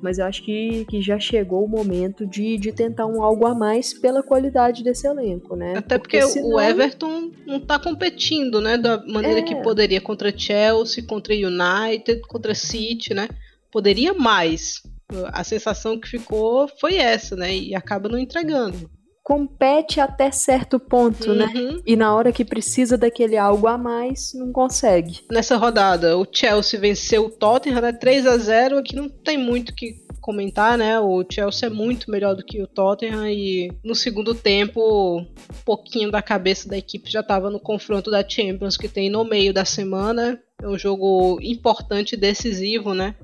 mas 0.00 0.18
eu 0.18 0.26
acho 0.26 0.44
que, 0.44 0.84
que 0.86 1.00
já 1.00 1.18
chegou 1.18 1.64
o 1.64 1.68
momento 1.68 2.26
de, 2.26 2.56
de 2.58 2.72
tentar 2.72 3.06
um 3.06 3.22
algo 3.22 3.46
a 3.46 3.54
mais 3.54 3.94
pela 3.94 4.22
qualidade 4.22 4.82
desse 4.82 5.06
elenco, 5.06 5.56
né? 5.56 5.74
Até 5.76 5.98
porque, 5.98 6.18
porque 6.18 6.32
senão... 6.32 6.56
o 6.56 6.60
Everton 6.60 7.30
não 7.46 7.60
tá 7.60 7.78
competindo, 7.78 8.60
né? 8.60 8.76
Da 8.76 9.04
maneira 9.06 9.40
é. 9.40 9.42
que 9.42 9.54
poderia 9.56 10.00
contra 10.00 10.36
Chelsea, 10.36 11.04
contra 11.04 11.34
United, 11.34 12.20
contra 12.28 12.54
City, 12.54 13.14
né? 13.14 13.28
Poderia 13.70 14.14
mais. 14.14 14.82
A 15.26 15.44
sensação 15.44 15.98
que 15.98 16.08
ficou 16.08 16.68
foi 16.80 16.96
essa, 16.96 17.36
né? 17.36 17.54
E 17.56 17.74
acaba 17.74 18.08
não 18.08 18.18
entregando 18.18 18.90
compete 19.26 19.98
até 19.98 20.30
certo 20.30 20.78
ponto, 20.78 21.34
né? 21.34 21.50
uhum. 21.52 21.72
né? 21.72 21.82
E 21.84 21.96
na 21.96 22.14
hora 22.14 22.30
que 22.30 22.44
precisa 22.44 22.96
daquele 22.96 23.36
algo 23.36 23.66
a 23.66 23.76
mais, 23.76 24.32
não 24.34 24.52
consegue. 24.52 25.18
Nessa 25.28 25.56
rodada, 25.56 26.16
o 26.16 26.24
Chelsea 26.30 26.78
venceu 26.78 27.24
o 27.24 27.30
Tottenham, 27.30 27.80
né? 27.80 27.92
3 27.92 28.24
a 28.24 28.38
0 28.38 28.78
aqui 28.78 28.94
não 28.94 29.08
tem 29.08 29.36
muito 29.36 29.74
que 29.74 29.96
comentar, 30.20 30.78
né? 30.78 31.00
O 31.00 31.24
Chelsea 31.28 31.66
é 31.66 31.70
muito 31.70 32.08
melhor 32.08 32.36
do 32.36 32.44
que 32.44 32.62
o 32.62 32.68
Tottenham 32.68 33.28
e 33.28 33.72
no 33.82 33.96
segundo 33.96 34.32
tempo, 34.32 35.18
um 35.18 35.26
pouquinho 35.64 36.08
da 36.08 36.22
cabeça 36.22 36.68
da 36.68 36.78
equipe 36.78 37.10
já 37.10 37.18
estava 37.18 37.50
no 37.50 37.58
confronto 37.58 38.12
da 38.12 38.22
Champions 38.26 38.76
que 38.76 38.88
tem 38.88 39.10
no 39.10 39.24
meio 39.24 39.52
da 39.52 39.64
semana. 39.64 40.40
É 40.62 40.68
um 40.68 40.78
jogo 40.78 41.40
importante 41.42 42.12
e 42.12 42.16
decisivo, 42.16 42.94
né? 42.94 43.16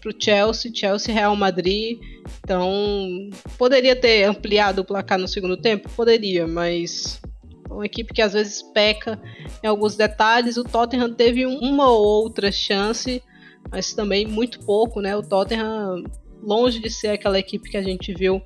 Pro 0.00 0.12
Chelsea, 0.18 0.72
Chelsea 0.74 1.14
Real 1.14 1.36
Madrid 1.36 1.98
então, 2.44 3.30
poderia 3.58 3.96
ter 3.96 4.24
ampliado 4.24 4.82
o 4.82 4.84
placar 4.84 5.18
no 5.18 5.28
segundo 5.28 5.56
tempo? 5.56 5.88
Poderia, 5.90 6.46
mas 6.46 7.20
uma 7.70 7.86
equipe 7.86 8.12
que 8.12 8.22
às 8.22 8.32
vezes 8.32 8.62
peca 8.62 9.20
em 9.62 9.66
alguns 9.66 9.96
detalhes. 9.96 10.56
O 10.56 10.64
Tottenham 10.64 11.12
teve 11.12 11.46
uma 11.46 11.90
ou 11.90 12.04
outra 12.04 12.50
chance, 12.52 13.22
mas 13.70 13.92
também 13.92 14.26
muito 14.26 14.60
pouco, 14.60 15.00
né? 15.00 15.16
O 15.16 15.22
Tottenham, 15.22 16.04
longe 16.42 16.80
de 16.80 16.90
ser 16.90 17.08
aquela 17.08 17.38
equipe 17.38 17.70
que 17.70 17.76
a 17.76 17.82
gente 17.82 18.12
viu 18.12 18.42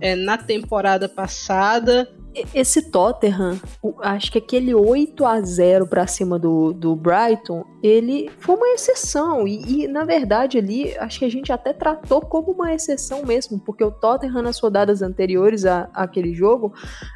é, 0.00 0.14
na 0.14 0.38
temporada 0.38 1.08
passada, 1.08 2.08
esse 2.54 2.90
Tottenham, 2.90 3.60
acho 4.02 4.30
que 4.30 4.38
aquele 4.38 4.74
8 4.74 5.24
a 5.24 5.40
0 5.40 5.86
para 5.86 6.06
cima 6.06 6.38
do, 6.38 6.72
do 6.72 6.94
Brighton, 6.94 7.64
ele 7.82 8.30
foi 8.38 8.54
uma 8.54 8.68
exceção. 8.68 9.46
E, 9.46 9.84
e, 9.84 9.88
na 9.88 10.04
verdade, 10.04 10.58
ali, 10.58 10.96
acho 10.98 11.18
que 11.18 11.24
a 11.24 11.30
gente 11.30 11.52
até 11.52 11.72
tratou 11.72 12.20
como 12.20 12.52
uma 12.52 12.72
exceção 12.72 13.24
mesmo, 13.24 13.58
porque 13.58 13.82
o 13.82 13.90
Tottenham, 13.90 14.42
nas 14.42 14.60
rodadas 14.60 15.02
anteriores 15.02 15.64
a, 15.64 15.90
àquele 15.92 16.32
jogo, 16.32 16.72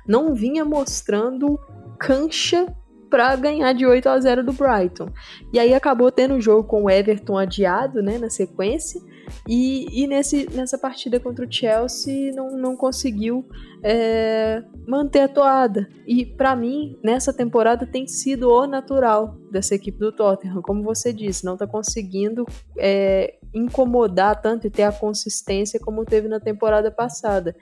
não 0.07 0.35
vinha 0.35 0.65
mostrando 0.65 1.59
cancha 1.99 2.67
para 3.09 3.37
ganhar 3.37 3.73
de 3.73 3.87
8 3.87 4.09
a 4.09 4.19
0 4.19 4.43
do 4.43 4.53
Brighton. 4.53 5.09
E 5.53 5.59
aí 5.61 5.73
acabou 5.73 6.11
tendo 6.11 6.35
o 6.35 6.41
jogo 6.41 6.65
com 6.65 6.85
o 6.85 6.91
Everton 6.91 7.39
adiado, 7.39 8.03
né, 8.03 8.19
na 8.19 8.29
sequência. 8.29 9.01
E, 9.49 10.03
e 10.03 10.07
nesse, 10.07 10.49
nessa 10.55 10.79
partida 10.79 11.21
contra 11.21 11.45
o 11.45 11.53
Chelsea 11.53 12.33
não, 12.35 12.57
não 12.57 12.77
conseguiu 12.77 13.47
é, 13.83 14.63
manter 14.87 15.21
a 15.21 15.29
toada. 15.29 15.89
E 16.07 16.25
para 16.25 16.57
mim, 16.57 16.99
nessa 17.03 17.33
temporada 17.33 17.87
tem 17.87 18.07
sido 18.07 18.51
o 18.51 18.67
natural 18.67 19.37
dessa 19.51 19.75
equipe 19.75 19.99
do 19.99 20.11
Tottenham. 20.11 20.63
Como 20.63 20.83
você 20.83 21.13
disse, 21.13 21.45
não 21.45 21.57
tá 21.57 21.67
conseguindo 21.67 22.47
é, 22.79 23.35
incomodar 23.55 24.41
tanto 24.41 24.67
e 24.67 24.71
ter 24.71 24.83
a 24.83 24.93
consistência 24.93 25.79
como 25.79 26.05
teve 26.05 26.29
na 26.29 26.41
temporada 26.41 26.91
passada. 26.91 27.55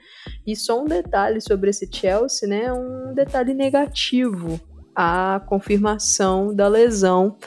E 0.45 0.55
só 0.55 0.81
um 0.81 0.85
detalhe 0.85 1.39
sobre 1.39 1.69
esse 1.69 1.87
Chelsea, 1.91 2.47
né? 2.47 2.73
Um 2.73 3.13
detalhe 3.13 3.53
negativo. 3.53 4.59
A 4.95 5.41
confirmação 5.47 6.53
da 6.53 6.67
lesão 6.67 7.37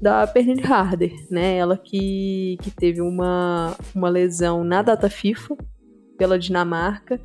da 0.00 0.26
Pernille 0.26 0.62
Harder, 0.62 1.14
né? 1.30 1.56
Ela 1.56 1.76
que, 1.76 2.58
que 2.62 2.70
teve 2.70 3.00
uma, 3.00 3.76
uma 3.94 4.08
lesão 4.08 4.62
na 4.64 4.82
data 4.82 5.08
FIFA 5.08 5.56
pela 6.16 6.38
Dinamarca. 6.38 7.20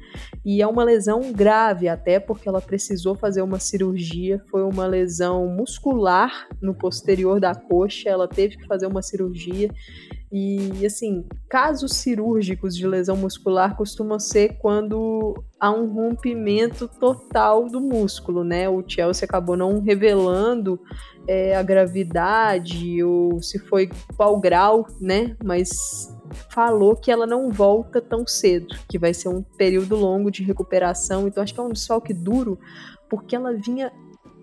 E 0.45 0.61
é 0.61 0.67
uma 0.67 0.83
lesão 0.83 1.31
grave 1.31 1.87
até 1.87 2.19
porque 2.19 2.47
ela 2.47 2.61
precisou 2.61 3.15
fazer 3.15 3.41
uma 3.41 3.59
cirurgia, 3.59 4.43
foi 4.49 4.63
uma 4.63 4.85
lesão 4.85 5.47
muscular 5.47 6.47
no 6.61 6.73
posterior 6.73 7.39
da 7.39 7.55
coxa, 7.55 8.09
ela 8.09 8.27
teve 8.27 8.57
que 8.57 8.67
fazer 8.67 8.87
uma 8.87 9.01
cirurgia 9.01 9.69
e 10.31 10.85
assim, 10.85 11.25
casos 11.49 11.97
cirúrgicos 11.97 12.77
de 12.77 12.87
lesão 12.87 13.17
muscular 13.17 13.75
costumam 13.75 14.17
ser 14.17 14.57
quando 14.59 15.35
há 15.59 15.69
um 15.69 15.91
rompimento 15.91 16.87
total 16.87 17.67
do 17.67 17.81
músculo, 17.81 18.41
né? 18.41 18.69
O 18.69 18.81
Chelsea 18.87 19.25
acabou 19.25 19.57
não 19.57 19.81
revelando 19.81 20.79
é, 21.27 21.55
a 21.57 21.61
gravidade 21.61 23.03
ou 23.03 23.41
se 23.41 23.59
foi 23.59 23.89
qual 24.15 24.39
grau, 24.39 24.87
né? 25.01 25.35
Mas 25.43 26.15
falou 26.49 26.95
que 26.95 27.11
ela 27.11 27.27
não 27.27 27.49
volta 27.49 28.01
tão 28.01 28.25
cedo, 28.25 28.73
que 28.87 28.97
vai 28.97 29.13
ser 29.13 29.27
um 29.27 29.41
período 29.41 29.97
longo 29.97 30.31
de 30.31 30.43
recuperação. 30.43 31.27
Então 31.27 31.43
acho 31.43 31.53
que 31.53 31.59
é 31.59 31.63
um 31.63 31.73
desfalque 31.73 32.13
duro, 32.13 32.57
porque 33.09 33.35
ela 33.35 33.51
vinha 33.53 33.91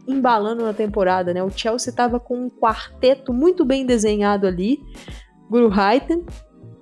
embalando 0.06 0.64
na 0.64 0.72
temporada, 0.72 1.32
né? 1.32 1.42
O 1.42 1.50
Chelsea 1.50 1.90
estava 1.90 2.20
com 2.20 2.46
um 2.46 2.50
quarteto 2.50 3.32
muito 3.32 3.64
bem 3.64 3.84
desenhado 3.84 4.46
ali, 4.46 4.80
Guru 5.48 5.68
Haiten, 5.68 6.24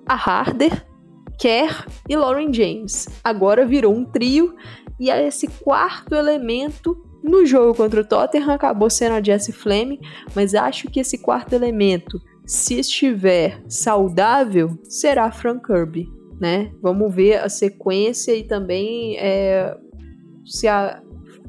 a 0.05 0.15
Harder, 0.15 0.85
Kerr 1.39 1.87
e 2.09 2.15
Lauren 2.15 2.51
James. 2.51 3.07
Agora 3.23 3.65
virou 3.65 3.93
um 3.93 4.05
trio 4.05 4.55
e 4.99 5.09
esse 5.09 5.47
quarto 5.47 6.15
elemento 6.15 6.97
no 7.23 7.45
jogo 7.45 7.75
contra 7.75 8.01
o 8.01 8.05
Tottenham 8.05 8.51
acabou 8.51 8.89
sendo 8.89 9.13
a 9.13 9.23
Jessie 9.23 9.53
Fleming, 9.53 9.99
mas 10.35 10.55
acho 10.55 10.89
que 10.89 10.99
esse 10.99 11.17
quarto 11.17 11.53
elemento, 11.53 12.19
se 12.45 12.79
estiver 12.79 13.61
saudável, 13.67 14.77
será 14.83 15.29
Frank 15.31 15.65
Kirby, 15.65 16.07
né? 16.39 16.71
Vamos 16.81 17.13
ver 17.13 17.39
a 17.39 17.49
sequência 17.49 18.33
e 18.33 18.43
também 18.43 19.17
é, 19.17 19.75
se 20.45 20.67
a 20.67 21.01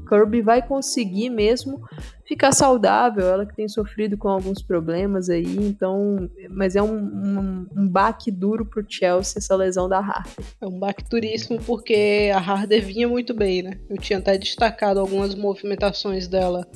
Kirby 0.08 0.42
vai 0.42 0.66
conseguir 0.66 1.30
mesmo 1.30 1.80
ficar 2.28 2.52
saudável, 2.52 3.26
ela 3.26 3.46
que 3.46 3.56
tem 3.56 3.66
sofrido 3.66 4.18
com 4.18 4.28
alguns 4.28 4.60
problemas 4.60 5.30
aí, 5.30 5.56
então, 5.56 6.28
mas 6.50 6.76
é 6.76 6.82
um, 6.82 6.98
um, 6.98 7.66
um 7.74 7.88
baque 7.88 8.30
duro 8.30 8.66
pro 8.66 8.84
Chelsea 8.86 9.38
essa 9.38 9.56
lesão 9.56 9.88
da 9.88 9.98
Harder. 9.98 10.44
É 10.60 10.66
um 10.66 10.78
baque 10.78 11.02
duríssimo 11.08 11.58
porque 11.62 12.30
a 12.34 12.38
Harder 12.38 12.84
vinha 12.84 13.08
muito 13.08 13.32
bem, 13.32 13.62
né? 13.62 13.80
Eu 13.88 13.96
tinha 13.96 14.18
até 14.18 14.36
destacado 14.36 15.00
algumas 15.00 15.34
movimentações 15.34 16.28
dela 16.28 16.68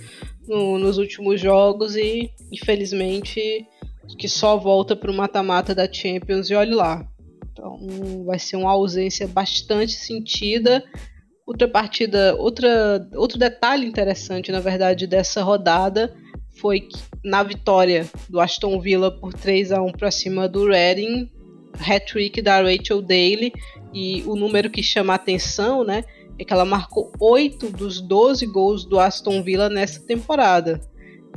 no, 0.48 0.78
nos 0.78 0.96
últimos 0.96 1.38
jogos 1.38 1.96
e, 1.96 2.30
infelizmente, 2.50 3.66
que 4.18 4.28
só 4.28 4.56
volta 4.56 4.96
pro 4.96 5.12
mata-mata 5.12 5.74
da 5.74 5.90
Champions 5.92 6.48
e 6.48 6.54
olhe 6.54 6.74
lá. 6.74 7.06
Então, 7.52 8.24
vai 8.24 8.38
ser 8.38 8.56
uma 8.56 8.70
ausência 8.70 9.28
bastante 9.28 9.92
sentida 9.92 10.82
Outra 11.52 11.68
partida, 11.68 12.34
outra, 12.38 13.06
outro 13.14 13.38
detalhe 13.38 13.86
interessante, 13.86 14.50
na 14.50 14.58
verdade, 14.58 15.06
dessa 15.06 15.42
rodada 15.42 16.10
foi 16.58 16.88
na 17.22 17.42
vitória 17.42 18.08
do 18.26 18.40
Aston 18.40 18.80
Villa 18.80 19.10
por 19.10 19.34
3 19.34 19.70
a 19.70 19.82
1 19.82 19.92
para 19.92 20.10
cima 20.10 20.48
do 20.48 20.66
Reading, 20.66 21.30
hat-trick 21.78 22.40
da 22.40 22.62
Rachel 22.62 23.02
Daly 23.02 23.52
e 23.92 24.22
o 24.22 24.34
número 24.34 24.70
que 24.70 24.82
chama 24.82 25.12
a 25.12 25.16
atenção, 25.16 25.84
né, 25.84 26.04
é 26.38 26.44
que 26.44 26.54
ela 26.54 26.64
marcou 26.64 27.12
8 27.20 27.68
dos 27.68 28.00
12 28.00 28.46
gols 28.46 28.86
do 28.86 28.98
Aston 28.98 29.42
Villa 29.42 29.68
nessa 29.68 30.00
temporada. 30.00 30.80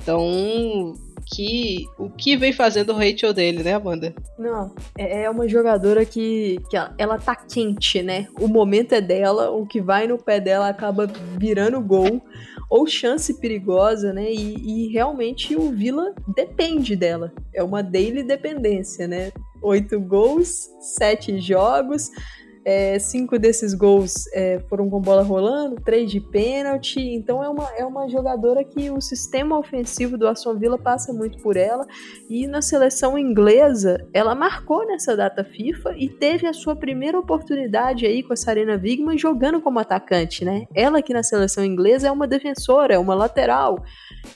Então, 0.01 0.93
que 1.27 1.85
o 1.97 2.09
que 2.09 2.37
vem 2.37 2.53
fazendo 2.53 2.93
o 2.93 2.97
Rachel 2.97 3.33
dele, 3.33 3.63
né, 3.63 3.73
Amanda? 3.73 4.13
Não, 4.37 4.73
é, 4.97 5.23
é 5.23 5.29
uma 5.29 5.47
jogadora 5.47 6.05
que, 6.05 6.59
que 6.69 6.77
ela, 6.77 6.93
ela 6.97 7.17
tá 7.17 7.35
quente, 7.35 8.01
né? 8.01 8.27
O 8.39 8.47
momento 8.47 8.93
é 8.93 9.01
dela, 9.01 9.49
o 9.51 9.65
que 9.65 9.81
vai 9.81 10.07
no 10.07 10.17
pé 10.17 10.39
dela 10.39 10.69
acaba 10.69 11.07
virando 11.37 11.81
gol. 11.81 12.21
ou 12.69 12.87
chance 12.87 13.33
perigosa, 13.39 14.13
né? 14.13 14.31
E, 14.31 14.87
e 14.87 14.87
realmente 14.91 15.55
o 15.55 15.71
Vila 15.71 16.13
depende 16.35 16.95
dela. 16.95 17.31
É 17.53 17.63
uma 17.63 17.81
daily 17.81 18.23
dependência, 18.23 19.07
né? 19.07 19.31
Oito 19.61 19.99
gols, 19.99 20.69
sete 20.79 21.39
jogos. 21.39 22.09
É, 22.65 22.97
cinco 22.97 23.37
desses 23.37 23.75
gols 23.75 24.25
é, 24.33 24.59
foram 24.67 24.89
com 24.89 24.99
bola 24.99 25.21
rolando, 25.21 25.75
três 25.85 26.09
de 26.09 26.19
pênalti. 26.19 26.99
Então 26.99 27.43
é 27.43 27.47
uma, 27.47 27.69
é 27.77 27.85
uma 27.85 28.09
jogadora 28.09 28.63
que 28.63 28.89
o 28.89 28.99
sistema 28.99 29.59
ofensivo 29.59 30.17
do 30.17 30.27
Aston 30.27 30.55
Villa 30.57 30.75
passa 30.75 31.13
muito 31.13 31.37
por 31.43 31.57
ela. 31.57 31.85
E 32.27 32.47
na 32.47 32.63
seleção 32.63 33.19
inglesa, 33.19 34.03
ela 34.11 34.33
marcou 34.33 34.83
nessa 34.87 35.15
data 35.15 35.43
FIFA 35.43 35.93
e 35.95 36.09
teve 36.09 36.47
a 36.47 36.53
sua 36.53 36.75
primeira 36.75 37.19
oportunidade 37.19 38.07
aí 38.07 38.23
com 38.23 38.33
a 38.33 38.35
Sarena 38.35 38.81
Wigman 38.81 39.15
jogando 39.15 39.61
como 39.61 39.77
atacante, 39.77 40.43
né? 40.43 40.65
Ela 40.73 41.03
que 41.03 41.13
na 41.13 41.21
seleção 41.21 41.63
inglesa 41.63 42.07
é 42.07 42.11
uma 42.11 42.27
defensora, 42.27 42.95
é 42.95 42.97
uma 42.97 43.13
lateral. 43.13 43.83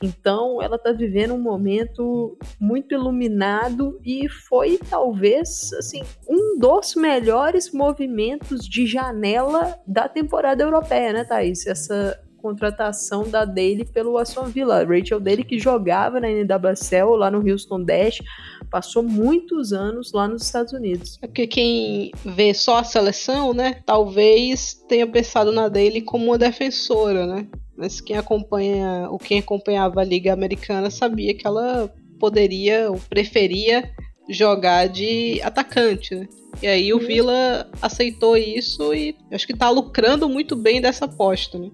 Então 0.03 0.61
ela 0.61 0.77
tá 0.77 0.91
vivendo 0.91 1.33
um 1.33 1.41
momento 1.41 2.37
muito 2.61 2.93
iluminado 2.93 3.99
e 4.05 4.29
foi 4.29 4.77
talvez 4.87 5.73
assim 5.73 6.03
um 6.29 6.59
dos 6.59 6.93
melhores 6.93 7.71
movimentos 7.71 8.18
movimentos 8.19 8.67
de 8.67 8.86
janela 8.86 9.79
da 9.88 10.10
temporada 10.10 10.62
europeia, 10.62 11.13
né, 11.13 11.23
Thaís? 11.23 11.65
Essa 11.65 12.19
contratação 12.38 13.29
da 13.29 13.43
Daly 13.43 13.86
pelo 13.86 14.17
Aston 14.17 14.45
Villa. 14.45 14.86
Rachel 14.86 15.19
Daly 15.19 15.43
que 15.43 15.60
jogava 15.60 16.19
na 16.19 16.29
NWSL 16.29 17.15
lá 17.17 17.29
no 17.29 17.39
Houston 17.39 17.84
Dash, 17.84 18.21
passou 18.69 19.03
muitos 19.03 19.73
anos 19.73 20.13
lá 20.13 20.25
nos 20.27 20.43
Estados 20.43 20.71
Unidos. 20.71 21.19
É 21.21 21.27
porque 21.27 21.47
quem 21.47 22.12
vê 22.23 22.53
só 22.53 22.77
a 22.77 22.84
seleção, 22.84 23.53
né, 23.53 23.82
talvez 23.86 24.73
tenha 24.88 25.05
pensado 25.05 25.51
na 25.51 25.67
Daly 25.67 26.01
como 26.01 26.25
uma 26.25 26.38
defensora, 26.38 27.27
né? 27.27 27.47
Mas 27.77 27.99
quem 27.99 28.17
acompanha, 28.17 29.10
ou 29.10 29.17
quem 29.17 29.39
acompanhava 29.39 30.01
a 30.01 30.05
Liga 30.05 30.32
Americana 30.32 30.89
sabia 30.89 31.34
que 31.34 31.47
ela 31.47 31.93
poderia 32.19 32.89
ou 32.89 32.99
preferia 33.10 33.89
jogar 34.29 34.87
de 34.87 35.41
atacante, 35.41 36.15
né? 36.15 36.27
E 36.61 36.67
aí 36.67 36.93
o 36.93 36.99
Vila 36.99 37.67
aceitou 37.81 38.35
isso 38.35 38.93
e 38.93 39.15
acho 39.31 39.47
que 39.47 39.55
tá 39.55 39.69
lucrando 39.69 40.27
muito 40.27 40.55
bem 40.55 40.81
dessa 40.81 41.05
aposta, 41.05 41.57
né? 41.57 41.69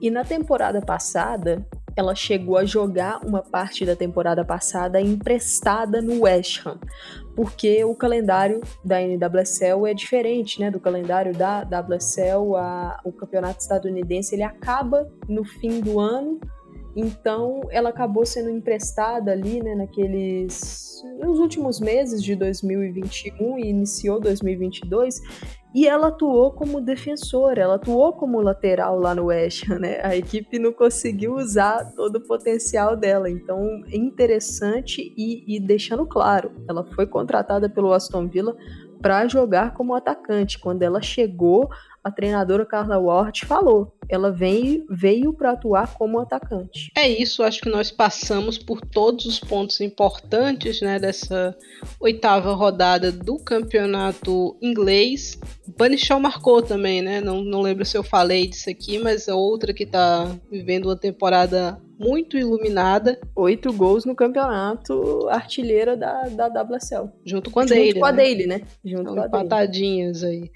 E 0.00 0.10
na 0.10 0.24
temporada 0.24 0.80
passada, 0.80 1.64
ela 1.96 2.14
chegou 2.14 2.56
a 2.56 2.64
jogar 2.64 3.24
uma 3.24 3.42
parte 3.42 3.84
da 3.84 3.96
temporada 3.96 4.44
passada 4.44 5.00
emprestada 5.00 6.00
no 6.02 6.22
West 6.22 6.64
Ham, 6.64 6.78
porque 7.34 7.84
o 7.84 7.94
calendário 7.94 8.60
da 8.84 9.00
NWSL 9.00 9.86
é 9.86 9.94
diferente, 9.94 10.60
né, 10.60 10.70
do 10.70 10.78
calendário 10.78 11.32
da 11.32 11.62
WSL, 11.62 12.56
a, 12.56 13.00
o 13.04 13.12
campeonato 13.12 13.60
estadunidense 13.60 14.34
ele 14.34 14.44
acaba 14.44 15.10
no 15.28 15.44
fim 15.44 15.80
do 15.80 15.98
ano 15.98 16.38
então, 16.96 17.60
ela 17.70 17.90
acabou 17.90 18.24
sendo 18.26 18.50
emprestada 18.50 19.32
ali, 19.32 19.62
né, 19.62 19.74
naqueles 19.74 20.88
nos 21.20 21.38
últimos 21.38 21.80
meses 21.80 22.22
de 22.22 22.34
2021 22.34 23.58
e 23.58 23.68
iniciou 23.68 24.20
2022, 24.20 25.20
e 25.74 25.86
ela 25.86 26.08
atuou 26.08 26.52
como 26.52 26.80
defensora, 26.80 27.62
ela 27.62 27.74
atuou 27.74 28.12
como 28.14 28.40
lateral 28.40 28.98
lá 28.98 29.14
no 29.14 29.26
West 29.26 29.68
né? 29.78 30.00
A 30.02 30.16
equipe 30.16 30.58
não 30.58 30.72
conseguiu 30.72 31.34
usar 31.34 31.92
todo 31.94 32.16
o 32.16 32.26
potencial 32.26 32.96
dela, 32.96 33.30
então 33.30 33.60
é 33.86 33.96
interessante 33.96 35.14
e, 35.16 35.56
e 35.56 35.60
deixando 35.60 36.06
claro, 36.06 36.50
ela 36.68 36.84
foi 36.94 37.06
contratada 37.06 37.68
pelo 37.68 37.92
Aston 37.92 38.26
Villa 38.26 38.56
para 39.00 39.28
jogar 39.28 39.74
como 39.74 39.94
atacante. 39.94 40.58
Quando 40.58 40.82
ela 40.82 41.00
chegou, 41.00 41.68
a 42.02 42.10
treinadora 42.10 42.64
Carla 42.64 42.98
Ward 42.98 43.44
falou. 43.44 43.92
Ela 44.08 44.32
veio, 44.32 44.86
veio 44.88 45.32
para 45.32 45.52
atuar 45.52 45.94
como 45.94 46.18
atacante. 46.18 46.90
É 46.96 47.06
isso, 47.06 47.42
acho 47.42 47.60
que 47.60 47.68
nós 47.68 47.90
passamos 47.90 48.56
por 48.56 48.80
todos 48.80 49.26
os 49.26 49.38
pontos 49.38 49.80
importantes 49.80 50.80
né, 50.80 50.98
dessa 50.98 51.54
oitava 52.00 52.54
rodada 52.54 53.12
do 53.12 53.36
campeonato 53.38 54.56
inglês. 54.62 55.38
Shaw 55.98 56.18
marcou 56.18 56.62
também, 56.62 57.02
né? 57.02 57.20
Não, 57.20 57.42
não 57.42 57.60
lembro 57.60 57.84
se 57.84 57.96
eu 57.96 58.02
falei 58.02 58.46
disso 58.46 58.70
aqui, 58.70 58.98
mas 58.98 59.28
é 59.28 59.34
outra 59.34 59.74
que 59.74 59.84
está 59.84 60.34
vivendo 60.50 60.86
uma 60.86 60.96
temporada 60.96 61.78
muito 61.98 62.38
iluminada. 62.38 63.20
Oito 63.34 63.72
gols 63.72 64.04
no 64.04 64.14
campeonato, 64.14 65.28
artilheira 65.28 65.96
da, 65.96 66.28
da 66.28 66.62
WSL. 66.62 67.10
Junto 67.24 67.50
com 67.50 67.60
a 67.60 67.64
Daily. 67.64 67.88
Junto 67.88 68.00
com 68.00 68.06
a 68.06 68.12
né? 68.12 68.16
Daily, 68.16 68.46
né? 68.46 68.62
Junto 68.84 69.00
Estão 69.00 69.14
com 69.14 69.20
a 69.20 69.26
empatadinhas 69.26 70.22
aí. 70.22 70.50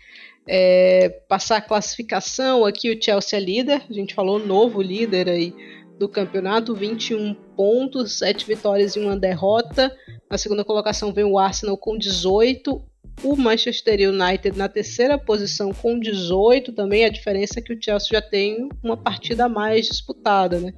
É, 0.47 1.09
passar 1.29 1.59
a 1.59 1.61
classificação, 1.61 2.65
aqui 2.65 2.91
o 2.91 3.03
Chelsea 3.03 3.39
é 3.39 3.43
líder, 3.43 3.83
a 3.89 3.93
gente 3.93 4.13
falou 4.13 4.45
novo 4.45 4.83
líder 4.83 5.29
aí 5.29 5.55
do 5.99 6.09
campeonato, 6.09 6.75
21 6.75 7.35
pontos, 7.57 8.19
7 8.19 8.45
vitórias 8.47 8.97
e 8.97 8.99
uma 8.99 9.17
derrota. 9.17 9.97
Na 10.29 10.37
segunda 10.37 10.65
colocação 10.65 11.13
vem 11.13 11.25
o 11.25 11.39
Arsenal 11.39 11.77
com 11.77 11.97
18, 11.97 12.83
o 13.23 13.37
Manchester 13.37 14.11
United 14.11 14.59
na 14.59 14.69
terceira 14.69 15.17
posição 15.17 15.73
com 15.73 15.99
18 16.01 16.73
também. 16.73 17.05
A 17.05 17.09
diferença 17.09 17.61
é 17.61 17.63
que 17.63 17.73
o 17.73 17.81
Chelsea 17.81 18.09
já 18.11 18.23
tem 18.23 18.69
uma 18.83 18.97
partida 18.97 19.45
a 19.45 19.49
mais 19.49 19.87
disputada, 19.87 20.59
né? 20.59 20.73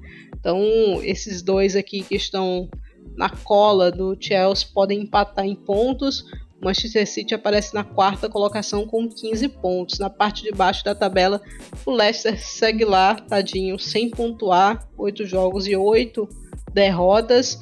Então, 0.45 1.03
esses 1.03 1.41
dois 1.41 1.75
aqui 1.75 2.03
que 2.03 2.15
estão 2.15 2.69
na 3.17 3.31
cola 3.31 3.91
do 3.91 4.15
Chelsea 4.21 4.69
podem 4.75 5.01
empatar 5.01 5.47
em 5.47 5.55
pontos. 5.55 6.23
Manchester 6.61 7.07
City 7.07 7.35
aparece 7.35 7.73
na 7.75 7.83
quarta 7.83 8.29
colocação 8.29 8.87
com 8.87 9.09
15 9.09 9.49
pontos. 9.49 9.99
Na 9.99 10.11
parte 10.11 10.43
de 10.43 10.53
baixo 10.53 10.85
da 10.85 10.95
tabela, 10.95 11.41
o 11.87 11.91
Leicester 11.91 12.39
segue 12.39 12.85
lá, 12.85 13.15
tadinho, 13.15 13.79
sem 13.79 14.11
pontuar, 14.11 14.87
8 14.99 15.25
jogos 15.25 15.67
e 15.67 15.75
8 15.75 16.29
derrotas. 16.75 17.61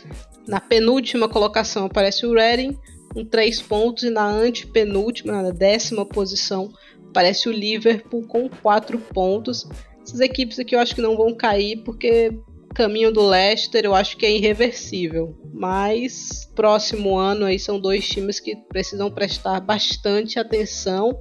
Na 0.48 0.58
penúltima 0.58 1.28
colocação 1.28 1.86
aparece 1.86 2.26
o 2.26 2.34
Reading 2.34 2.76
com 3.14 3.24
3 3.24 3.62
pontos 3.62 4.02
e 4.02 4.10
na 4.10 4.26
antepenúltima, 4.26 5.40
na 5.40 5.50
décima 5.52 6.04
posição, 6.04 6.72
aparece 7.10 7.48
o 7.48 7.52
Liverpool 7.52 8.26
com 8.26 8.48
4 8.48 8.98
pontos. 8.98 9.68
Essas 10.04 10.18
equipes 10.18 10.58
aqui 10.58 10.74
eu 10.74 10.80
acho 10.80 10.96
que 10.96 11.00
não 11.00 11.16
vão 11.16 11.32
cair 11.32 11.76
porque 11.84 12.32
caminho 12.72 13.12
do 13.12 13.26
Leicester 13.26 13.84
eu 13.84 13.94
acho 13.94 14.16
que 14.16 14.26
é 14.26 14.36
irreversível. 14.36 15.36
Mas 15.52 16.50
próximo 16.54 17.16
ano 17.16 17.44
aí 17.44 17.58
são 17.58 17.78
dois 17.80 18.08
times 18.08 18.40
que 18.40 18.56
precisam 18.68 19.10
prestar 19.10 19.60
bastante 19.60 20.38
atenção. 20.38 21.18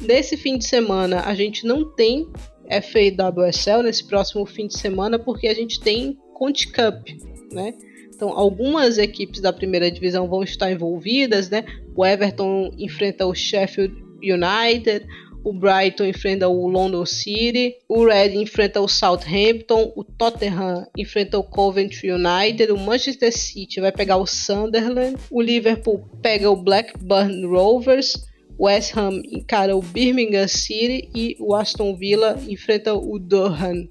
Nesse 0.00 0.36
fim 0.36 0.58
de 0.58 0.64
semana 0.64 1.20
a 1.22 1.34
gente 1.34 1.66
não 1.66 1.94
tem 1.94 2.28
FAWSL 2.68 3.82
nesse 3.82 4.04
próximo 4.04 4.44
fim 4.44 4.66
de 4.66 4.78
semana 4.78 5.18
porque 5.18 5.46
a 5.46 5.54
gente 5.54 5.80
tem 5.80 6.18
Conte 6.34 6.66
Cup, 6.68 7.08
né? 7.52 7.74
Então, 8.16 8.30
algumas 8.30 8.96
equipes 8.96 9.42
da 9.42 9.52
primeira 9.52 9.90
divisão 9.90 10.26
vão 10.26 10.42
estar 10.42 10.72
envolvidas, 10.72 11.50
né? 11.50 11.64
O 11.94 12.04
Everton 12.04 12.70
enfrenta 12.78 13.26
o 13.26 13.34
Sheffield 13.34 13.94
United, 14.22 15.06
o 15.46 15.52
Brighton 15.52 16.06
enfrenta 16.06 16.48
o 16.48 16.66
London 16.66 17.06
City, 17.06 17.76
o 17.88 18.04
Red 18.04 18.34
enfrenta 18.34 18.80
o 18.80 18.88
Southampton, 18.88 19.92
o 19.94 20.02
Tottenham 20.02 20.84
enfrenta 20.98 21.38
o 21.38 21.44
Coventry 21.44 22.10
United, 22.10 22.72
o 22.72 22.76
Manchester 22.76 23.32
City 23.32 23.80
vai 23.80 23.92
pegar 23.92 24.16
o 24.16 24.26
Sunderland, 24.26 25.16
o 25.30 25.40
Liverpool 25.40 26.04
pega 26.20 26.50
o 26.50 26.56
Blackburn 26.56 27.46
Rovers, 27.46 28.26
o 28.58 28.66
West 28.66 28.96
Ham 28.96 29.22
encara 29.30 29.76
o 29.76 29.80
Birmingham 29.80 30.48
City 30.48 31.08
e 31.14 31.36
o 31.38 31.54
Aston 31.54 31.94
Villa 31.94 32.36
enfrenta 32.48 32.92
o 32.92 33.16
Durham. 33.16 33.86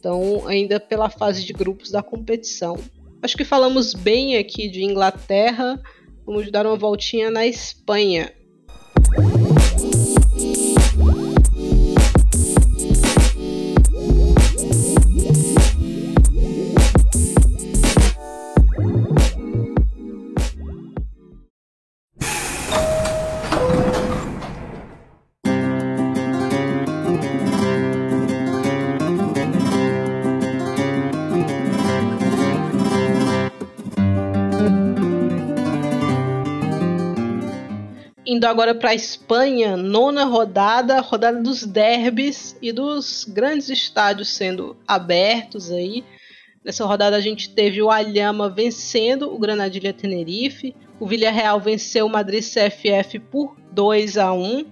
Então, 0.00 0.44
ainda 0.48 0.80
pela 0.80 1.08
fase 1.08 1.44
de 1.44 1.52
grupos 1.52 1.92
da 1.92 2.02
competição. 2.02 2.76
Acho 3.22 3.36
que 3.36 3.44
falamos 3.44 3.94
bem 3.94 4.38
aqui 4.38 4.68
de 4.68 4.82
Inglaterra. 4.82 5.80
Vamos 6.26 6.50
dar 6.50 6.66
uma 6.66 6.76
voltinha 6.76 7.30
na 7.30 7.46
Espanha. 7.46 8.32
Indo 38.28 38.44
agora 38.44 38.74
para 38.74 38.90
a 38.90 38.94
Espanha, 38.94 39.76
nona 39.76 40.24
rodada, 40.24 40.98
rodada 40.98 41.40
dos 41.40 41.64
derbys 41.64 42.56
e 42.60 42.72
dos 42.72 43.24
grandes 43.24 43.68
estádios 43.68 44.30
sendo 44.30 44.76
abertos 44.84 45.70
aí. 45.70 46.02
Nessa 46.64 46.84
rodada 46.84 47.14
a 47.14 47.20
gente 47.20 47.50
teve 47.50 47.80
o 47.80 47.88
Alhama 47.88 48.50
vencendo 48.50 49.32
o 49.32 49.38
Granadilha 49.38 49.92
Tenerife, 49.92 50.74
o 50.98 51.06
Villarreal 51.06 51.60
venceu 51.60 52.06
o 52.06 52.10
Madrid 52.10 52.42
CFF 52.42 53.20
por 53.20 53.56
2 53.70 54.18
a 54.18 54.32
1. 54.32 54.64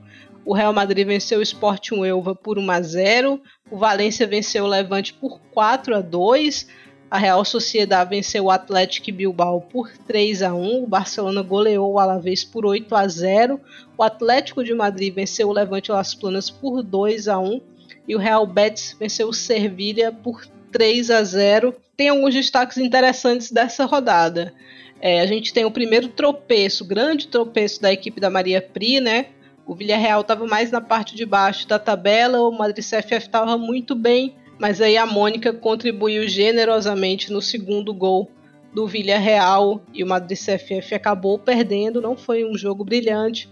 o 0.44 0.52
Real 0.52 0.72
Madrid 0.72 1.06
venceu 1.06 1.38
o 1.38 1.42
Sporting 1.42 2.00
Huelva 2.00 2.34
por 2.34 2.58
1 2.58 2.70
a 2.72 2.82
0, 2.82 3.40
o 3.70 3.78
Valência 3.78 4.26
venceu 4.26 4.64
o 4.64 4.68
Levante 4.68 5.14
por 5.14 5.38
4 5.52 5.94
a 5.94 6.00
2, 6.00 6.66
a 7.14 7.18
Real 7.18 7.44
Sociedade 7.44 8.10
venceu 8.10 8.46
o 8.46 8.50
Atlético 8.50 9.12
Bilbao 9.12 9.60
por 9.60 9.88
3 9.98 10.42
a 10.42 10.52
1, 10.52 10.82
o 10.82 10.86
Barcelona 10.88 11.42
goleou 11.42 11.92
o 11.92 12.00
Alavés 12.00 12.42
por 12.42 12.66
8 12.66 12.92
a 12.92 13.06
0, 13.06 13.60
o 13.96 14.02
Atlético 14.02 14.64
de 14.64 14.74
Madrid 14.74 15.14
venceu 15.14 15.48
o 15.48 15.52
Levante 15.52 15.92
Las 15.92 16.12
Planas 16.12 16.50
por 16.50 16.82
2 16.82 17.28
a 17.28 17.38
1 17.38 17.60
e 18.08 18.16
o 18.16 18.18
Real 18.18 18.44
Betis 18.44 18.96
venceu 18.98 19.28
o 19.28 19.32
Sevilha 19.32 20.10
por 20.10 20.44
3 20.72 21.08
a 21.12 21.22
0. 21.22 21.72
Tem 21.96 22.08
alguns 22.08 22.34
destaques 22.34 22.78
interessantes 22.78 23.52
dessa 23.52 23.84
rodada. 23.84 24.52
É, 25.00 25.20
a 25.20 25.26
gente 25.26 25.54
tem 25.54 25.64
o 25.64 25.70
primeiro 25.70 26.08
tropeço, 26.08 26.84
grande 26.84 27.28
tropeço 27.28 27.80
da 27.80 27.92
equipe 27.92 28.20
da 28.20 28.28
Maria 28.28 28.60
Pri, 28.60 28.98
né? 28.98 29.26
O 29.64 29.72
Villarreal 29.76 30.22
estava 30.22 30.48
mais 30.48 30.72
na 30.72 30.80
parte 30.80 31.14
de 31.14 31.24
baixo 31.24 31.68
da 31.68 31.78
tabela, 31.78 32.40
o 32.40 32.50
Madrid 32.50 32.84
CFF 32.84 33.18
estava 33.18 33.56
muito 33.56 33.94
bem, 33.94 34.34
mas 34.58 34.80
aí 34.80 34.96
a 34.96 35.06
Mônica 35.06 35.52
contribuiu 35.52 36.28
generosamente 36.28 37.32
no 37.32 37.42
segundo 37.42 37.92
gol 37.92 38.30
do 38.72 38.86
Villarreal 38.86 39.80
e 39.92 40.02
o 40.02 40.06
Madrid 40.06 40.38
CFF 40.38 40.94
acabou 40.94 41.38
perdendo. 41.38 42.00
Não 42.00 42.16
foi 42.16 42.44
um 42.44 42.56
jogo 42.56 42.84
brilhante, 42.84 43.48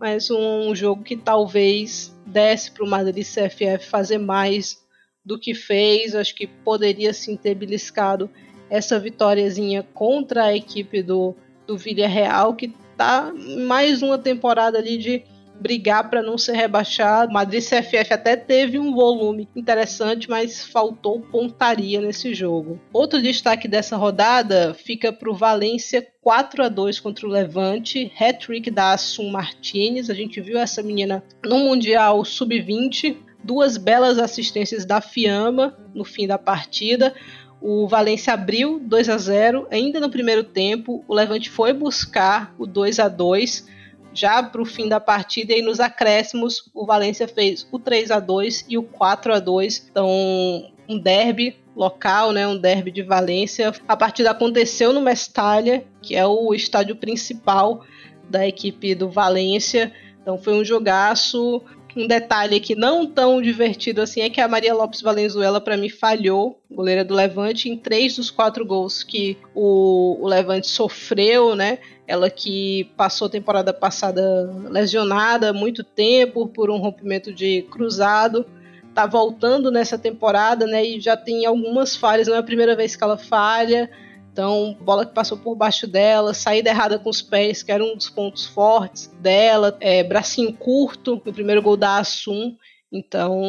mas 0.00 0.30
um 0.30 0.74
jogo 0.74 1.02
que 1.02 1.16
talvez 1.16 2.14
desse 2.26 2.70
para 2.70 2.84
o 2.84 2.88
Madrid 2.88 3.24
CFF 3.24 3.86
fazer 3.86 4.18
mais 4.18 4.82
do 5.24 5.38
que 5.38 5.54
fez. 5.54 6.14
Acho 6.14 6.34
que 6.34 6.46
poderia 6.46 7.12
sim 7.12 7.36
ter 7.36 7.54
beliscado 7.54 8.28
essa 8.68 8.98
vitóriazinha 8.98 9.84
contra 9.94 10.46
a 10.46 10.56
equipe 10.56 11.02
do, 11.02 11.34
do 11.66 11.78
Villarreal, 11.78 12.54
que 12.54 12.74
tá 12.96 13.32
mais 13.66 14.02
uma 14.02 14.18
temporada 14.18 14.78
ali 14.78 14.96
de 14.96 15.22
brigar 15.60 16.10
para 16.10 16.22
não 16.22 16.36
ser 16.36 16.52
rebaixado. 16.52 17.32
Madrid 17.32 17.62
CFF 17.62 18.12
até 18.12 18.36
teve 18.36 18.78
um 18.78 18.94
volume 18.94 19.48
interessante, 19.54 20.28
mas 20.28 20.64
faltou 20.64 21.20
pontaria 21.20 22.00
nesse 22.00 22.34
jogo. 22.34 22.80
Outro 22.92 23.22
destaque 23.22 23.68
dessa 23.68 23.96
rodada 23.96 24.74
fica 24.74 25.12
para 25.12 25.30
o 25.30 25.34
Valência 25.34 26.06
4 26.20 26.64
a 26.64 26.68
2 26.68 27.00
contra 27.00 27.26
o 27.26 27.30
Levante, 27.30 28.10
hat-trick 28.18 28.70
da 28.70 28.92
Assum 28.92 29.30
Martinez. 29.30 30.10
A 30.10 30.14
gente 30.14 30.40
viu 30.40 30.58
essa 30.58 30.82
menina 30.82 31.22
no 31.44 31.58
Mundial 31.58 32.24
Sub-20, 32.24 33.16
duas 33.42 33.76
belas 33.76 34.18
assistências 34.18 34.84
da 34.84 35.00
Fiamma 35.00 35.76
no 35.94 36.04
fim 36.04 36.26
da 36.26 36.38
partida. 36.38 37.14
O 37.60 37.88
Valência 37.88 38.34
abriu 38.34 38.78
2 38.78 39.08
a 39.08 39.16
0 39.16 39.66
ainda 39.70 39.98
no 39.98 40.10
primeiro 40.10 40.44
tempo. 40.44 41.02
O 41.08 41.14
Levante 41.14 41.48
foi 41.48 41.72
buscar 41.72 42.54
o 42.58 42.66
2 42.66 42.98
a 42.98 43.08
2 43.08 43.66
já 44.14 44.42
para 44.42 44.62
o 44.62 44.64
fim 44.64 44.88
da 44.88 45.00
partida 45.00 45.52
e 45.52 45.60
nos 45.60 45.80
acréscimos 45.80 46.70
o 46.72 46.86
Valência 46.86 47.28
fez 47.28 47.66
o 47.70 47.78
3 47.78 48.10
a 48.10 48.20
2 48.20 48.66
e 48.68 48.78
o 48.78 48.82
4 48.82 49.34
a 49.34 49.40
2 49.40 49.88
então 49.90 50.08
um 50.88 50.98
derby 50.98 51.56
local, 51.74 52.32
né, 52.32 52.46
um 52.46 52.56
derby 52.56 52.90
de 52.90 53.02
Valência. 53.02 53.72
A 53.88 53.96
partida 53.96 54.30
aconteceu 54.30 54.92
no 54.92 55.00
Mestalha, 55.00 55.84
que 56.00 56.14
é 56.14 56.26
o 56.26 56.54
estádio 56.54 56.96
principal 56.96 57.84
da 58.28 58.46
equipe 58.46 58.94
do 58.94 59.10
Valência. 59.10 59.92
Então 60.22 60.38
foi 60.38 60.54
um 60.54 60.64
jogaço. 60.64 61.62
Um 61.96 62.08
detalhe 62.08 62.58
que 62.58 62.74
não 62.74 63.06
tão 63.06 63.40
divertido 63.40 64.02
assim 64.02 64.20
é 64.20 64.30
que 64.30 64.40
a 64.40 64.48
Maria 64.48 64.74
Lopes 64.74 65.00
Valenzuela 65.00 65.60
para 65.60 65.76
mim 65.76 65.88
falhou, 65.88 66.60
goleira 66.68 67.04
do 67.04 67.14
Levante, 67.14 67.68
em 67.68 67.76
três 67.76 68.16
dos 68.16 68.30
quatro 68.30 68.66
gols 68.66 69.04
que 69.04 69.38
o, 69.54 70.18
o 70.20 70.26
Levante 70.26 70.66
sofreu, 70.66 71.54
né? 71.54 71.78
Ela 72.06 72.28
que 72.28 72.90
passou 72.96 73.26
a 73.28 73.30
temporada 73.30 73.72
passada 73.72 74.22
lesionada 74.68 75.52
muito 75.52 75.84
tempo 75.84 76.48
por 76.48 76.68
um 76.68 76.78
rompimento 76.78 77.32
de 77.32 77.62
cruzado, 77.70 78.44
tá 78.92 79.06
voltando 79.06 79.70
nessa 79.70 79.96
temporada, 79.96 80.66
né? 80.66 80.84
E 80.84 81.00
já 81.00 81.16
tem 81.16 81.46
algumas 81.46 81.94
falhas, 81.94 82.26
não 82.26 82.34
é 82.34 82.38
a 82.38 82.42
primeira 82.42 82.74
vez 82.74 82.96
que 82.96 83.04
ela 83.04 83.16
falha. 83.16 83.88
Então, 84.34 84.76
bola 84.80 85.06
que 85.06 85.14
passou 85.14 85.38
por 85.38 85.54
baixo 85.54 85.86
dela, 85.86 86.34
saída 86.34 86.68
errada 86.68 86.98
com 86.98 87.08
os 87.08 87.22
pés, 87.22 87.62
que 87.62 87.70
era 87.70 87.84
um 87.84 87.94
dos 87.94 88.10
pontos 88.10 88.44
fortes 88.44 89.06
dela, 89.20 89.76
é, 89.78 90.02
bracinho 90.02 90.52
curto 90.52 91.22
no 91.24 91.32
primeiro 91.32 91.62
gol 91.62 91.76
da 91.76 91.98
Assum. 91.98 92.56
Então, 92.90 93.40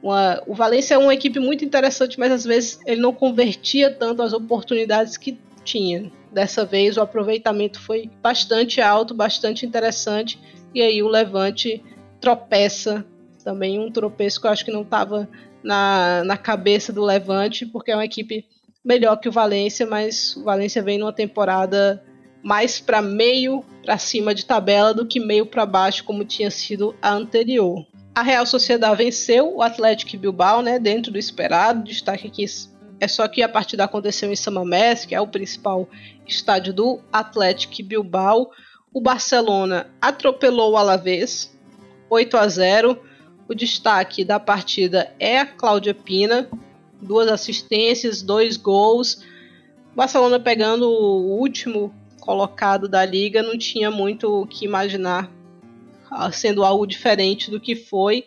uma, 0.00 0.40
o 0.46 0.54
Valência 0.54 0.94
é 0.94 0.98
uma 0.98 1.12
equipe 1.12 1.40
muito 1.40 1.64
interessante, 1.64 2.20
mas 2.20 2.30
às 2.30 2.44
vezes 2.44 2.78
ele 2.86 3.00
não 3.00 3.12
convertia 3.12 3.92
tanto 3.92 4.22
as 4.22 4.32
oportunidades 4.32 5.16
que 5.16 5.36
tinha. 5.64 6.08
Dessa 6.30 6.64
vez 6.64 6.96
o 6.96 7.00
aproveitamento 7.00 7.80
foi 7.80 8.08
bastante 8.22 8.80
alto, 8.80 9.12
bastante 9.12 9.66
interessante. 9.66 10.38
E 10.72 10.80
aí 10.80 11.02
o 11.02 11.08
Levante 11.08 11.82
tropeça. 12.20 13.04
Também 13.42 13.80
um 13.80 13.90
tropeço 13.90 14.40
que 14.40 14.46
eu 14.46 14.52
acho 14.52 14.64
que 14.64 14.70
não 14.70 14.82
estava 14.82 15.28
na, 15.64 16.22
na 16.24 16.36
cabeça 16.36 16.92
do 16.92 17.02
Levante, 17.02 17.66
porque 17.66 17.90
é 17.90 17.96
uma 17.96 18.04
equipe 18.04 18.46
melhor 18.84 19.16
que 19.16 19.28
o 19.28 19.32
Valência, 19.32 19.86
mas 19.86 20.36
o 20.36 20.44
Valência 20.44 20.82
vem 20.82 20.98
numa 20.98 21.12
temporada 21.12 22.02
mais 22.42 22.80
para 22.80 23.02
meio 23.02 23.64
para 23.82 23.98
cima 23.98 24.34
de 24.34 24.44
tabela 24.44 24.94
do 24.94 25.06
que 25.06 25.20
meio 25.20 25.46
para 25.46 25.66
baixo, 25.66 26.04
como 26.04 26.24
tinha 26.24 26.50
sido 26.50 26.94
a 27.00 27.10
anterior. 27.10 27.86
A 28.14 28.22
Real 28.22 28.44
Sociedade 28.44 28.96
venceu 28.96 29.56
o 29.56 29.62
Atlético 29.62 30.16
Bilbao, 30.16 30.62
né, 30.62 30.78
dentro 30.78 31.12
do 31.12 31.18
esperado. 31.18 31.84
Destaque 31.84 32.26
aqui 32.26 32.44
é 32.98 33.08
só 33.08 33.26
que 33.28 33.42
a 33.42 33.48
partida 33.48 33.84
aconteceu 33.84 34.30
em 34.32 34.36
Samamés, 34.36 35.06
que 35.06 35.14
é 35.14 35.20
o 35.20 35.26
principal 35.26 35.88
estádio 36.26 36.72
do 36.72 37.00
Atlético 37.12 37.82
Bilbao. 37.82 38.50
O 38.92 39.00
Barcelona 39.00 39.86
atropelou 40.00 40.72
o 40.72 40.76
Alavés, 40.76 41.56
8 42.08 42.36
a 42.36 42.48
0. 42.48 42.98
O 43.48 43.54
destaque 43.54 44.24
da 44.24 44.38
partida 44.38 45.12
é 45.18 45.38
a 45.38 45.46
Cláudia 45.46 45.94
Pina, 45.94 46.48
duas 47.00 47.28
assistências, 47.28 48.22
dois 48.22 48.56
gols. 48.56 49.22
Barcelona 49.94 50.38
pegando 50.38 50.88
o 50.88 51.38
último 51.38 51.94
colocado 52.20 52.88
da 52.88 53.04
liga, 53.04 53.42
não 53.42 53.56
tinha 53.58 53.90
muito 53.90 54.42
o 54.42 54.46
que 54.46 54.64
imaginar 54.64 55.30
sendo 56.32 56.64
algo 56.64 56.86
diferente 56.86 57.50
do 57.50 57.60
que 57.60 57.74
foi, 57.74 58.26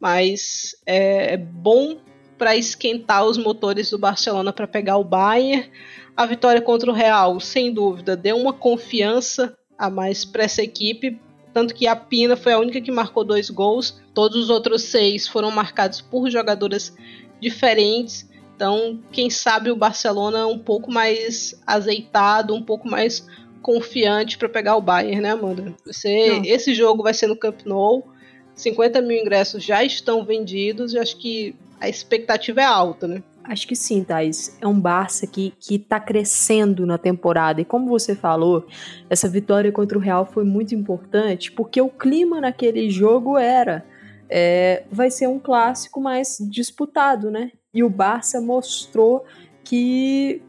mas 0.00 0.76
é 0.84 1.36
bom 1.36 1.98
para 2.36 2.56
esquentar 2.56 3.24
os 3.24 3.38
motores 3.38 3.90
do 3.90 3.98
Barcelona 3.98 4.52
para 4.52 4.66
pegar 4.66 4.96
o 4.96 5.04
Bayern. 5.04 5.70
A 6.16 6.26
vitória 6.26 6.60
contra 6.60 6.90
o 6.90 6.94
Real, 6.94 7.38
sem 7.40 7.72
dúvida, 7.72 8.16
deu 8.16 8.36
uma 8.36 8.52
confiança 8.52 9.56
a 9.78 9.88
mais 9.88 10.24
para 10.24 10.44
essa 10.44 10.62
equipe, 10.62 11.20
tanto 11.54 11.74
que 11.74 11.86
a 11.86 11.94
Pina 11.94 12.36
foi 12.36 12.52
a 12.52 12.58
única 12.58 12.80
que 12.80 12.90
marcou 12.90 13.24
dois 13.24 13.48
gols. 13.48 14.00
Todos 14.12 14.36
os 14.36 14.50
outros 14.50 14.82
seis 14.82 15.28
foram 15.28 15.50
marcados 15.50 16.00
por 16.00 16.28
jogadoras 16.30 16.94
diferentes. 17.42 18.26
Então, 18.54 19.00
quem 19.10 19.28
sabe 19.28 19.70
o 19.70 19.76
Barcelona 19.76 20.46
um 20.46 20.58
pouco 20.58 20.90
mais 20.90 21.60
azeitado, 21.66 22.54
um 22.54 22.62
pouco 22.62 22.88
mais 22.88 23.26
confiante 23.60 24.38
para 24.38 24.48
pegar 24.48 24.76
o 24.76 24.80
Bayern, 24.80 25.20
né, 25.20 25.32
Amanda? 25.32 25.74
Você, 25.84 26.40
esse 26.44 26.72
jogo 26.72 27.02
vai 27.02 27.12
ser 27.12 27.26
no 27.26 27.36
Camp 27.36 27.60
Nou. 27.66 28.06
50 28.54 29.00
mil 29.00 29.18
ingressos 29.18 29.64
já 29.64 29.82
estão 29.82 30.24
vendidos 30.24 30.92
e 30.92 30.98
acho 30.98 31.16
que 31.16 31.56
a 31.80 31.88
expectativa 31.88 32.60
é 32.60 32.64
alta, 32.64 33.08
né? 33.08 33.22
Acho 33.44 33.66
que 33.66 33.74
sim, 33.74 34.04
Thais. 34.04 34.56
É 34.60 34.66
um 34.68 34.78
Barça 34.78 35.26
que, 35.26 35.52
que 35.58 35.78
tá 35.78 35.98
crescendo 35.98 36.86
na 36.86 36.96
temporada. 36.96 37.60
E 37.60 37.64
como 37.64 37.88
você 37.88 38.14
falou, 38.14 38.66
essa 39.10 39.28
vitória 39.28 39.72
contra 39.72 39.98
o 39.98 40.00
Real 40.00 40.24
foi 40.24 40.44
muito 40.44 40.74
importante 40.74 41.50
porque 41.50 41.80
o 41.80 41.88
clima 41.88 42.40
naquele 42.40 42.88
jogo 42.88 43.36
era. 43.36 43.84
É, 44.34 44.84
vai 44.90 45.10
ser 45.10 45.26
um 45.26 45.38
clássico 45.38 46.00
mais 46.00 46.38
disputado, 46.40 47.30
né? 47.30 47.52
E 47.74 47.84
o 47.84 47.90
Barça 47.90 48.40
mostrou 48.40 49.24
que 49.62 50.40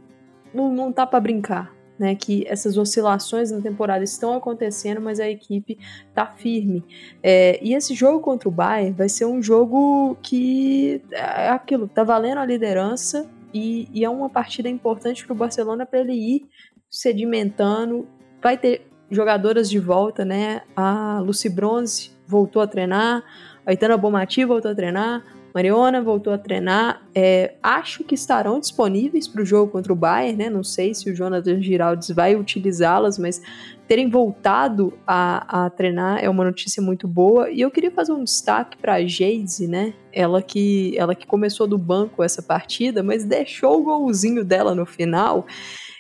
não, 0.53 0.71
não 0.71 0.91
tá 0.91 1.05
para 1.05 1.19
brincar 1.19 1.73
né, 1.97 2.15
que 2.15 2.45
essas 2.47 2.77
oscilações 2.77 3.51
na 3.51 3.61
temporada 3.61 4.03
estão 4.03 4.35
acontecendo, 4.35 4.99
mas 4.99 5.19
a 5.19 5.29
equipe 5.29 5.77
tá 6.13 6.25
firme. 6.25 6.83
É, 7.21 7.59
e 7.61 7.73
esse 7.73 7.93
jogo 7.93 8.19
contra 8.19 8.49
o 8.49 8.51
Bayern 8.51 8.91
vai 8.91 9.09
ser 9.09 9.25
um 9.25 9.41
jogo 9.41 10.17
que 10.21 11.01
é 11.11 11.49
aquilo, 11.49 11.87
tá 11.87 12.03
valendo 12.03 12.39
a 12.39 12.45
liderança 12.45 13.29
e, 13.53 13.87
e 13.93 14.03
é 14.03 14.09
uma 14.09 14.29
partida 14.29 14.67
importante 14.67 15.25
para 15.25 15.33
o 15.33 15.37
Barcelona 15.37 15.85
para 15.85 15.99
ele 15.99 16.13
ir 16.13 16.45
sedimentando. 16.89 18.07
Vai 18.41 18.57
ter 18.57 18.87
jogadoras 19.09 19.69
de 19.69 19.79
volta, 19.79 20.25
né? 20.25 20.61
A 20.75 21.19
Lucy 21.19 21.49
Bronze 21.49 22.11
voltou 22.27 22.61
a 22.61 22.67
treinar, 22.67 23.23
a 23.65 23.73
Itana 23.73 23.97
Bomati 23.97 24.43
voltou 24.43 24.71
a 24.71 24.75
treinar, 24.75 25.23
Mariona 25.53 26.01
voltou 26.01 26.33
a 26.33 26.37
treinar. 26.37 27.03
É, 27.13 27.53
acho 27.61 28.03
que 28.03 28.15
estarão 28.15 28.59
disponíveis 28.59 29.27
para 29.27 29.41
o 29.41 29.45
jogo 29.45 29.71
contra 29.71 29.93
o 29.93 29.95
Bayern, 29.95 30.37
né? 30.37 30.49
Não 30.49 30.63
sei 30.63 30.95
se 30.95 31.09
o 31.09 31.15
Jonathan 31.15 31.61
Giraldes 31.61 32.09
vai 32.09 32.35
utilizá-las, 32.35 33.19
mas 33.19 33.39
terem 33.87 34.09
voltado 34.09 34.97
a, 35.05 35.65
a, 35.65 35.69
treinar 35.69 36.23
é 36.23 36.27
uma 36.27 36.43
notícia 36.43 36.81
muito 36.81 37.07
boa. 37.07 37.51
E 37.51 37.61
eu 37.61 37.69
queria 37.69 37.91
fazer 37.91 38.13
um 38.13 38.23
destaque 38.23 38.77
para 38.77 38.95
a 38.95 39.05
Jade, 39.05 39.67
né? 39.67 39.93
Ela 40.11 40.41
que, 40.41 40.97
ela 40.97 41.13
que 41.13 41.27
começou 41.27 41.67
do 41.67 41.77
banco 41.77 42.23
essa 42.23 42.41
partida, 42.41 43.03
mas 43.03 43.23
deixou 43.23 43.79
o 43.79 43.83
golzinho 43.83 44.43
dela 44.43 44.73
no 44.73 44.87
final. 44.87 45.45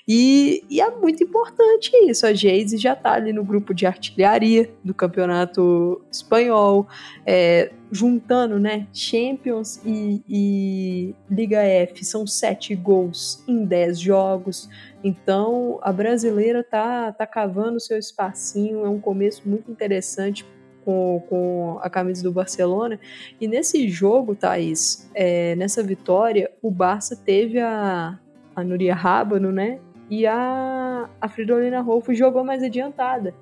E, 0.07 0.65
e, 0.69 0.81
é 0.81 0.91
muito 0.91 1.23
importante 1.23 1.91
isso. 2.09 2.25
A 2.25 2.33
Geise 2.33 2.77
já 2.77 2.91
está 2.91 3.13
ali 3.13 3.31
no 3.31 3.43
grupo 3.43 3.73
de 3.73 3.85
artilharia 3.85 4.69
do 4.83 4.93
campeonato 4.93 6.01
espanhol, 6.11 6.87
é, 7.25 7.71
juntando 7.89 8.59
né, 8.59 8.85
Champions 8.91 9.79
e, 9.85 10.21
e, 10.27 11.15
Liga 11.29 11.61
F. 11.61 12.03
São 12.03 12.27
sete 12.27 12.75
gols 12.75 13.43
em 13.47 13.63
dez 13.63 13.97
jogos. 13.97 14.69
Então 15.01 15.79
a 15.81 15.93
brasileira 15.93 16.63
tá, 16.63 17.13
tá 17.13 17.25
cavando 17.25 17.79
seu 17.79 17.97
espacinho. 17.97 18.85
É 18.85 18.89
um 18.89 18.99
começo 18.99 19.47
muito 19.47 19.71
interessante 19.71 20.45
com, 20.83 21.23
com 21.29 21.79
a 21.81 21.89
camisa 21.89 22.23
do 22.23 22.31
Barcelona. 22.31 22.99
E 23.39 23.47
nesse 23.47 23.87
jogo, 23.87 24.35
Thaís, 24.35 25.09
é, 25.15 25.55
nessa 25.55 25.81
vitória, 25.81 26.51
o 26.61 26.69
Barça 26.69 27.15
teve 27.15 27.57
a, 27.57 28.19
a 28.53 28.63
Nuria 28.65 28.93
Rábano, 28.93 29.49
né? 29.49 29.79
E 30.13 30.27
a, 30.27 31.09
a 31.19 31.27
Fridolina 31.27 31.81
Rolfo 31.81 32.13
jogou 32.13 32.43
mais 32.43 32.61
adiantada. 32.61 33.33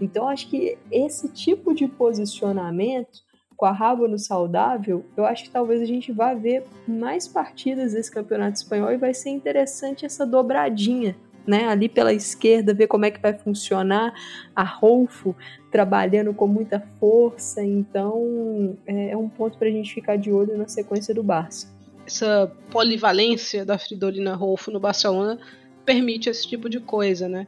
Então, 0.00 0.26
acho 0.26 0.48
que 0.48 0.78
esse 0.90 1.28
tipo 1.28 1.74
de 1.74 1.86
posicionamento, 1.86 3.20
com 3.54 3.66
a 3.66 3.72
Rábano 3.72 4.18
saudável, 4.18 5.04
eu 5.18 5.26
acho 5.26 5.44
que 5.44 5.50
talvez 5.50 5.82
a 5.82 5.84
gente 5.84 6.12
vá 6.12 6.32
ver 6.32 6.64
mais 6.88 7.28
partidas 7.28 7.92
desse 7.92 8.10
campeonato 8.10 8.56
espanhol 8.56 8.90
e 8.90 8.96
vai 8.96 9.12
ser 9.12 9.28
interessante 9.28 10.06
essa 10.06 10.24
dobradinha 10.24 11.14
né, 11.46 11.68
ali 11.68 11.90
pela 11.90 12.10
esquerda, 12.10 12.72
ver 12.72 12.86
como 12.86 13.04
é 13.04 13.10
que 13.10 13.20
vai 13.20 13.34
funcionar 13.34 14.14
a 14.56 14.64
Rolfo 14.64 15.36
trabalhando 15.70 16.32
com 16.32 16.46
muita 16.46 16.80
força. 16.98 17.62
Então, 17.62 18.78
é, 18.86 19.10
é 19.10 19.16
um 19.16 19.28
ponto 19.28 19.58
para 19.58 19.68
a 19.68 19.70
gente 19.70 19.92
ficar 19.92 20.16
de 20.16 20.32
olho 20.32 20.56
na 20.56 20.68
sequência 20.68 21.14
do 21.14 21.22
Barça. 21.22 21.70
Essa 22.06 22.50
polivalência 22.70 23.62
da 23.62 23.76
Fridolina 23.76 24.34
Rolfo 24.34 24.70
no 24.70 24.80
Barcelona 24.80 25.38
permite 25.84 26.28
esse 26.28 26.46
tipo 26.46 26.68
de 26.68 26.80
coisa, 26.80 27.28
né? 27.28 27.46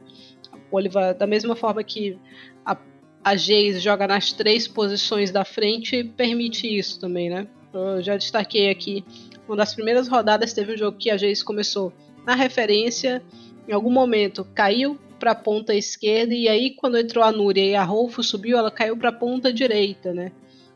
Oliva, 0.71 1.13
da 1.13 1.25
mesma 1.25 1.55
forma 1.55 1.83
que 1.83 2.17
a, 2.65 2.77
a 3.23 3.35
Geis 3.35 3.81
joga 3.81 4.07
nas 4.07 4.33
três 4.33 4.67
posições 4.67 5.31
da 5.31 5.45
frente, 5.45 6.03
permite 6.03 6.67
isso 6.67 6.99
também, 6.99 7.29
né? 7.29 7.47
Eu 7.73 8.01
já 8.01 8.17
destaquei 8.17 8.69
aqui, 8.69 9.03
uma 9.47 9.55
das 9.55 9.73
primeiras 9.73 10.07
rodadas 10.07 10.53
teve 10.53 10.73
um 10.73 10.77
jogo 10.77 10.97
que 10.97 11.09
a 11.09 11.17
Geis 11.17 11.43
começou 11.43 11.93
na 12.25 12.35
referência 12.35 13.23
em 13.67 13.73
algum 13.73 13.91
momento 13.91 14.47
caiu 14.55 14.97
para 15.19 15.31
a 15.31 15.35
ponta 15.35 15.73
esquerda 15.73 16.33
e 16.33 16.47
aí 16.47 16.71
quando 16.71 16.97
entrou 16.97 17.23
a 17.23 17.31
Núria 17.31 17.65
e 17.65 17.75
a 17.75 17.83
Rolfo 17.83 18.23
subiu, 18.23 18.57
ela 18.57 18.71
caiu 18.71 18.95
para 18.95 19.09
a 19.09 19.13
ponta 19.13 19.51
direita, 19.51 20.13
né? 20.13 20.31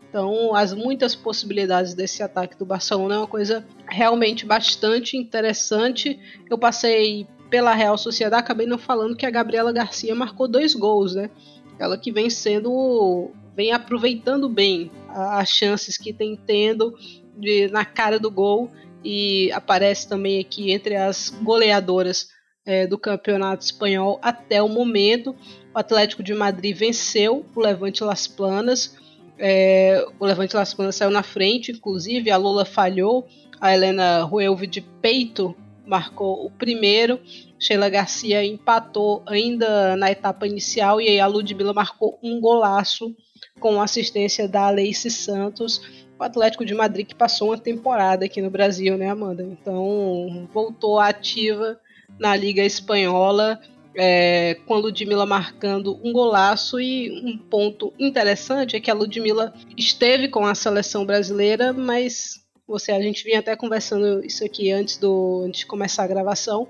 Então, 0.09 0.53
as 0.53 0.73
muitas 0.73 1.15
possibilidades 1.15 1.93
desse 1.93 2.21
ataque 2.21 2.57
do 2.57 2.65
Barcelona 2.65 3.15
é 3.15 3.17
uma 3.19 3.27
coisa 3.27 3.65
realmente 3.87 4.45
bastante 4.45 5.15
interessante. 5.15 6.19
Eu 6.49 6.57
passei 6.57 7.25
pela 7.51 7.73
Real 7.73 7.97
Sociedade, 7.97 8.41
acabei 8.41 8.65
não 8.65 8.77
falando 8.77 9.15
que 9.15 9.25
a 9.25 9.29
Gabriela 9.29 9.73
Garcia 9.73 10.15
marcou 10.15 10.47
dois 10.47 10.73
gols, 10.73 11.13
né? 11.13 11.29
Ela 11.77 11.97
que 11.97 12.11
vem 12.11 12.29
sendo, 12.29 13.29
vem 13.55 13.73
aproveitando 13.73 14.47
bem 14.47 14.89
as 15.09 15.49
chances 15.49 15.97
que 15.97 16.13
tem 16.13 16.35
tendo 16.35 16.97
de, 17.37 17.67
na 17.67 17.83
cara 17.83 18.17
do 18.17 18.31
gol 18.31 18.71
e 19.03 19.51
aparece 19.51 20.07
também 20.07 20.39
aqui 20.39 20.71
entre 20.71 20.95
as 20.95 21.29
goleadoras 21.41 22.29
é, 22.65 22.87
do 22.87 22.97
campeonato 22.97 23.65
espanhol 23.65 24.17
até 24.21 24.63
o 24.63 24.69
momento. 24.69 25.35
O 25.75 25.79
Atlético 25.79 26.23
de 26.23 26.33
Madrid 26.33 26.75
venceu 26.75 27.45
o 27.53 27.59
Levante 27.59 28.03
Las 28.03 28.27
Planas. 28.27 28.95
É, 29.37 30.05
o 30.19 30.25
Levante 30.25 30.55
Las 30.55 30.73
Planas 30.73 30.95
saiu 30.95 31.11
na 31.11 31.23
frente, 31.23 31.71
inclusive 31.71 32.31
a 32.31 32.37
Lula 32.37 32.63
falhou. 32.63 33.27
A 33.59 33.73
Helena 33.73 34.23
Ruelvi 34.23 34.67
de 34.67 34.81
peito 34.81 35.55
marcou 35.85 36.45
o 36.45 36.51
primeiro. 36.51 37.19
Sheila 37.59 37.89
Garcia 37.89 38.43
empatou 38.43 39.23
ainda 39.25 39.95
na 39.95 40.11
etapa 40.11 40.47
inicial 40.47 40.99
e 40.99 41.07
aí 41.07 41.19
a 41.19 41.27
Ludmilla 41.27 41.73
marcou 41.73 42.19
um 42.23 42.39
golaço 42.39 43.15
com 43.59 43.81
assistência 43.81 44.47
da 44.47 44.67
Aleice 44.67 45.09
Santos. 45.09 45.81
O 46.19 46.23
Atlético 46.23 46.65
de 46.65 46.73
Madrid 46.73 47.07
que 47.07 47.15
passou 47.15 47.49
uma 47.49 47.57
temporada 47.57 48.25
aqui 48.25 48.41
no 48.41 48.49
Brasil, 48.49 48.97
né, 48.97 49.09
Amanda? 49.09 49.43
Então 49.43 50.47
voltou 50.53 50.99
ativa 50.99 51.79
na 52.19 52.35
Liga 52.35 52.63
Espanhola, 52.63 53.59
é, 53.95 54.55
com 54.65 54.73
a 54.73 54.77
Ludmilla 54.77 55.25
marcando 55.25 55.99
um 56.03 56.13
golaço 56.13 56.79
e 56.79 57.11
um 57.23 57.37
ponto 57.37 57.93
interessante 57.99 58.75
é 58.75 58.79
que 58.79 58.89
a 58.89 58.93
Ludmilla 58.93 59.53
esteve 59.77 60.27
com 60.29 60.45
a 60.45 60.55
seleção 60.55 61.05
brasileira, 61.05 61.73
mas 61.73 62.40
você 62.71 62.91
a 62.91 63.01
gente 63.01 63.23
vinha 63.23 63.39
até 63.39 63.55
conversando 63.55 64.25
isso 64.25 64.43
aqui 64.43 64.71
antes 64.71 64.97
do 64.97 65.43
antes 65.45 65.59
de 65.59 65.65
começar 65.65 66.03
a 66.03 66.07
gravação 66.07 66.67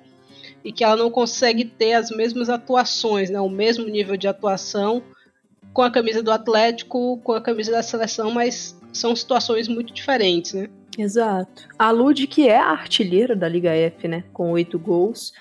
e 0.63 0.71
que 0.71 0.83
ela 0.83 0.95
não 0.95 1.09
consegue 1.09 1.63
ter 1.65 1.93
as 1.93 2.09
mesmas 2.09 2.49
atuações, 2.49 3.29
né, 3.29 3.39
o 3.39 3.49
mesmo 3.49 3.85
nível 3.85 4.17
de 4.17 4.27
atuação 4.27 5.01
com 5.73 5.81
a 5.81 5.91
camisa 5.91 6.21
do 6.21 6.31
Atlético, 6.31 7.17
com 7.23 7.31
a 7.33 7.41
camisa 7.41 7.71
da 7.71 7.81
seleção, 7.81 8.31
mas 8.31 8.77
são 8.91 9.15
situações 9.15 9.67
muito 9.67 9.93
diferentes, 9.93 10.53
né? 10.53 10.67
Exato. 10.97 11.69
A 11.79 11.91
Lud, 11.91 12.27
que 12.27 12.47
é 12.47 12.57
a 12.57 12.71
artilheira 12.71 13.35
da 13.35 13.47
Liga 13.47 13.71
F, 13.71 14.07
né? 14.07 14.25
Com 14.33 14.51
oito 14.51 14.77
gols. 14.77 15.31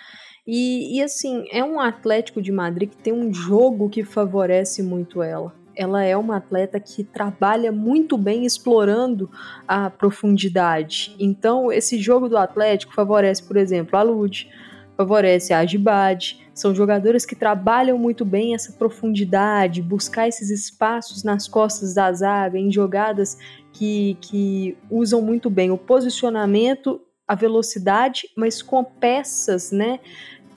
E, 0.46 0.96
e 0.96 1.02
assim, 1.02 1.44
é 1.50 1.64
um 1.64 1.80
Atlético 1.80 2.40
de 2.40 2.52
Madrid 2.52 2.90
que 2.90 2.96
tem 2.96 3.12
um 3.12 3.32
jogo 3.32 3.88
que 3.88 4.04
favorece 4.04 4.82
muito 4.82 5.22
ela. 5.22 5.52
Ela 5.81 6.05
é 6.05 6.14
uma 6.14 6.37
atleta 6.37 6.78
que 6.78 7.03
trabalha 7.03 7.72
muito 7.72 8.18
bem 8.18 8.45
explorando 8.45 9.31
a 9.66 9.89
profundidade. 9.89 11.16
Então, 11.18 11.72
esse 11.72 11.99
jogo 11.99 12.28
do 12.28 12.37
Atlético 12.37 12.93
favorece, 12.93 13.43
por 13.43 13.57
exemplo, 13.57 13.99
a 13.99 14.03
Lud, 14.03 14.47
favorece 14.95 15.55
a 15.55 15.61
Agibad. 15.61 16.39
São 16.53 16.74
jogadoras 16.74 17.24
que 17.24 17.35
trabalham 17.35 17.97
muito 17.97 18.26
bem 18.26 18.55
essa 18.55 18.74
profundidade, 18.74 19.81
buscar 19.81 20.28
esses 20.28 20.51
espaços 20.51 21.24
nas 21.24 21.49
costas 21.49 21.95
da 21.95 22.12
zaga, 22.12 22.59
em 22.59 22.70
jogadas 22.70 23.39
que, 23.72 24.18
que 24.20 24.76
usam 24.91 25.22
muito 25.22 25.49
bem 25.49 25.70
o 25.70 25.78
posicionamento, 25.78 27.01
a 27.26 27.35
velocidade, 27.35 28.28
mas 28.37 28.61
com 28.61 28.85
peças, 28.85 29.72
né, 29.72 29.99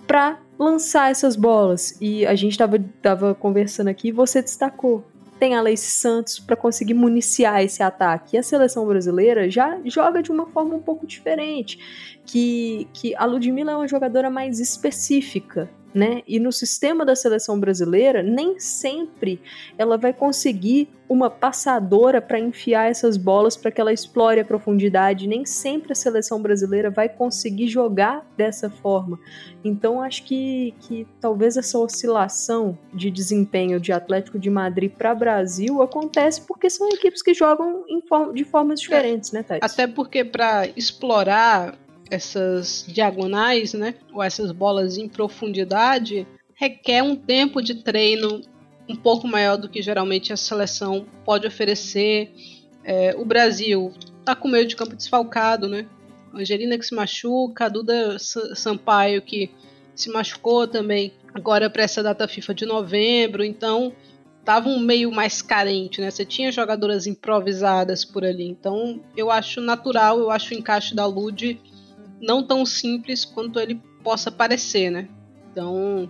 para 0.06 0.38
lançar 0.60 1.12
essas 1.12 1.38
bolas. 1.38 1.98
E 2.02 2.26
a 2.26 2.36
gente 2.36 2.52
estava 2.52 2.78
tava 3.02 3.34
conversando 3.34 3.88
aqui, 3.88 4.12
você 4.12 4.42
destacou 4.42 5.06
tem 5.44 5.56
a 5.56 5.62
Santos 5.92 6.40
para 6.40 6.56
conseguir 6.56 6.94
municiar 6.94 7.62
esse 7.62 7.84
ataque. 7.84 8.38
E 8.38 8.40
a 8.40 8.44
seleção 8.44 8.88
brasileira 8.88 9.50
já 9.50 9.78
joga 9.84 10.24
de 10.24 10.32
uma 10.32 10.46
forma 10.46 10.74
um 10.74 10.82
pouco 10.82 11.06
diferente, 11.06 11.78
que, 12.26 12.88
que 12.94 13.14
a 13.14 13.26
Ludmilla 13.26 13.74
é 13.74 13.76
uma 13.76 13.88
jogadora 13.88 14.30
mais 14.30 14.62
específica, 14.62 15.70
né? 15.94 16.24
E 16.28 16.40
no 16.40 16.52
sistema 16.52 17.06
da 17.06 17.16
seleção 17.16 17.60
brasileira, 17.60 18.24
nem 18.24 18.60
sempre 18.60 19.40
ela 19.78 19.98
vai 19.98 20.14
conseguir 20.14 20.90
uma 21.08 21.30
passadora 21.30 22.22
para 22.22 22.40
enfiar 22.40 22.90
essas 22.90 23.18
bolas 23.18 23.56
para 23.56 23.72
que 23.72 23.80
ela 23.80 23.94
explore 23.94 24.40
a 24.40 24.46
profundidade. 24.46 25.28
Nem 25.28 25.46
sempre 25.46 25.92
a 25.92 25.96
seleção 25.96 26.42
brasileira 26.42 26.90
vai 26.90 27.08
conseguir 27.08 27.68
jogar 27.68 28.26
dessa 28.36 28.70
forma. 28.70 29.20
Então, 29.64 30.02
acho 30.02 30.24
que, 30.24 30.74
que 30.80 31.06
talvez 31.22 31.56
essa 31.56 31.78
oscilação 31.78 32.78
de 32.94 33.12
desempenho 33.12 33.80
de 33.80 33.92
Atlético 33.92 34.40
de 34.40 34.50
Madrid 34.50 34.92
para 34.92 35.14
Brasil 35.14 35.82
acontece 35.82 36.42
porque 36.42 36.70
são 36.70 36.90
equipes 36.90 37.22
que 37.22 37.34
jogam 37.34 37.84
form 38.08 38.34
de 38.34 38.44
formas 38.44 38.80
diferentes, 38.80 39.32
né, 39.32 39.44
Thais? 39.44 39.62
Até 39.62 39.88
porque 39.88 40.24
para 40.24 40.68
explorar 40.76 41.78
essas 42.10 42.86
diagonais, 42.88 43.74
né, 43.74 43.96
ou 44.14 44.22
essas 44.22 44.52
bolas 44.52 44.98
em 44.98 45.08
profundidade, 45.08 46.28
requer 46.56 47.02
um 47.02 47.16
tempo 47.16 47.62
de 47.62 47.76
treino 47.76 48.42
um 48.88 48.96
pouco 48.96 49.28
maior 49.28 49.58
do 49.58 49.70
que 49.70 49.82
geralmente 49.82 50.34
a 50.34 50.38
seleção 50.38 51.06
pode 51.26 51.48
oferecer. 51.48 52.32
É, 52.84 53.16
o 53.18 53.26
Brasil 53.26 53.94
está 54.20 54.36
com 54.36 54.48
meio 54.48 54.68
de 54.68 54.76
campo 54.76 54.96
desfalcado, 54.96 55.68
né? 55.68 55.86
Angelina 56.34 56.78
que 56.78 56.86
se 56.86 56.96
machuca, 56.96 57.70
Duda 57.70 58.18
Sampaio 58.20 59.22
que 59.22 59.52
se 59.96 60.10
machucou 60.10 60.68
também 60.68 61.14
agora 61.34 61.70
para 61.70 61.84
essa 61.84 62.02
data 62.02 62.28
FIFA 62.28 62.54
de 62.54 62.66
novembro, 62.66 63.44
então 63.44 63.94
tava 64.44 64.68
um 64.68 64.80
meio 64.80 65.12
mais 65.12 65.42
carente, 65.42 66.02
né? 66.02 66.10
Você 66.10 66.26
tinha 66.26 66.52
jogadoras 66.52 67.08
improvisadas 67.08 68.04
por 68.04 68.26
ali, 68.26 68.48
então 68.48 69.02
eu 69.16 69.32
acho 69.32 69.62
natural, 69.62 70.20
eu 70.20 70.32
acho 70.32 70.54
o 70.54 70.58
encaixe 70.58 70.96
da 70.96 71.06
Lud 71.06 71.60
não 72.24 72.42
tão 72.42 72.66
simples 72.66 73.26
quanto 73.26 73.60
ele 73.60 73.82
possa 74.04 74.32
parecer, 74.32 74.90
né? 74.90 75.08
Então, 75.52 76.10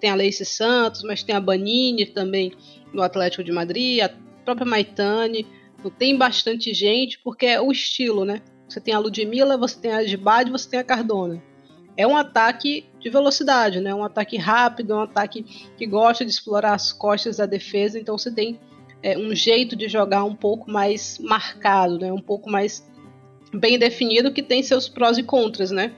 tem 0.00 0.10
a 0.10 0.14
Leice 0.14 0.44
Santos, 0.44 1.02
mas 1.02 1.22
tem 1.22 1.34
a 1.34 1.40
Banini 1.40 2.04
também 2.04 2.52
no 2.92 3.02
Atlético 3.02 3.44
de 3.44 3.52
Madrid, 3.52 4.00
a 4.02 4.10
própria 4.44 4.66
Maitane. 4.66 5.46
Então, 5.78 5.90
tem 5.90 6.16
bastante 6.16 6.74
gente, 6.74 7.18
porque 7.20 7.46
é 7.46 7.60
o 7.60 7.70
estilo, 7.72 8.24
né? 8.24 8.42
Você 8.68 8.80
tem 8.80 8.92
a 8.92 8.98
Ludmilla, 8.98 9.56
você 9.56 9.78
tem 9.78 9.92
a 9.92 10.04
Gibade, 10.04 10.50
você 10.50 10.68
tem 10.68 10.80
a 10.80 10.84
Cardona. 10.84 11.42
É 11.96 12.06
um 12.06 12.16
ataque 12.16 12.86
de 13.00 13.10
velocidade, 13.10 13.80
né? 13.80 13.94
Um 13.94 14.04
ataque 14.04 14.36
rápido, 14.36 14.94
um 14.94 15.00
ataque 15.00 15.42
que 15.76 15.86
gosta 15.86 16.24
de 16.24 16.30
explorar 16.30 16.74
as 16.74 16.92
costas 16.92 17.38
da 17.38 17.46
defesa. 17.46 17.98
Então 17.98 18.16
você 18.16 18.30
tem 18.30 18.60
é, 19.02 19.18
um 19.18 19.34
jeito 19.34 19.74
de 19.74 19.88
jogar 19.88 20.24
um 20.24 20.34
pouco 20.34 20.70
mais 20.70 21.18
marcado, 21.18 21.98
né? 21.98 22.12
Um 22.12 22.20
pouco 22.20 22.50
mais 22.50 22.89
bem 23.52 23.78
definido 23.78 24.32
que 24.32 24.42
tem 24.42 24.62
seus 24.62 24.88
prós 24.88 25.18
e 25.18 25.22
contras, 25.22 25.70
né? 25.70 25.92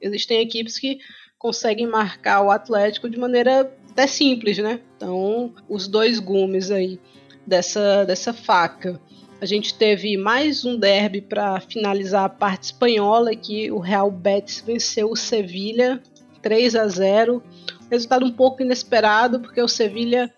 Existem 0.00 0.40
equipes 0.40 0.78
que 0.78 0.98
conseguem 1.38 1.86
marcar 1.86 2.42
o 2.42 2.50
Atlético 2.50 3.08
de 3.08 3.18
maneira 3.18 3.72
até 3.90 4.06
simples, 4.06 4.58
né? 4.58 4.80
Então, 4.96 5.54
os 5.68 5.86
dois 5.86 6.18
gumes 6.18 6.70
aí 6.70 6.98
dessa, 7.46 8.04
dessa 8.04 8.32
faca. 8.32 9.00
A 9.40 9.46
gente 9.46 9.74
teve 9.74 10.16
mais 10.16 10.64
um 10.64 10.78
derby 10.78 11.20
para 11.20 11.60
finalizar 11.60 12.24
a 12.24 12.28
parte 12.28 12.64
espanhola, 12.64 13.34
que 13.34 13.70
o 13.70 13.78
Real 13.78 14.10
Betis 14.10 14.62
venceu 14.64 15.10
o 15.10 15.16
Sevilha 15.16 16.02
3 16.40 16.76
a 16.76 16.88
0. 16.88 17.42
Resultado 17.90 18.24
um 18.24 18.32
pouco 18.32 18.62
inesperado, 18.62 19.40
porque 19.40 19.60
o 19.60 19.68
Sevilha 19.68 20.32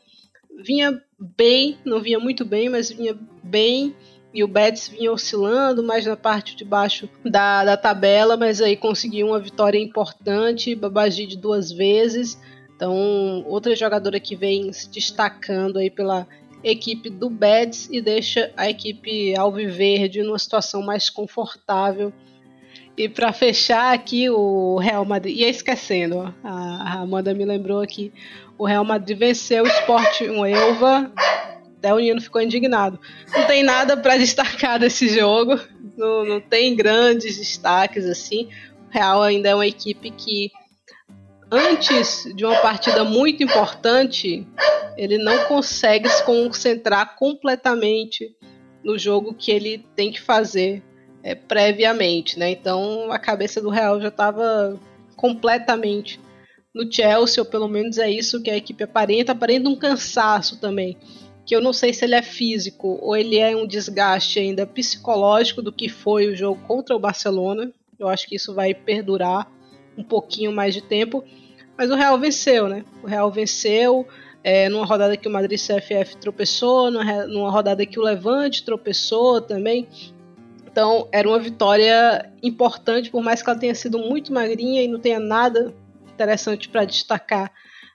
vinha 0.65 1.01
bem, 1.19 1.79
não 1.85 2.01
vinha 2.01 2.19
muito 2.19 2.45
bem, 2.45 2.69
mas 2.69 2.91
vinha 2.91 3.17
bem. 3.43 3.95
E 4.37 4.45
o 4.45 4.47
Betis 4.47 4.87
vinha 4.87 5.11
oscilando 5.11 5.83
mais 5.83 6.05
na 6.05 6.15
parte 6.15 6.55
de 6.55 6.63
baixo 6.63 7.09
da, 7.25 7.65
da 7.65 7.75
tabela, 7.75 8.37
mas 8.37 8.61
aí 8.61 8.77
conseguiu 8.77 9.29
uma 9.29 9.41
vitória 9.41 9.79
importante, 9.79 10.75
Babagide 10.75 11.39
duas 11.39 11.73
vezes. 11.73 12.39
Então, 12.77 13.43
outra 13.47 13.75
jogadora 13.75 14.21
que 14.21 14.37
vem 14.37 14.71
se 14.75 14.91
destacando 14.91 15.79
aí 15.79 15.89
pela 15.89 16.29
equipe 16.63 17.09
do 17.09 17.31
Betis 17.31 17.89
e 17.91 18.03
deixa 18.03 18.53
a 18.59 18.69
equipe 18.69 19.35
alviverde 19.35 20.23
numa 20.23 20.39
situação 20.39 20.83
mais 20.83 21.09
confortável. 21.09 22.13
E 22.95 23.09
para 23.09 23.33
fechar 23.33 23.95
aqui 23.95 24.29
o 24.29 24.77
Real 24.77 25.07
Madrid, 25.07 25.39
ia 25.39 25.49
esquecendo, 25.49 26.35
a 26.45 27.01
Amanda 27.01 27.33
me 27.33 27.47
lembrou 27.47 27.81
aqui, 27.81 28.13
o 28.59 28.67
Real 28.67 28.85
Madrid 28.85 29.19
venceu 29.19 29.65
o 29.65 29.67
Sport 29.67 30.21
1 30.21 30.45
Elva, 30.45 31.11
até 31.79 31.93
o 31.93 31.99
Nino 31.99 32.21
ficou 32.21 32.41
indignado. 32.41 32.99
Não 33.33 33.47
tem 33.47 33.63
nada 33.63 33.97
para 33.97 34.17
destacar 34.17 34.79
desse 34.79 35.09
jogo, 35.09 35.59
não, 35.97 36.25
não 36.25 36.41
tem 36.41 36.75
grandes 36.75 37.37
destaques 37.37 38.07
assim. 38.07 38.49
O 38.89 38.93
Real 38.93 39.23
ainda 39.23 39.49
é 39.51 39.55
uma 39.55 39.67
equipe 39.67 40.11
que 40.11 40.51
antes 41.51 42.25
de 42.35 42.45
uma 42.45 42.57
partida 42.57 43.05
muito 43.05 43.43
importante, 43.43 44.47
ele 44.97 45.19
não 45.19 45.45
consegue 45.45 46.09
se 46.09 46.25
concentrar 46.25 47.17
completamente 47.17 48.35
no 48.83 48.99
jogo 48.99 49.35
que 49.35 49.51
ele 49.51 49.85
tem 49.95 50.11
que 50.13 50.21
fazer 50.21 50.83
é, 51.23 51.35
previamente, 51.35 52.39
né? 52.39 52.51
Então 52.51 53.11
a 53.11 53.19
cabeça 53.19 53.61
do 53.61 53.69
Real 53.69 54.01
já 54.01 54.09
estava 54.09 54.79
completamente 55.17 56.21
no 56.75 56.91
Chelsea, 56.93 57.43
ou 57.43 57.49
pelo 57.49 57.69
menos 57.69 57.97
é 57.99 58.11
isso 58.11 58.43
que 58.43 58.51
a 58.51 58.57
equipe 58.57 58.85
aparenta, 58.85 59.33
aparenta 59.33 59.69
um 59.69 59.75
cansaço 59.75 60.61
também, 60.61 60.97
que 61.47 61.55
eu 61.55 61.61
não 61.61 61.73
sei 61.73 61.95
se 61.95 62.05
ele 62.05 62.17
é 62.17 62.23
físico 62.23 62.99
ou 63.01 63.17
ele 63.17 63.39
é 63.39 63.57
um 63.57 63.67
desgaste 63.67 64.41
ainda 64.41 64.67
psicológico 64.67 65.63
do 65.63 65.73
que 65.73 65.89
foi 65.89 66.27
o 66.27 66.37
jogo 66.37 66.61
contra 66.67 66.95
o 66.97 66.99
Barcelona. 66.99 67.73
Eu 67.97 68.09
acho 68.09 68.27
que 68.27 68.35
isso 68.35 68.53
vai 68.53 68.75
perdurar 68.75 69.49
um 69.97 70.03
pouquinho 70.03 70.51
mais 70.53 70.75
de 70.75 70.83
tempo. 70.83 71.25
Mas 71.79 71.89
o 71.89 71.95
Real 71.95 72.19
venceu, 72.19 72.69
né? 72.69 72.85
O 73.01 73.07
Real 73.07 73.31
venceu 73.31 74.07
é, 74.43 74.69
numa 74.69 74.85
rodada 74.85 75.17
que 75.17 75.29
o 75.29 75.31
Madrid 75.31 75.59
CFF 75.59 76.17
tropeçou, 76.17 76.91
numa 76.91 77.51
rodada 77.51 77.87
que 77.87 77.99
o 77.99 78.03
Levante 78.03 78.65
tropeçou 78.65 79.41
também. 79.41 79.87
Então 80.67 81.09
era 81.13 81.29
uma 81.29 81.39
vitória 81.39 82.29
importante, 82.43 83.09
por 83.09 83.23
mais 83.23 83.41
que 83.41 83.49
ela 83.49 83.59
tenha 83.59 83.75
sido 83.75 83.99
muito 83.99 84.33
magrinha 84.33 84.83
e 84.83 84.89
não 84.89 84.99
tenha 84.99 85.21
nada 85.21 85.73
interessante 86.13 86.69
para 86.69 86.85
destacar 86.85 87.53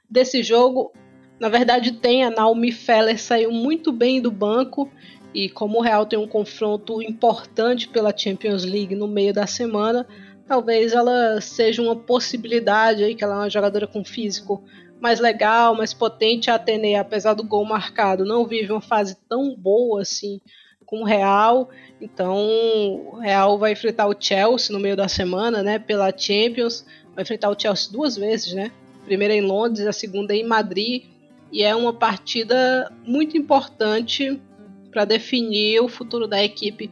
desse 0.10 0.42
jogo. 0.42 0.94
Na 1.42 1.50
verdade, 1.50 1.94
tem 1.94 2.24
a 2.24 2.30
Naomi 2.30 2.72
Feller 2.72 3.20
saiu 3.20 3.52
muito 3.52 3.92
bem 3.92 4.22
do 4.22 4.30
banco 4.30 4.88
e 5.34 5.50
como 5.50 5.80
o 5.80 5.82
Real 5.82 6.06
tem 6.06 6.20
um 6.20 6.28
confronto 6.28 7.02
importante 7.02 7.88
pela 7.88 8.16
Champions 8.16 8.64
League 8.64 8.94
no 8.94 9.08
meio 9.08 9.34
da 9.34 9.48
semana, 9.48 10.06
talvez 10.48 10.94
ela 10.94 11.42
seja 11.42 11.82
uma 11.82 11.96
possibilidade 11.96 13.04
aí, 13.04 13.16
que 13.16 13.24
ela 13.24 13.34
é 13.34 13.38
uma 13.40 13.50
jogadora 13.50 13.88
com 13.88 14.06
físico 14.06 14.64
mais 15.00 15.20
legal, 15.20 15.74
mais 15.74 15.96
potente. 15.96 16.52
A 16.52 16.56
Atene, 16.56 16.96
apesar 16.96 17.34
do 17.34 17.44
gol 17.44 17.66
marcado, 17.66 18.24
não 18.24 18.46
vive 18.46 18.72
uma 18.72 18.80
fase 18.80 19.18
tão 19.28 19.56
boa 19.56 20.04
assim 20.04 20.40
com 20.86 21.02
o 21.02 21.06
Real. 21.06 21.72
Então, 22.00 22.38
o 23.14 23.18
Real 23.18 23.58
vai 23.58 23.72
enfrentar 23.72 24.06
o 24.06 24.16
Chelsea 24.16 24.72
no 24.72 24.80
meio 24.80 24.96
da 24.96 25.08
semana, 25.08 25.64
né, 25.64 25.80
pela 25.80 26.16
Champions. 26.16 26.86
Vai 27.16 27.24
enfrentar 27.24 27.50
o 27.50 27.60
Chelsea 27.60 27.92
duas 27.92 28.16
vezes, 28.16 28.54
né? 28.54 28.72
Primeira 29.06 29.34
em 29.34 29.42
Londres, 29.42 29.88
a 29.88 29.92
segunda 29.92 30.36
em 30.36 30.46
Madrid. 30.46 31.10
E 31.52 31.64
é 31.64 31.76
uma 31.76 31.94
partida 31.94 32.92
muito 33.06 33.38
importante 33.38 34.40
para 34.92 35.06
definir 35.06 35.82
o 35.82 35.88
futuro 35.88 36.28
da 36.28 36.44
equipe. 36.44 36.92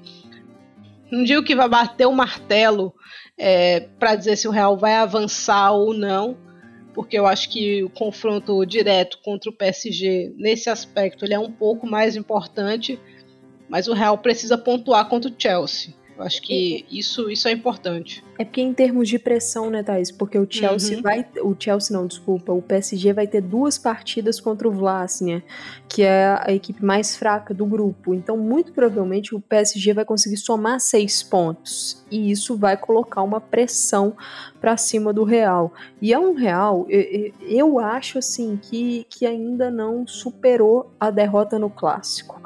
Não 1.11 1.23
digo 1.23 1.43
que 1.43 1.55
vai 1.55 1.67
bater 1.67 2.05
o 2.05 2.11
martelo 2.11 2.93
é, 3.37 3.81
para 3.97 4.15
dizer 4.15 4.35
se 4.35 4.47
o 4.47 4.51
Real 4.51 4.77
vai 4.77 4.95
avançar 4.95 5.71
ou 5.71 5.93
não, 5.93 6.37
porque 6.93 7.17
eu 7.17 7.25
acho 7.25 7.49
que 7.49 7.83
o 7.83 7.89
confronto 7.89 8.65
direto 8.65 9.19
contra 9.23 9.49
o 9.49 9.53
PSG 9.53 10.33
nesse 10.37 10.69
aspecto 10.69 11.23
ele 11.23 11.33
é 11.33 11.39
um 11.39 11.51
pouco 11.51 11.87
mais 11.87 12.15
importante, 12.15 12.99
mas 13.69 13.87
o 13.87 13.93
Real 13.93 14.17
precisa 14.17 14.57
pontuar 14.57 15.07
contra 15.07 15.31
o 15.31 15.35
Chelsea. 15.37 15.93
Eu 16.19 16.25
acho 16.25 16.41
que 16.41 16.85
isso, 16.91 17.31
isso 17.31 17.47
é 17.47 17.53
importante. 17.53 18.21
É 18.37 18.43
porque 18.43 18.59
em 18.59 18.73
termos 18.73 19.07
de 19.07 19.17
pressão, 19.17 19.69
né, 19.69 19.81
Thaís? 19.81 20.11
Porque 20.11 20.37
o 20.37 20.45
Chelsea 20.49 20.97
uhum. 20.97 21.01
vai. 21.01 21.25
O 21.41 21.55
Chelsea 21.57 21.97
não, 21.97 22.05
desculpa. 22.05 22.51
O 22.51 22.61
PSG 22.61 23.13
vai 23.13 23.25
ter 23.25 23.39
duas 23.39 23.77
partidas 23.77 24.37
contra 24.37 24.67
o 24.67 24.71
Vlasnia, 24.71 25.41
que 25.87 26.03
é 26.03 26.37
a 26.45 26.51
equipe 26.51 26.83
mais 26.83 27.15
fraca 27.15 27.53
do 27.53 27.65
grupo. 27.65 28.13
Então, 28.13 28.35
muito 28.35 28.73
provavelmente, 28.73 29.33
o 29.33 29.39
PSG 29.39 29.93
vai 29.93 30.03
conseguir 30.03 30.35
somar 30.35 30.81
seis 30.81 31.23
pontos. 31.23 32.03
E 32.11 32.29
isso 32.29 32.57
vai 32.57 32.75
colocar 32.75 33.23
uma 33.23 33.39
pressão 33.39 34.13
para 34.59 34.75
cima 34.75 35.13
do 35.13 35.23
Real. 35.23 35.73
E 36.01 36.11
é 36.11 36.19
um 36.19 36.33
Real, 36.33 36.85
eu, 36.89 37.31
eu 37.43 37.79
acho 37.79 38.17
assim, 38.17 38.59
que, 38.61 39.05
que 39.09 39.25
ainda 39.25 39.71
não 39.71 40.05
superou 40.05 40.93
a 40.99 41.09
derrota 41.09 41.57
no 41.57 41.69
clássico. 41.69 42.41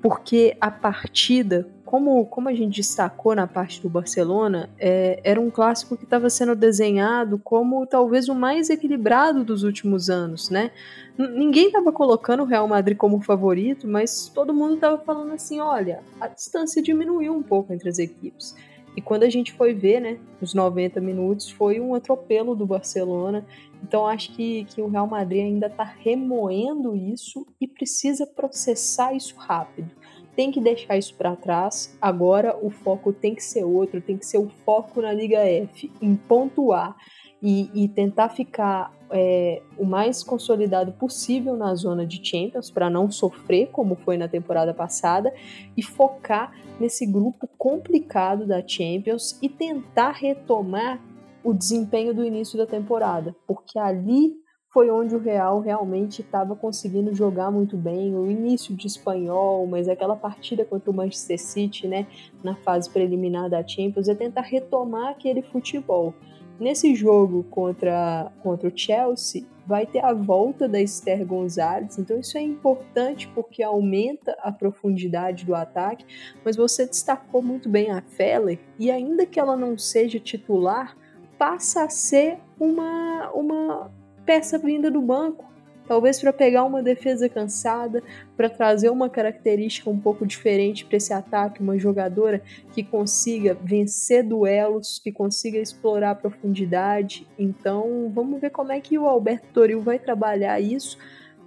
Porque 0.00 0.56
a 0.60 0.70
partida 0.70 1.68
como, 1.86 2.26
como 2.26 2.48
a 2.48 2.52
gente 2.52 2.76
destacou 2.76 3.32
na 3.34 3.46
parte 3.46 3.80
do 3.80 3.88
Barcelona, 3.88 4.68
é, 4.76 5.20
era 5.22 5.40
um 5.40 5.50
clássico 5.50 5.96
que 5.96 6.02
estava 6.02 6.28
sendo 6.28 6.56
desenhado 6.56 7.38
como 7.38 7.86
talvez 7.86 8.28
o 8.28 8.34
mais 8.34 8.68
equilibrado 8.68 9.44
dos 9.44 9.62
últimos 9.62 10.10
anos, 10.10 10.50
né? 10.50 10.72
N 11.16 11.28
ninguém 11.28 11.68
estava 11.68 11.92
colocando 11.92 12.42
o 12.42 12.46
Real 12.46 12.66
Madrid 12.66 12.96
como 12.96 13.22
favorito, 13.22 13.86
mas 13.86 14.28
todo 14.34 14.52
mundo 14.52 14.74
estava 14.74 14.98
falando 14.98 15.32
assim: 15.32 15.60
olha, 15.60 16.02
a 16.20 16.26
distância 16.26 16.82
diminuiu 16.82 17.32
um 17.32 17.42
pouco 17.42 17.72
entre 17.72 17.88
as 17.88 18.00
equipes. 18.00 18.56
E 18.96 19.00
quando 19.00 19.22
a 19.22 19.30
gente 19.30 19.52
foi 19.52 19.72
ver, 19.72 20.00
né, 20.00 20.18
os 20.40 20.54
90 20.54 21.00
minutos, 21.00 21.50
foi 21.50 21.78
um 21.78 21.94
atropelo 21.94 22.56
do 22.56 22.66
Barcelona. 22.66 23.46
Então 23.82 24.06
acho 24.06 24.34
que, 24.34 24.64
que 24.64 24.82
o 24.82 24.88
Real 24.88 25.06
Madrid 25.06 25.44
ainda 25.44 25.68
está 25.68 25.84
remoendo 25.84 26.96
isso 26.96 27.46
e 27.60 27.68
precisa 27.68 28.26
processar 28.26 29.14
isso 29.14 29.36
rápido 29.36 29.90
tem 30.36 30.52
que 30.52 30.60
deixar 30.60 30.98
isso 30.98 31.14
para 31.16 31.34
trás. 31.34 31.96
Agora 32.00 32.56
o 32.62 32.70
foco 32.70 33.12
tem 33.12 33.34
que 33.34 33.42
ser 33.42 33.64
outro, 33.64 34.00
tem 34.02 34.18
que 34.18 34.26
ser 34.26 34.38
o 34.38 34.48
foco 34.64 35.00
na 35.00 35.12
Liga 35.12 35.38
F, 35.38 35.90
em 36.00 36.14
pontuar 36.14 36.94
e, 37.42 37.70
e 37.74 37.88
tentar 37.88 38.28
ficar 38.28 38.94
é, 39.10 39.62
o 39.78 39.84
mais 39.84 40.22
consolidado 40.22 40.92
possível 40.92 41.56
na 41.56 41.74
zona 41.74 42.06
de 42.06 42.24
Champions 42.24 42.70
para 42.70 42.90
não 42.90 43.10
sofrer 43.10 43.68
como 43.70 43.96
foi 43.96 44.18
na 44.18 44.28
temporada 44.28 44.74
passada 44.74 45.32
e 45.76 45.82
focar 45.82 46.52
nesse 46.78 47.06
grupo 47.06 47.48
complicado 47.56 48.46
da 48.46 48.66
Champions 48.66 49.38
e 49.40 49.48
tentar 49.48 50.12
retomar 50.12 51.00
o 51.42 51.54
desempenho 51.54 52.12
do 52.12 52.24
início 52.24 52.58
da 52.58 52.66
temporada, 52.66 53.34
porque 53.46 53.78
ali 53.78 54.34
foi 54.76 54.90
onde 54.90 55.16
o 55.16 55.18
Real 55.18 55.60
realmente 55.60 56.20
estava 56.20 56.54
conseguindo 56.54 57.14
jogar 57.14 57.50
muito 57.50 57.78
bem, 57.78 58.14
o 58.14 58.30
início 58.30 58.76
de 58.76 58.86
espanhol, 58.86 59.66
mas 59.66 59.88
aquela 59.88 60.14
partida 60.14 60.66
contra 60.66 60.90
o 60.90 60.94
Manchester 60.94 61.40
City, 61.40 61.88
né, 61.88 62.06
na 62.44 62.54
fase 62.56 62.90
preliminar 62.90 63.48
da 63.48 63.66
Champions, 63.66 64.06
é 64.06 64.14
tentar 64.14 64.42
retomar 64.42 65.12
aquele 65.12 65.40
futebol. 65.40 66.12
Nesse 66.60 66.94
jogo 66.94 67.42
contra, 67.44 68.30
contra 68.42 68.68
o 68.68 68.72
Chelsea, 68.76 69.46
vai 69.66 69.86
ter 69.86 70.04
a 70.04 70.12
volta 70.12 70.68
da 70.68 70.78
Esther 70.78 71.24
Gonzalez, 71.24 71.98
então 71.98 72.20
isso 72.20 72.36
é 72.36 72.42
importante 72.42 73.28
porque 73.28 73.62
aumenta 73.62 74.36
a 74.42 74.52
profundidade 74.52 75.46
do 75.46 75.54
ataque, 75.54 76.04
mas 76.44 76.54
você 76.54 76.84
destacou 76.84 77.40
muito 77.40 77.66
bem 77.66 77.90
a 77.90 78.02
Feller, 78.02 78.58
e 78.78 78.90
ainda 78.90 79.24
que 79.24 79.40
ela 79.40 79.56
não 79.56 79.78
seja 79.78 80.20
titular, 80.20 80.94
passa 81.38 81.84
a 81.84 81.88
ser 81.88 82.38
uma, 82.60 83.30
uma 83.32 83.90
peça 84.26 84.58
vinda 84.58 84.90
do 84.90 85.00
banco, 85.00 85.46
talvez 85.86 86.20
para 86.20 86.32
pegar 86.32 86.64
uma 86.64 86.82
defesa 86.82 87.28
cansada, 87.28 88.02
para 88.36 88.50
trazer 88.50 88.90
uma 88.90 89.08
característica 89.08 89.88
um 89.88 89.98
pouco 89.98 90.26
diferente 90.26 90.84
para 90.84 90.96
esse 90.96 91.12
ataque, 91.12 91.62
uma 91.62 91.78
jogadora 91.78 92.42
que 92.72 92.82
consiga 92.82 93.56
vencer 93.62 94.24
duelos, 94.24 94.98
que 94.98 95.12
consiga 95.12 95.58
explorar 95.58 96.10
a 96.10 96.14
profundidade. 96.16 97.26
Então, 97.38 98.10
vamos 98.12 98.40
ver 98.40 98.50
como 98.50 98.72
é 98.72 98.80
que 98.80 98.98
o 98.98 99.06
Alberto 99.06 99.46
Toril 99.52 99.80
vai 99.80 99.98
trabalhar 99.98 100.60
isso. 100.60 100.98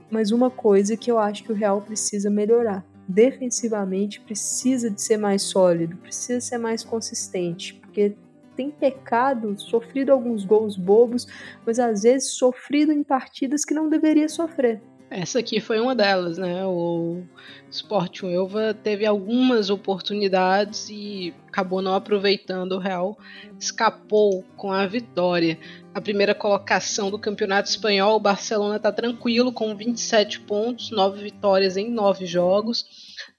Mas 0.09 0.31
uma 0.31 0.49
coisa 0.49 0.97
que 0.97 1.11
eu 1.11 1.19
acho 1.19 1.43
que 1.43 1.51
o 1.51 1.55
Real 1.55 1.81
precisa 1.81 2.31
melhorar, 2.31 2.83
defensivamente 3.07 4.19
precisa 4.19 4.89
de 4.89 4.99
ser 4.99 5.17
mais 5.17 5.43
sólido, 5.43 5.97
precisa 5.97 6.41
ser 6.41 6.57
mais 6.57 6.83
consistente, 6.83 7.75
porque 7.75 8.15
tem 8.59 8.69
pecado, 8.69 9.57
sofrido 9.57 10.11
alguns 10.11 10.43
gols 10.43 10.75
bobos, 10.75 11.25
mas 11.65 11.79
às 11.79 12.03
vezes 12.03 12.33
sofrido 12.33 12.91
em 12.91 13.01
partidas 13.01 13.63
que 13.63 13.73
não 13.73 13.87
deveria 13.87 14.27
sofrer. 14.27 14.81
Essa 15.09 15.39
aqui 15.39 15.61
foi 15.61 15.79
uma 15.79 15.95
delas, 15.95 16.37
né? 16.37 16.65
O 16.65 17.23
Sport 17.71 18.23
Uelva 18.23 18.73
teve 18.73 19.05
algumas 19.05 19.69
oportunidades 19.69 20.89
e 20.89 21.33
acabou 21.47 21.81
não 21.81 21.95
aproveitando. 21.95 22.73
O 22.73 22.79
Real 22.79 23.17
escapou 23.57 24.43
com 24.57 24.73
a 24.73 24.85
vitória. 24.85 25.57
A 25.95 26.01
primeira 26.01 26.35
colocação 26.35 27.09
do 27.09 27.17
Campeonato 27.17 27.69
Espanhol, 27.69 28.17
o 28.17 28.19
Barcelona 28.19 28.75
está 28.75 28.91
tranquilo 28.91 29.53
com 29.53 29.73
27 29.73 30.41
pontos, 30.41 30.91
9 30.91 31.23
vitórias 31.23 31.77
em 31.77 31.89
9 31.89 32.25
jogos. 32.25 32.85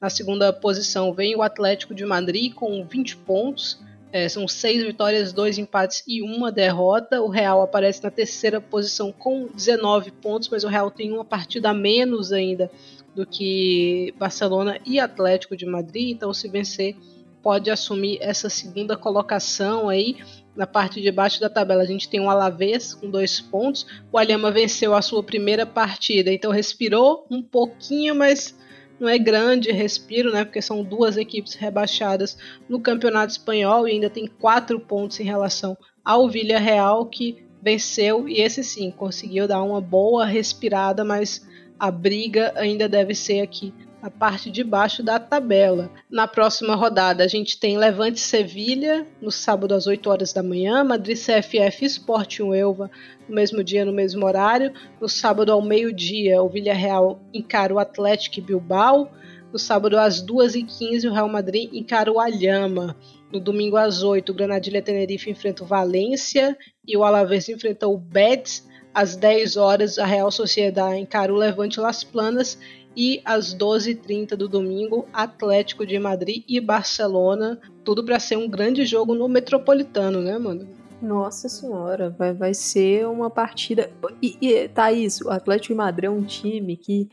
Na 0.00 0.08
segunda 0.08 0.50
posição 0.52 1.12
vem 1.12 1.36
o 1.36 1.42
Atlético 1.42 1.94
de 1.94 2.06
Madrid 2.06 2.54
com 2.54 2.84
20 2.84 3.18
pontos. 3.18 3.78
É, 4.12 4.28
são 4.28 4.48
seis 4.48 4.82
vitórias, 4.82 5.32
dois 5.32 5.56
empates 5.56 6.02
e 6.06 6.20
uma 6.20 6.50
derrota. 6.50 7.22
O 7.22 7.28
Real 7.28 7.62
aparece 7.62 8.02
na 8.02 8.10
terceira 8.10 8.60
posição 8.60 9.12
com 9.12 9.46
19 9.46 10.10
pontos, 10.10 10.48
mas 10.48 10.64
o 10.64 10.68
Real 10.68 10.90
tem 10.90 11.12
uma 11.12 11.24
partida 11.24 11.70
a 11.70 11.74
menos 11.74 12.32
ainda 12.32 12.70
do 13.14 13.24
que 13.24 14.12
Barcelona 14.18 14.78
e 14.84 14.98
Atlético 14.98 15.56
de 15.56 15.64
Madrid. 15.64 16.10
Então, 16.10 16.34
se 16.34 16.48
vencer, 16.48 16.96
pode 17.42 17.70
assumir 17.70 18.18
essa 18.20 18.48
segunda 18.48 18.96
colocação 18.96 19.88
aí. 19.88 20.16
Na 20.56 20.66
parte 20.66 21.00
de 21.00 21.10
baixo 21.12 21.40
da 21.40 21.48
tabela, 21.48 21.82
a 21.82 21.86
gente 21.86 22.08
tem 22.08 22.18
o 22.18 22.24
um 22.24 22.30
Alavés 22.30 22.92
com 22.94 23.08
dois 23.08 23.40
pontos. 23.40 23.86
O 24.12 24.18
Alhama 24.18 24.50
venceu 24.50 24.92
a 24.94 25.00
sua 25.00 25.22
primeira 25.22 25.64
partida, 25.64 26.32
então 26.32 26.50
respirou 26.50 27.24
um 27.30 27.40
pouquinho, 27.40 28.14
mas 28.16 28.58
não 29.00 29.08
é 29.08 29.18
grande 29.18 29.72
respiro, 29.72 30.30
né? 30.30 30.44
Porque 30.44 30.60
são 30.60 30.84
duas 30.84 31.16
equipes 31.16 31.54
rebaixadas 31.54 32.36
no 32.68 32.78
Campeonato 32.78 33.32
Espanhol 33.32 33.88
e 33.88 33.92
ainda 33.92 34.10
tem 34.10 34.26
quatro 34.26 34.78
pontos 34.78 35.18
em 35.18 35.24
relação 35.24 35.76
ao 36.04 36.28
Villarreal 36.28 37.06
que 37.06 37.44
venceu 37.62 38.28
e 38.28 38.40
esse 38.40 38.62
sim 38.62 38.90
conseguiu 38.90 39.48
dar 39.48 39.62
uma 39.62 39.80
boa 39.80 40.24
respirada, 40.24 41.04
mas 41.04 41.46
a 41.78 41.90
briga 41.90 42.52
ainda 42.56 42.88
deve 42.88 43.14
ser 43.14 43.40
aqui 43.40 43.72
a 44.02 44.10
parte 44.10 44.50
de 44.50 44.64
baixo 44.64 45.02
da 45.02 45.18
tabela. 45.18 45.90
Na 46.10 46.26
próxima 46.26 46.74
rodada, 46.74 47.22
a 47.22 47.28
gente 47.28 47.58
tem 47.58 47.76
Levante 47.76 48.18
Sevilha, 48.18 49.06
no 49.20 49.30
sábado 49.30 49.74
às 49.74 49.86
8 49.86 50.08
horas 50.08 50.32
da 50.32 50.42
manhã, 50.42 50.82
Madrid 50.82 51.18
CFF 51.18 51.84
Sporting 51.84 52.54
Elva, 52.54 52.90
no 53.28 53.34
mesmo 53.34 53.62
dia, 53.62 53.84
no 53.84 53.92
mesmo 53.92 54.24
horário. 54.24 54.72
No 55.00 55.08
sábado 55.08 55.52
ao 55.52 55.60
meio-dia, 55.60 56.42
o 56.42 56.48
Villarreal 56.48 57.20
encara 57.32 57.74
o 57.74 57.78
Atlético 57.78 58.40
Bilbao. 58.40 59.10
No 59.52 59.58
sábado 59.58 59.98
às 59.98 60.24
2h15, 60.24 61.10
o 61.10 61.12
Real 61.12 61.28
Madrid 61.28 61.70
encara 61.72 62.10
o 62.10 62.20
Alhama. 62.20 62.96
No 63.32 63.38
domingo 63.38 63.76
às 63.76 64.02
8 64.02 64.30
o 64.30 64.34
Granadilha 64.34 64.82
Tenerife 64.82 65.30
enfrenta 65.30 65.62
o 65.62 65.66
Valência 65.66 66.56
e 66.86 66.96
o 66.96 67.04
Alavés 67.04 67.48
enfrenta 67.48 67.86
o 67.86 67.96
Betis. 67.98 68.68
Às 68.92 69.14
10 69.14 69.56
horas, 69.56 69.98
a 70.00 70.04
Real 70.04 70.32
Sociedade 70.32 70.98
encara 70.98 71.32
o 71.32 71.36
Levante 71.36 71.78
Las 71.78 72.02
Planas 72.02 72.58
e 73.00 73.22
às 73.24 73.54
12h30 73.54 74.36
do 74.36 74.46
domingo, 74.46 75.06
Atlético 75.10 75.86
de 75.86 75.98
Madrid 75.98 76.44
e 76.46 76.60
Barcelona. 76.60 77.58
Tudo 77.82 78.04
para 78.04 78.20
ser 78.20 78.36
um 78.36 78.46
grande 78.46 78.84
jogo 78.84 79.14
no 79.14 79.26
Metropolitano, 79.26 80.20
né, 80.20 80.36
mano? 80.36 80.68
Nossa 81.00 81.48
senhora, 81.48 82.10
vai, 82.10 82.34
vai 82.34 82.52
ser 82.52 83.06
uma 83.06 83.30
partida. 83.30 83.90
E, 84.20 84.36
e 84.42 84.68
Thaís, 84.68 85.22
o 85.22 85.30
Atlético 85.30 85.72
de 85.72 85.78
Madrid 85.78 86.04
é 86.08 86.10
um 86.10 86.22
time 86.22 86.76
que, 86.76 87.08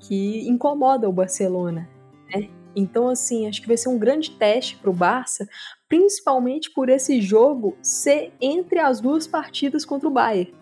que 0.00 0.48
incomoda 0.48 1.06
o 1.06 1.12
Barcelona, 1.12 1.86
né? 2.34 2.48
Então, 2.74 3.06
assim, 3.06 3.46
acho 3.46 3.60
que 3.60 3.68
vai 3.68 3.76
ser 3.76 3.90
um 3.90 3.98
grande 3.98 4.30
teste 4.30 4.76
para 4.76 4.88
o 4.88 4.94
Barça, 4.94 5.46
principalmente 5.86 6.70
por 6.70 6.88
esse 6.88 7.20
jogo 7.20 7.76
ser 7.82 8.32
entre 8.40 8.78
as 8.78 9.02
duas 9.02 9.26
partidas 9.26 9.84
contra 9.84 10.08
o 10.08 10.12
Bayern. 10.12 10.54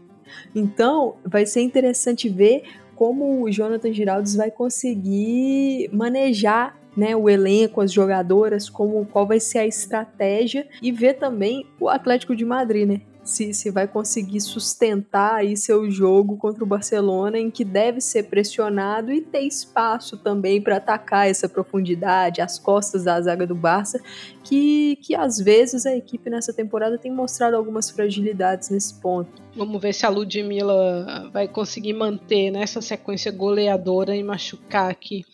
Então, 0.53 1.17
vai 1.25 1.47
ser 1.47 1.61
interessante 1.61 2.29
ver 2.29 2.65
como 2.95 3.43
o 3.43 3.51
Jonathan 3.51 3.93
Giraldes 3.93 4.35
vai 4.35 4.51
conseguir 4.51 5.89
manejar 5.93 6.79
né, 6.97 7.15
o 7.17 7.29
elenco, 7.29 7.81
as 7.81 7.93
jogadoras, 7.93 8.71
como 8.71 9.05
qual 9.07 9.27
vai 9.27 9.41
ser 9.41 9.59
a 9.59 9.67
estratégia 9.67 10.67
e 10.81 10.93
ver 10.93 11.15
também 11.15 11.67
o 11.81 11.89
Atlético 11.89 12.37
de 12.37 12.45
Madrid, 12.45 12.87
né? 12.87 13.01
Se, 13.25 13.55
se 13.55 13.71
vai 13.71 13.89
conseguir 13.89 14.41
sustentar 14.41 15.37
aí 15.37 15.57
seu 15.57 15.91
jogo 15.91 16.37
contra 16.37 16.63
o 16.63 16.67
Barcelona, 16.67 17.39
em 17.39 17.51
que 17.51 17.65
deve 17.65 18.01
ser 18.01 18.25
pressionado 18.25 19.11
e 19.11 19.21
ter 19.21 19.41
espaço 19.41 20.19
também 20.19 20.61
para 20.61 20.77
atacar 20.77 21.29
essa 21.29 21.49
profundidade, 21.49 22.43
as 22.43 22.59
costas 22.59 23.05
da 23.05 23.21
zaga 23.21 23.47
do 23.47 23.55
Barça, 23.55 23.99
que, 24.43 24.97
que 24.97 25.15
às 25.15 25.39
vezes 25.39 25.87
a 25.87 25.97
equipe 25.97 26.29
nessa 26.29 26.53
temporada 26.53 26.99
tem 26.99 27.11
mostrado 27.11 27.57
algumas 27.57 27.91
fragilidades 27.91 28.69
nesse 28.69 29.01
ponto. 29.01 29.43
Vamos 29.57 29.81
ver 29.81 29.95
se 29.95 30.05
a 30.05 30.11
Ludmilla 30.11 31.31
vai 31.33 31.49
conseguir 31.49 31.95
manter 31.95 32.51
nessa 32.51 32.83
sequência 32.83 33.33
goleadora 33.33 34.15
e 34.15 34.23
machucar 34.23 34.91
aqui 34.91 35.25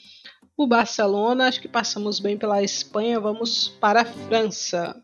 o 0.57 0.67
Barcelona. 0.67 1.49
Acho 1.49 1.61
que 1.61 1.69
passamos 1.69 2.21
bem 2.21 2.37
pela 2.37 2.63
Espanha. 2.63 3.19
Vamos 3.19 3.69
para 3.81 4.03
a 4.03 4.05
França. 4.05 4.95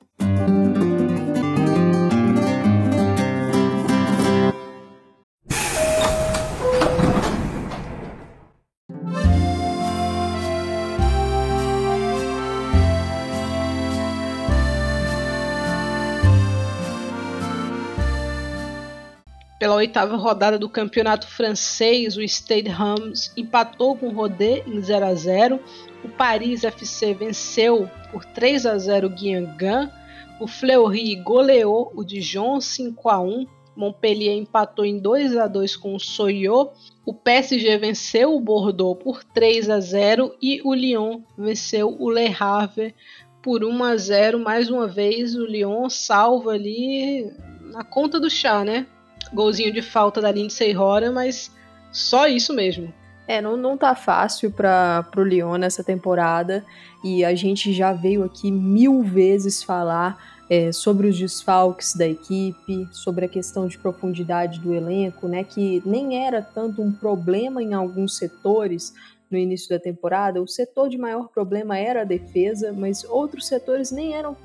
Pela 19.67 19.79
oitava 19.79 20.15
rodada 20.17 20.61
do 20.61 20.69
campeonato 20.69 21.27
francês, 21.27 22.17
o 22.17 22.23
Stade 22.23 22.69
Reims 22.69 23.33
empatou 23.37 23.97
com 23.97 24.07
o 24.07 24.13
Rodé 24.13 24.63
em 24.65 24.81
0 24.81 25.07
a 25.07 25.13
0. 25.13 25.59
O 26.05 26.09
Paris 26.09 26.63
FC 26.63 27.13
venceu 27.13 27.91
por 28.13 28.25
3 28.25 28.65
a 28.65 28.79
0 28.79 29.09
o 29.09 29.11
Guingamp. 29.11 29.91
O 30.39 30.47
Fleury 30.47 31.17
goleou 31.17 31.91
o 31.97 32.05
Dijon 32.05 32.61
5 32.61 33.09
a 33.09 33.21
1. 33.21 33.45
Montpellier 33.75 34.37
empatou 34.37 34.85
em 34.85 35.01
2 35.01 35.37
a 35.37 35.49
2 35.49 35.75
com 35.75 35.97
o 35.97 35.99
Soyot. 35.99 36.71
O 37.05 37.13
PSG 37.13 37.77
venceu 37.77 38.37
o 38.37 38.41
Bordeaux 38.41 38.97
por 39.03 39.25
3 39.25 39.69
a 39.69 39.81
0 39.81 40.33
e 40.41 40.63
o 40.63 40.73
Lyon 40.73 41.23
venceu 41.37 41.97
o 41.99 42.09
Le 42.09 42.33
Havre 42.39 42.95
por 43.43 43.65
1 43.65 43.83
a 43.83 43.97
0. 43.97 44.39
Mais 44.39 44.71
uma 44.71 44.87
vez 44.87 45.35
o 45.35 45.45
Lyon 45.45 45.91
salva 45.91 46.53
ali 46.53 47.29
na 47.73 47.83
conta 47.83 48.21
do 48.21 48.31
chá, 48.31 48.65
né? 48.65 48.87
Golzinho 49.33 49.73
de 49.73 49.83
falta 49.83 50.21
da 50.21 50.31
Lindsay 50.31 50.73
Rora, 50.73 51.11
mas 51.11 51.51
só 51.93 52.27
isso 52.27 52.53
mesmo. 52.53 52.93
É, 53.29 53.41
não, 53.41 53.57
não 53.57 53.77
tá 53.77 53.95
fácil 53.95 54.53
para 54.53 55.03
pro 55.11 55.25
Lyon 55.25 55.57
nessa 55.57 55.83
temporada 55.83 56.65
e 57.03 57.25
a 57.25 57.35
gente 57.35 57.73
já 57.73 57.93
veio 57.93 58.23
aqui 58.23 58.53
mil 58.53 59.03
vezes 59.03 59.63
falar 59.63 60.37
é, 60.49 60.71
sobre 60.71 61.09
os 61.09 61.19
desfalques 61.19 61.95
da 61.97 62.07
equipe, 62.07 62.89
sobre 62.93 63.25
a 63.25 63.29
questão 63.29 63.67
de 63.67 63.77
profundidade 63.79 64.61
do 64.61 64.73
elenco, 64.73 65.27
né, 65.27 65.43
que 65.43 65.83
nem 65.85 66.25
era 66.25 66.41
tanto 66.41 66.81
um 66.81 66.93
problema 66.93 67.61
em 67.61 67.75
alguns 67.75 68.17
setores 68.17 68.95
no 69.29 69.37
início 69.37 69.69
da 69.69 69.79
temporada. 69.79 70.41
O 70.41 70.47
setor 70.47 70.89
de 70.89 70.97
maior 70.97 71.29
problema 71.29 71.77
era 71.77 72.03
a 72.03 72.05
defesa, 72.05 72.73
mas 72.73 73.05
outros 73.05 73.49
setores 73.49 73.91
nem 73.91 74.15
eram 74.15 74.37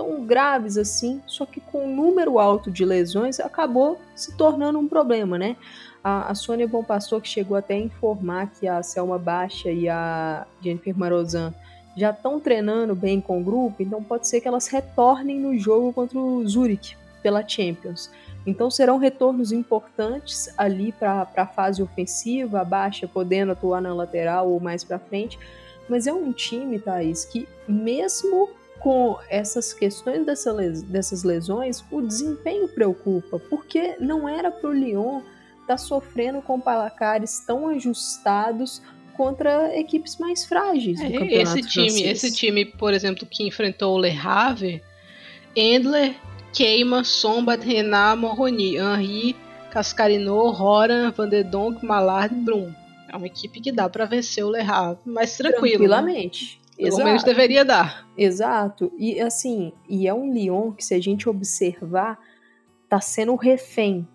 tão 0.00 0.24
graves 0.24 0.78
assim, 0.78 1.20
só 1.26 1.44
que 1.44 1.60
com 1.60 1.84
um 1.84 1.94
número 1.94 2.38
alto 2.38 2.70
de 2.70 2.86
lesões 2.86 3.38
acabou 3.38 4.00
se 4.14 4.34
tornando 4.34 4.78
um 4.78 4.88
problema, 4.88 5.36
né? 5.36 5.58
A, 6.02 6.30
a 6.30 6.34
Sônia 6.34 6.66
Bom 6.66 6.82
que 7.20 7.28
chegou 7.28 7.54
até 7.54 7.74
a 7.74 7.80
informar 7.80 8.50
que 8.58 8.66
a 8.66 8.82
Selma 8.82 9.18
Baixa 9.18 9.70
e 9.70 9.90
a 9.90 10.46
Jennifer 10.62 10.96
Marozan 10.96 11.52
já 11.94 12.12
estão 12.12 12.40
treinando 12.40 12.94
bem 12.94 13.20
com 13.20 13.42
o 13.42 13.44
grupo, 13.44 13.82
então 13.82 14.02
pode 14.02 14.26
ser 14.26 14.40
que 14.40 14.48
elas 14.48 14.68
retornem 14.68 15.38
no 15.38 15.58
jogo 15.58 15.92
contra 15.92 16.18
o 16.18 16.48
Zurich 16.48 16.96
pela 17.22 17.46
Champions. 17.46 18.10
Então 18.46 18.70
serão 18.70 18.96
retornos 18.96 19.52
importantes 19.52 20.48
ali 20.56 20.92
para 20.92 21.28
a 21.36 21.46
fase 21.46 21.82
ofensiva, 21.82 22.62
a 22.62 22.64
Baixa 22.64 23.06
podendo 23.06 23.52
atuar 23.52 23.82
na 23.82 23.92
lateral 23.92 24.48
ou 24.50 24.58
mais 24.58 24.82
para 24.82 24.98
frente. 24.98 25.38
Mas 25.90 26.06
é 26.06 26.12
um 26.12 26.32
time, 26.32 26.78
Thaís, 26.78 27.26
que 27.26 27.46
mesmo 27.68 28.48
com 28.80 29.18
essas 29.28 29.72
questões 29.72 30.24
dessa 30.26 30.52
les 30.52 30.82
dessas 30.82 31.22
lesões, 31.22 31.84
o 31.90 32.00
desempenho 32.00 32.66
preocupa, 32.68 33.38
porque 33.38 33.96
não 34.00 34.28
era 34.28 34.50
para 34.50 34.70
o 34.70 34.72
Lyon 34.72 35.20
estar 35.60 35.66
tá 35.66 35.78
sofrendo 35.78 36.42
com 36.42 36.58
placares 36.58 37.40
tão 37.46 37.68
ajustados 37.68 38.82
contra 39.16 39.78
equipes 39.78 40.16
mais 40.16 40.46
frágeis 40.46 40.98
do 40.98 41.06
é, 41.06 41.12
campeonato 41.12 41.58
esse 41.58 41.68
time, 41.68 41.90
francês. 41.90 42.24
esse 42.24 42.34
time, 42.34 42.64
por 42.64 42.94
exemplo, 42.94 43.26
que 43.26 43.46
enfrentou 43.46 43.94
o 43.94 43.98
Le 43.98 44.10
Havre, 44.10 44.82
Endler, 45.54 46.14
Keima, 46.54 47.04
Sombat, 47.04 47.64
Renat, 47.64 48.18
Morroni, 48.18 48.76
Henri, 48.76 49.36
Cascarino, 49.70 50.50
Roran, 50.50 51.10
Van 51.10 51.28
der 51.28 51.44
Donk, 51.44 51.84
Mallard 51.84 52.34
e 52.34 52.38
Brum. 52.38 52.72
É 53.12 53.16
uma 53.16 53.26
equipe 53.26 53.60
que 53.60 53.70
dá 53.70 53.88
para 53.88 54.06
vencer 54.06 54.44
o 54.44 54.50
Le 54.50 54.62
Havre, 54.62 55.02
mas 55.04 55.36
tranquilo. 55.36 55.62
Né? 55.62 55.68
Tranquilamente. 55.70 56.54
Né? 56.54 56.59
Pelo 56.80 56.94
Exato. 56.94 57.04
menos 57.04 57.22
deveria 57.22 57.64
dar. 57.64 58.08
Exato. 58.16 58.90
E 58.96 59.20
assim, 59.20 59.72
e 59.86 60.08
é 60.08 60.14
um 60.14 60.32
Lyon 60.32 60.72
que, 60.72 60.82
se 60.82 60.94
a 60.94 61.00
gente 61.00 61.28
observar, 61.28 62.18
tá 62.88 63.00
sendo 63.00 63.34
refém 63.36 64.08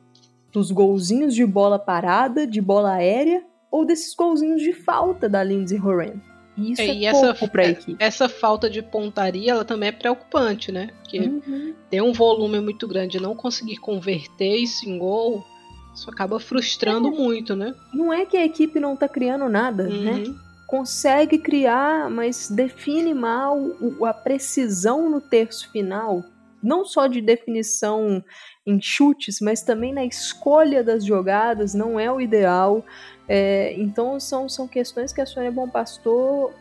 dos 0.51 0.71
golzinhos 0.71 1.35
de 1.35 1.45
bola 1.45 1.77
parada, 1.77 2.47
de 2.47 2.59
bola 2.59 2.93
aérea, 2.93 3.43
ou 3.69 3.85
desses 3.85 4.15
golzinhos 4.15 4.61
de 4.61 4.73
falta 4.73 5.29
da 5.29 5.43
Lindsay 5.43 5.79
Horan. 5.79 6.13
E 6.57 6.71
isso 6.71 6.81
é, 6.81 6.87
é 6.87 6.95
e 6.95 7.05
essa, 7.05 7.37
equipe. 7.63 7.95
Essa 7.99 8.29
falta 8.29 8.69
de 8.69 8.81
pontaria, 8.81 9.51
ela 9.51 9.65
também 9.65 9.89
é 9.89 9.91
preocupante, 9.91 10.71
né? 10.71 10.89
Porque 11.01 11.19
uhum. 11.19 11.73
ter 11.89 12.01
um 12.01 12.13
volume 12.13 12.59
muito 12.61 12.87
grande 12.87 13.17
e 13.17 13.21
não 13.21 13.35
conseguir 13.35 13.77
converter 13.77 14.55
isso 14.55 14.89
em 14.89 14.97
gol, 14.97 15.45
isso 15.93 16.09
acaba 16.09 16.39
frustrando 16.39 17.09
é. 17.09 17.11
muito, 17.11 17.55
né? 17.55 17.75
Não 17.93 18.11
é 18.11 18.25
que 18.25 18.37
a 18.37 18.45
equipe 18.45 18.79
não 18.79 18.95
tá 18.95 19.07
criando 19.07 19.47
nada, 19.49 19.83
né? 19.83 20.11
uhum. 20.11 20.33
né? 20.33 20.35
Consegue 20.67 21.37
criar, 21.37 22.09
mas 22.09 22.49
define 22.49 23.13
mal 23.13 23.57
a 24.03 24.13
precisão 24.13 25.09
no 25.09 25.21
terço 25.21 25.71
final, 25.71 26.23
não 26.61 26.83
só 26.83 27.05
de 27.05 27.21
definição 27.21 28.23
em 28.65 28.81
chutes, 28.81 29.39
mas 29.39 29.61
também 29.61 29.93
na 29.93 30.03
escolha 30.03 30.83
das 30.83 31.05
jogadas, 31.05 31.75
não 31.75 31.99
é 31.99 32.11
o 32.11 32.19
ideal. 32.19 32.83
É, 33.27 33.73
então 33.77 34.19
são, 34.19 34.49
são 34.49 34.67
questões 34.67 35.13
que 35.13 35.21
a 35.21 35.25
Sônia 35.25 35.51
Bom 35.51 35.69
Pastor 35.69 36.51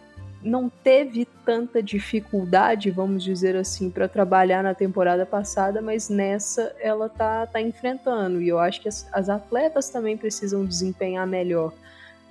não 0.45 0.69
teve 0.69 1.27
tanta 1.45 1.83
dificuldade, 1.83 2.91
vamos 2.91 3.25
dizer 3.25 3.57
assim, 3.57 3.91
para 3.91 4.07
trabalhar 4.07 4.63
na 4.63 4.75
temporada 4.75 5.25
passada, 5.25 5.81
mas 5.81 6.11
nessa 6.11 6.75
ela 6.79 7.09
tá, 7.09 7.47
tá 7.47 7.61
enfrentando. 7.61 8.43
E 8.43 8.49
eu 8.49 8.59
acho 8.59 8.83
que 8.83 8.89
as, 8.89 9.09
as 9.11 9.31
atletas 9.31 9.89
também 9.89 10.17
precisam 10.17 10.65
desempenhar 10.65 11.27
melhor. 11.27 11.73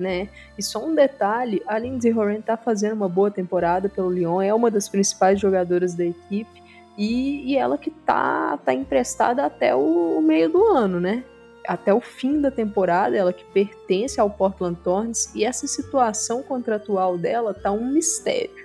Né? 0.03 0.27
E 0.57 0.61
só 0.61 0.85
um 0.85 0.93
detalhe, 0.93 1.63
a 1.65 1.79
Lindsay 1.79 2.13
Horan 2.13 2.41
tá 2.41 2.57
fazendo 2.57 2.93
uma 2.93 3.07
boa 3.07 3.31
temporada 3.31 3.87
pelo 3.87 4.11
Lyon, 4.11 4.41
é 4.41 4.53
uma 4.53 4.69
das 4.69 4.89
principais 4.89 5.39
jogadoras 5.39 5.95
da 5.95 6.03
equipe 6.05 6.61
e, 6.97 7.51
e 7.51 7.57
ela 7.57 7.77
que 7.77 7.89
tá, 7.89 8.57
tá 8.57 8.73
emprestada 8.73 9.45
até 9.45 9.73
o, 9.73 10.21
meio 10.21 10.49
do 10.49 10.63
ano, 10.65 10.99
né? 10.99 11.23
até 11.65 11.93
o 11.93 12.01
fim 12.01 12.41
da 12.41 12.51
temporada, 12.51 13.15
ela 13.15 13.31
que 13.31 13.45
pertence 13.45 14.19
ao 14.19 14.29
Portland 14.29 14.77
Thorns, 14.83 15.33
e 15.33 15.45
essa 15.45 15.65
situação 15.65 16.43
contratual 16.43 17.17
dela 17.17 17.53
tá 17.53 17.71
um 17.71 17.85
mistério. 17.85 18.63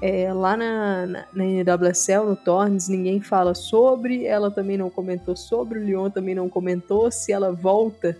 É, 0.00 0.32
lá 0.32 0.56
na, 0.56 1.06
na, 1.06 1.24
na 1.32 1.44
NWSL, 1.44 2.24
no 2.24 2.36
Thorns, 2.36 2.88
ninguém 2.88 3.20
fala 3.20 3.54
sobre, 3.54 4.26
ela 4.26 4.50
também 4.50 4.76
não 4.76 4.90
comentou 4.90 5.34
sobre, 5.34 5.78
o 5.78 5.82
Lyon 5.82 6.10
também 6.10 6.34
não 6.34 6.48
comentou 6.48 7.10
se 7.10 7.32
ela 7.32 7.50
volta 7.50 8.16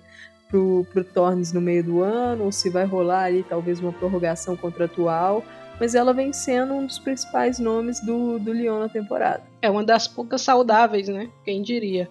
pro, 0.49 0.87
pro 0.93 1.05
Thorns 1.05 1.53
no 1.53 1.61
meio 1.61 1.85
do 1.85 2.03
ano, 2.03 2.45
ou 2.45 2.53
se 2.53 2.71
vai 2.71 2.85
rolar 2.85 3.25
ali 3.25 3.43
talvez 3.43 3.81
uma 3.81 3.93
prorrogação 3.93 4.57
contratual 4.57 5.45
mas 5.81 5.95
ela 5.95 6.13
vem 6.13 6.33
sendo 6.33 6.75
um 6.75 6.87
dos 6.87 6.99
principais 6.99 7.59
nomes 7.59 8.01
do, 8.01 8.39
do 8.39 8.53
Lyon 8.53 8.81
na 8.81 8.89
temporada. 8.89 9.43
É 9.63 9.71
uma 9.71 9.85
das 9.85 10.09
poucas 10.09 10.43
saudáveis, 10.43 11.09
né? 11.09 11.31
Quem 11.45 11.63
diria. 11.63 12.11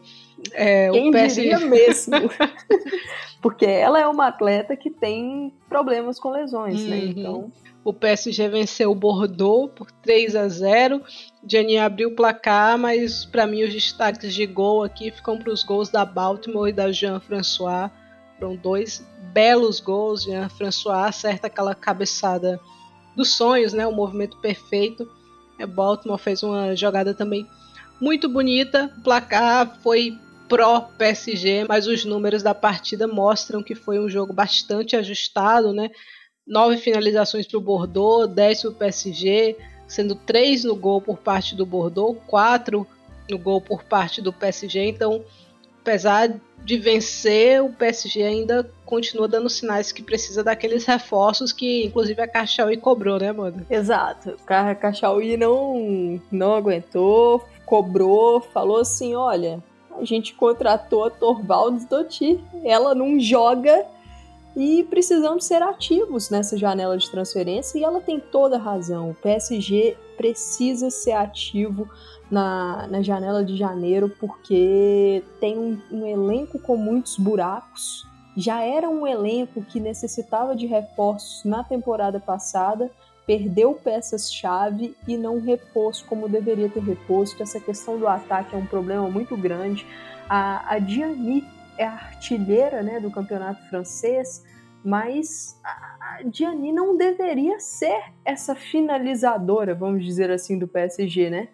É, 0.53 0.89
Quem 0.89 1.11
PSG... 1.11 1.41
diria 1.41 1.59
mesmo. 1.59 2.13
Porque 3.41 3.65
ela 3.65 3.99
é 3.99 4.07
uma 4.07 4.27
atleta 4.27 4.75
que 4.75 4.89
tem 4.89 5.53
problemas 5.69 6.19
com 6.19 6.31
lesões, 6.31 6.85
né? 6.85 6.95
uhum. 6.95 7.01
né? 7.01 7.13
Então. 7.15 7.51
O 7.83 7.93
PSG 7.93 8.49
venceu 8.49 8.91
o 8.91 8.95
Bordeaux 8.95 9.71
por 9.73 9.89
3 9.91 10.35
a 10.35 10.47
0. 10.47 11.01
Gianni 11.45 11.77
abriu 11.77 12.09
o 12.09 12.15
placar, 12.15 12.77
mas 12.77 13.23
para 13.23 13.47
mim 13.47 13.63
os 13.63 13.73
destaques 13.73 14.33
de 14.33 14.45
gol 14.45 14.83
aqui 14.83 15.11
ficam 15.11 15.37
para 15.37 15.53
os 15.53 15.63
gols 15.63 15.89
da 15.89 16.03
Baltimore 16.03 16.67
e 16.67 16.73
da 16.73 16.91
Jean-François. 16.91 17.89
Foram 18.39 18.55
dois 18.55 19.05
belos 19.33 19.79
gols. 19.79 20.23
Jean-François 20.23 21.07
acerta 21.07 21.47
aquela 21.47 21.75
cabeçada 21.75 22.59
dos 23.15 23.31
sonhos, 23.35 23.73
né? 23.73 23.85
O 23.85 23.91
movimento 23.91 24.37
perfeito. 24.37 25.09
É, 25.59 25.65
Baltimore 25.65 26.19
fez 26.19 26.43
uma 26.43 26.75
jogada 26.75 27.13
também 27.13 27.47
muito 27.99 28.29
bonita. 28.29 28.93
O 28.97 29.01
placar 29.01 29.79
foi 29.81 30.17
pró 30.47 30.81
PSG, 30.97 31.65
mas 31.67 31.87
os 31.87 32.05
números 32.05 32.41
da 32.41 32.53
partida 32.53 33.07
mostram 33.07 33.61
que 33.61 33.75
foi 33.75 33.99
um 33.99 34.09
jogo 34.09 34.31
bastante 34.31 34.95
ajustado, 34.95 35.73
né? 35.73 35.89
Nove 36.45 36.77
finalizações 36.77 37.45
para 37.45 37.57
o 37.57 37.61
Bordeaux, 37.61 38.27
dez 38.33 38.61
para 38.61 38.71
o 38.71 38.75
PSG, 38.75 39.57
sendo 39.87 40.15
três 40.15 40.63
no 40.63 40.75
gol 40.75 41.01
por 41.01 41.17
parte 41.17 41.55
do 41.55 41.65
Bordeaux, 41.65 42.17
quatro 42.25 42.87
no 43.29 43.37
gol 43.37 43.59
por 43.59 43.83
parte 43.83 44.21
do 44.21 44.31
PSG. 44.31 44.85
Então, 44.85 45.23
apesar 45.87 46.33
de 46.65 46.77
vencer, 46.77 47.63
o 47.63 47.69
PSG 47.69 48.21
ainda 48.21 48.69
continua 48.85 49.25
dando 49.25 49.49
sinais 49.49 49.93
que 49.93 50.03
precisa 50.03 50.43
daqueles 50.43 50.83
reforços 50.83 51.53
que, 51.53 51.85
inclusive, 51.85 52.21
a 52.21 52.27
Cachauí 52.27 52.75
cobrou, 52.75 53.17
né, 53.17 53.31
mano? 53.31 53.65
Exato. 53.69 54.35
A 54.45 54.75
Cachauí 54.75 55.37
não, 55.37 56.21
não 56.29 56.55
aguentou, 56.55 57.41
cobrou, 57.65 58.41
falou 58.41 58.81
assim: 58.81 59.15
olha, 59.15 59.63
a 59.97 60.03
gente 60.03 60.33
contratou 60.33 61.05
a 61.05 61.09
Torvalds 61.09 61.85
Dotti, 61.85 62.37
ela 62.65 62.93
não 62.93 63.17
joga 63.17 63.85
e 64.53 64.83
precisamos 64.89 65.45
ser 65.45 65.61
ativos 65.61 66.29
nessa 66.29 66.57
janela 66.57 66.97
de 66.97 67.09
transferência 67.09 67.79
e 67.79 67.83
ela 67.83 68.01
tem 68.01 68.19
toda 68.19 68.57
a 68.57 68.59
razão. 68.59 69.11
O 69.11 69.15
PSG 69.15 69.95
precisa 70.17 70.89
ser 70.89 71.13
ativo 71.13 71.87
na, 72.29 72.87
na 72.87 73.01
janela 73.01 73.45
de 73.45 73.55
janeiro 73.55 74.09
porque 74.19 75.23
tem 75.39 75.57
um, 75.57 75.79
um 75.91 76.05
elenco 76.05 76.59
com 76.59 76.75
muitos 76.75 77.17
buracos. 77.17 78.05
Já 78.35 78.63
era 78.63 78.89
um 78.89 79.07
elenco 79.07 79.63
que 79.63 79.79
necessitava 79.79 80.55
de 80.55 80.65
reforços 80.65 81.43
na 81.43 81.63
temporada 81.63 82.19
passada 82.19 82.91
perdeu 83.27 83.73
peças-chave 83.73 84.95
e 85.05 85.17
não 85.17 85.41
repôs 85.41 86.01
como 86.01 86.29
deveria 86.29 86.69
ter 86.69 86.81
reposto. 86.81 87.43
Essa 87.43 87.59
questão 87.59 87.99
do 87.99 88.07
ataque 88.07 88.55
é 88.55 88.57
um 88.57 88.65
problema 88.65 89.09
muito 89.09 89.35
grande. 89.35 89.85
A, 90.29 90.75
a 90.75 90.79
Diani 90.79 91.45
é 91.77 91.85
a 91.85 91.91
artilheira 91.91 92.81
né, 92.81 93.01
do 93.01 93.11
campeonato 93.11 93.61
francês, 93.69 94.43
mas 94.87 95.59
a, 95.65 96.21
Diani 96.23 96.71
não 96.71 96.95
deveria 96.95 97.59
ser 97.59 98.05
essa 98.23 98.55
finalizadora, 98.55 99.75
vamos 99.75 100.01
dizer 100.05 100.31
assim, 100.31 100.57
do 100.57 100.65
PSG, 100.65 101.29
né? 101.29 101.49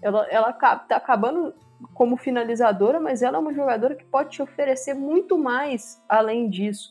Ela, 0.00 0.26
ela 0.30 0.54
tá 0.54 0.86
acabando 0.92 1.52
como 1.92 2.16
finalizadora, 2.16 2.98
mas 2.98 3.20
ela 3.20 3.36
é 3.36 3.40
uma 3.40 3.52
jogadora 3.52 3.94
que 3.94 4.06
pode 4.06 4.30
te 4.30 4.40
oferecer 4.40 4.94
muito 4.94 5.36
mais 5.36 6.02
além 6.08 6.48
disso. 6.48 6.90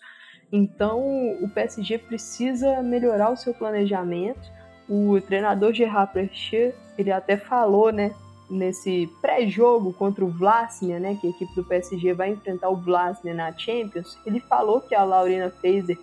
Então, 0.51 1.01
o 1.41 1.49
PSG 1.49 1.97
precisa 1.97 2.83
melhorar 2.83 3.31
o 3.31 3.35
seu 3.35 3.51
planejamento. 3.51 4.51
O 4.87 5.19
treinador 5.19 5.73
Gerard 5.73 6.13
Precher, 6.13 6.75
ele 6.95 7.11
até 7.11 7.37
falou, 7.37 7.91
né, 7.91 8.13
nesse 8.49 9.09
pré-jogo 9.21 9.93
contra 9.93 10.23
o 10.23 10.29
Vlasnia, 10.29 10.99
né, 10.99 11.17
que 11.19 11.27
a 11.27 11.29
equipe 11.29 11.53
do 11.53 11.63
PSG 11.63 12.13
vai 12.13 12.29
enfrentar 12.29 12.69
o 12.69 12.75
Vlasnia 12.75 13.33
na 13.33 13.51
Champions, 13.51 14.17
ele 14.25 14.39
falou 14.39 14.81
que 14.81 14.95
a 14.95 15.03
Laurina 15.03 15.49
Fraser 15.49 15.97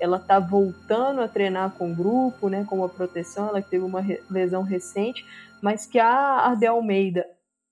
ela 0.00 0.18
tá 0.18 0.38
voltando 0.38 1.20
a 1.20 1.28
treinar 1.28 1.72
com 1.72 1.92
o 1.92 1.94
grupo, 1.94 2.48
né, 2.48 2.64
com 2.68 2.76
uma 2.76 2.88
proteção, 2.88 3.48
ela 3.48 3.60
teve 3.60 3.84
uma 3.84 4.02
lesão 4.30 4.62
recente, 4.62 5.26
mas 5.60 5.84
que 5.84 5.98
a 5.98 6.08
Ardel 6.08 6.76
Almeida 6.76 7.26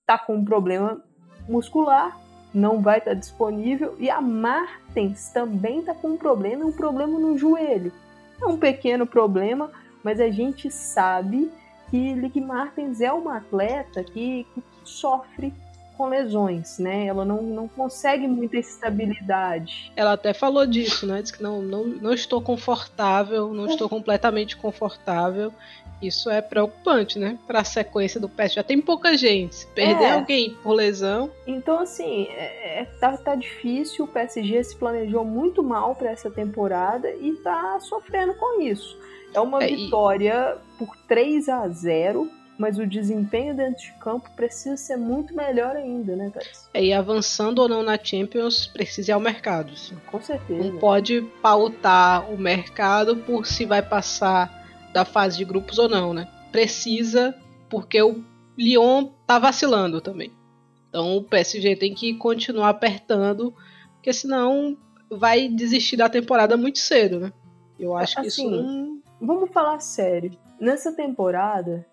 tá 0.05 0.17
com 0.17 0.35
um 0.35 0.45
problema 0.45 1.01
muscular 1.47 2.19
não 2.53 2.81
vai 2.81 2.97
estar 2.97 3.13
disponível 3.13 3.95
e 3.99 4.09
a 4.09 4.19
Martens 4.21 5.29
também 5.29 5.79
está 5.79 5.93
com 5.93 6.09
um 6.09 6.17
problema, 6.17 6.65
um 6.65 6.71
problema 6.71 7.19
no 7.19 7.37
joelho. 7.37 7.91
É 8.41 8.45
um 8.45 8.57
pequeno 8.57 9.05
problema, 9.05 9.71
mas 10.03 10.19
a 10.19 10.29
gente 10.29 10.71
sabe 10.71 11.51
que 11.89 12.13
Lick 12.13 12.39
Martens 12.39 13.01
é 13.01 13.11
uma 13.11 13.37
atleta 13.37 14.03
que, 14.03 14.45
que 14.53 14.63
sofre 14.83 15.53
com 15.99 16.07
lesões, 16.07 16.79
né? 16.79 17.07
Ela 17.07 17.25
não, 17.25 17.41
não 17.43 17.67
consegue 17.67 18.25
muita 18.25 18.55
estabilidade. 18.55 19.91
Ela 19.97 20.13
até 20.13 20.33
falou 20.33 20.65
disso, 20.65 21.05
né? 21.05 21.21
Diz 21.21 21.29
que 21.29 21.43
não, 21.43 21.61
não, 21.61 21.83
não 21.85 22.13
estou 22.13 22.41
confortável, 22.41 23.53
não 23.53 23.65
estou 23.65 23.89
completamente 23.89 24.55
confortável. 24.55 25.53
Isso 26.01 26.29
é 26.29 26.41
preocupante, 26.41 27.19
né? 27.19 27.37
Para 27.45 27.59
a 27.59 27.63
sequência 27.65 28.17
do 28.17 28.29
PES. 28.29 28.53
Já 28.53 28.63
tem 28.63 28.79
pouca 28.79 29.17
gente. 29.17 29.55
Se 29.55 29.67
perder 29.67 30.05
é. 30.05 30.11
alguém 30.13 30.55
por 30.63 30.71
lesão. 30.71 31.29
Então, 31.45 31.79
assim, 31.79 32.27
é, 32.29 32.79
é, 32.79 32.85
tá, 33.01 33.17
tá 33.17 33.35
difícil. 33.35 34.05
O 34.05 34.07
PSG 34.07 34.63
se 34.63 34.77
planejou 34.77 35.25
muito 35.25 35.61
mal 35.61 35.93
para 35.95 36.11
essa 36.11 36.31
temporada 36.31 37.11
e 37.11 37.33
tá 37.43 37.77
sofrendo 37.81 38.33
com 38.35 38.61
isso. 38.61 38.97
É 39.33 39.39
uma 39.39 39.63
é, 39.63 39.67
vitória 39.67 40.57
e... 40.57 40.77
por 40.77 40.95
3 41.07 41.49
a 41.49 41.67
0 41.67 42.29
mas 42.59 42.77
o 42.77 42.85
desempenho 42.85 43.55
dentro 43.55 43.81
de 43.81 43.93
campo 43.93 44.29
precisa 44.35 44.75
ser 44.75 44.97
muito 44.97 45.33
melhor 45.33 45.77
ainda, 45.77 46.13
né, 46.13 46.29
Thais? 46.29 46.69
É, 46.73 46.83
e 46.83 46.91
avançando 46.91 47.59
ou 47.59 47.69
não 47.69 47.81
na 47.81 47.97
Champions, 47.97 48.67
precisa 48.67 49.11
ir 49.11 49.13
ao 49.13 49.19
mercado. 49.21 49.73
Sim. 49.77 49.95
Com 50.11 50.21
certeza. 50.21 50.69
Não 50.69 50.77
pode 50.77 51.21
pautar 51.41 52.29
o 52.29 52.37
mercado 52.37 53.15
por 53.15 53.45
se 53.47 53.63
vai 53.63 53.81
passar 53.81 54.59
da 54.91 55.05
fase 55.05 55.37
de 55.37 55.45
grupos 55.45 55.79
ou 55.79 55.87
não, 55.87 56.13
né? 56.13 56.27
Precisa, 56.51 57.33
porque 57.69 58.01
o 58.01 58.21
Lyon 58.57 59.07
tá 59.25 59.39
vacilando 59.39 60.01
também. 60.01 60.33
Então 60.89 61.15
o 61.15 61.23
PSG 61.23 61.77
tem 61.77 61.93
que 61.93 62.13
continuar 62.15 62.69
apertando, 62.69 63.53
porque 63.93 64.11
senão 64.11 64.77
vai 65.09 65.47
desistir 65.47 65.95
da 65.95 66.09
temporada 66.09 66.57
muito 66.57 66.79
cedo, 66.79 67.21
né? 67.21 67.31
Eu 67.79 67.95
acho 67.95 68.15
que 68.15 68.27
assim, 68.27 68.27
isso 68.27 68.51
não... 68.51 68.98
Vamos 69.21 69.51
falar 69.51 69.79
sério 69.81 70.31
nessa 70.59 70.91
temporada, 70.91 71.85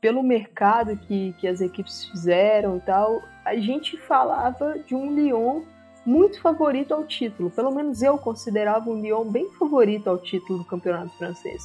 pelo 0.00 0.22
mercado 0.22 0.96
que, 0.96 1.32
que 1.34 1.48
as 1.48 1.60
equipes 1.60 2.04
fizeram 2.06 2.76
e 2.76 2.80
tal, 2.80 3.22
a 3.44 3.56
gente 3.56 3.96
falava 3.96 4.78
de 4.78 4.94
um 4.94 5.14
Lyon 5.14 5.62
muito 6.04 6.40
favorito 6.40 6.92
ao 6.92 7.04
título. 7.04 7.50
Pelo 7.50 7.74
menos 7.74 8.02
eu 8.02 8.16
considerava 8.18 8.90
o 8.90 9.00
Lyon 9.00 9.24
bem 9.24 9.50
favorito 9.52 10.08
ao 10.08 10.18
título 10.18 10.60
do 10.60 10.64
campeonato 10.64 11.16
francês. 11.16 11.62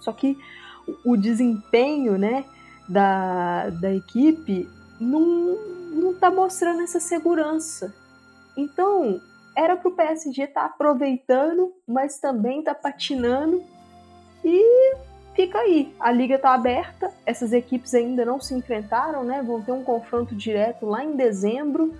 Só 0.00 0.12
que 0.12 0.36
o 1.04 1.16
desempenho 1.16 2.18
né, 2.18 2.44
da, 2.88 3.70
da 3.70 3.94
equipe 3.94 4.68
não, 5.00 5.56
não 5.92 6.14
tá 6.14 6.30
mostrando 6.30 6.82
essa 6.82 7.00
segurança. 7.00 7.94
Então, 8.56 9.20
era 9.56 9.76
para 9.76 9.88
o 9.88 9.94
PSG 9.94 10.42
estar 10.42 10.60
tá 10.60 10.66
aproveitando, 10.66 11.72
mas 11.86 12.18
também 12.18 12.62
tá 12.62 12.74
patinando 12.74 13.64
e 14.44 14.96
fica 15.34 15.58
aí. 15.58 15.94
A 15.98 16.12
liga 16.12 16.38
tá 16.38 16.54
aberta, 16.54 17.10
essas 17.24 17.52
equipes 17.52 17.94
ainda 17.94 18.24
não 18.24 18.40
se 18.40 18.54
enfrentaram, 18.54 19.24
né? 19.24 19.42
Vão 19.42 19.62
ter 19.62 19.72
um 19.72 19.82
confronto 19.82 20.34
direto 20.34 20.86
lá 20.86 21.02
em 21.02 21.16
dezembro. 21.16 21.94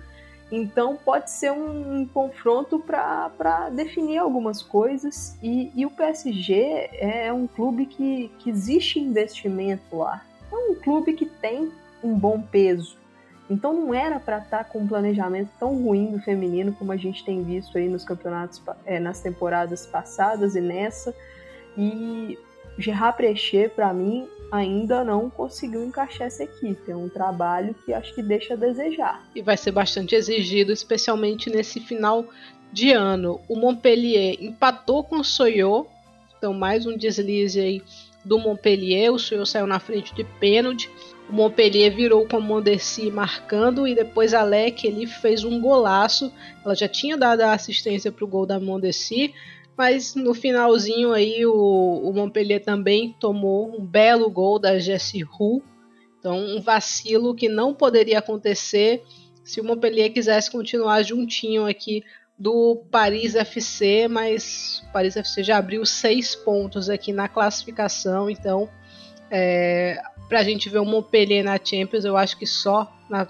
Então 0.51 0.95
pode 0.95 1.31
ser 1.31 1.51
um, 1.51 2.01
um 2.01 2.05
confronto 2.05 2.79
para 2.79 3.69
definir 3.71 4.19
algumas 4.19 4.61
coisas. 4.61 5.37
E, 5.41 5.71
e, 5.75 5.85
o 5.85 5.89
PSG 5.89 6.89
é 6.93 7.33
um 7.33 7.47
clube 7.47 7.87
que, 7.87 8.31
que 8.39 8.49
existe 8.49 8.99
investimento 8.99 9.97
lá. 9.97 10.23
É 10.51 10.55
um 10.55 10.75
clube 10.75 11.13
que 11.13 11.25
tem 11.25 11.71
um 12.03 12.13
bom 12.17 12.39
peso. 12.39 12.95
Então 13.49 13.73
não 13.73 13.93
era 13.93 14.19
para 14.19 14.37
estar 14.37 14.59
tá 14.59 14.63
com 14.63 14.79
um 14.79 14.87
planejamento 14.87 15.49
tão 15.59 15.75
ruim 15.75 16.07
do 16.11 16.19
feminino 16.19 16.73
como 16.73 16.91
a 16.91 16.97
gente 16.97 17.23
tem 17.23 17.43
visto 17.43 17.77
aí 17.77 17.87
nos 17.87 18.03
campeonatos, 18.03 18.61
é, 18.85 18.99
nas 18.99 19.21
temporadas 19.21 19.85
passadas 19.85 20.55
e 20.55 20.61
nessa. 20.61 21.13
E 21.77 22.37
Gerard 22.77 23.17
Precher, 23.17 23.69
para 23.69 23.93
mim, 23.93 24.27
ainda 24.51 25.03
não 25.03 25.29
conseguiu 25.29 25.83
encaixar 25.83 26.27
essa 26.27 26.43
equipe. 26.43 26.91
É 26.91 26.95
um 26.95 27.09
trabalho 27.09 27.75
que 27.85 27.93
acho 27.93 28.13
que 28.13 28.21
deixa 28.21 28.53
a 28.53 28.57
desejar. 28.57 29.23
E 29.35 29.41
vai 29.41 29.57
ser 29.57 29.71
bastante 29.71 30.15
exigido, 30.15 30.71
especialmente 30.71 31.49
nesse 31.49 31.79
final 31.79 32.25
de 32.71 32.91
ano. 32.91 33.39
O 33.47 33.55
Montpellier 33.55 34.37
empatou 34.41 35.03
com 35.03 35.19
o 35.19 35.23
Soyot, 35.23 35.87
então 36.37 36.53
mais 36.53 36.85
um 36.85 36.97
deslize 36.97 37.59
aí 37.59 37.81
do 38.23 38.37
Montpellier. 38.37 39.13
O 39.13 39.19
Soyot 39.19 39.49
saiu 39.49 39.67
na 39.67 39.79
frente 39.79 40.13
de 40.13 40.23
pênalti. 40.23 40.89
O 41.29 41.33
Montpellier 41.33 41.95
virou 41.95 42.27
com 42.27 42.37
a 42.37 42.39
Mondesi 42.39 43.09
marcando 43.09 43.87
e 43.87 43.95
depois 43.95 44.33
a 44.33 44.43
Leque 44.43 44.87
ele 44.87 45.07
fez 45.07 45.43
um 45.43 45.59
golaço. 45.61 46.31
Ela 46.63 46.75
já 46.75 46.87
tinha 46.87 47.17
dado 47.17 47.41
a 47.41 47.53
assistência 47.53 48.11
para 48.11 48.25
o 48.25 48.27
gol 48.27 48.45
da 48.45 48.59
Mondesi, 48.59 49.33
mas 49.77 50.15
no 50.15 50.33
finalzinho 50.33 51.11
aí 51.11 51.45
o, 51.45 51.53
o, 52.03 52.13
Montpellier 52.13 52.63
também 52.63 53.15
tomou 53.19 53.75
um 53.75 53.85
belo 53.85 54.29
gol 54.29 54.57
da 54.57 54.79
Jessie 54.79 55.23
Hu. 55.23 55.61
Então 56.19 56.37
um 56.37 56.61
vacilo 56.61 57.35
que 57.35 57.49
não 57.49 57.73
poderia 57.73 58.19
acontecer 58.19 59.03
se 59.43 59.61
o 59.61 59.63
Montpellier 59.63 60.11
quisesse 60.11 60.49
continuar 60.49 61.03
juntinho 61.03 61.65
aqui 61.65 62.03
do 62.37 62.83
Paris 62.89 63.35
FC, 63.35 64.07
mas 64.07 64.83
o 64.87 64.91
Paris 64.91 65.15
FC 65.15 65.43
já 65.43 65.57
abriu 65.57 65.85
seis 65.85 66.35
pontos 66.35 66.89
aqui 66.89 67.13
na 67.13 67.29
classificação, 67.29 68.29
então 68.29 68.69
é, 69.31 70.01
pra 70.27 70.43
gente 70.43 70.67
ver 70.69 70.79
o 70.79 70.85
Montpellier 70.85 71.43
na 71.43 71.59
Champions, 71.63 72.03
eu 72.03 72.17
acho 72.17 72.37
que 72.37 72.45
só 72.45 72.91
na, 73.09 73.27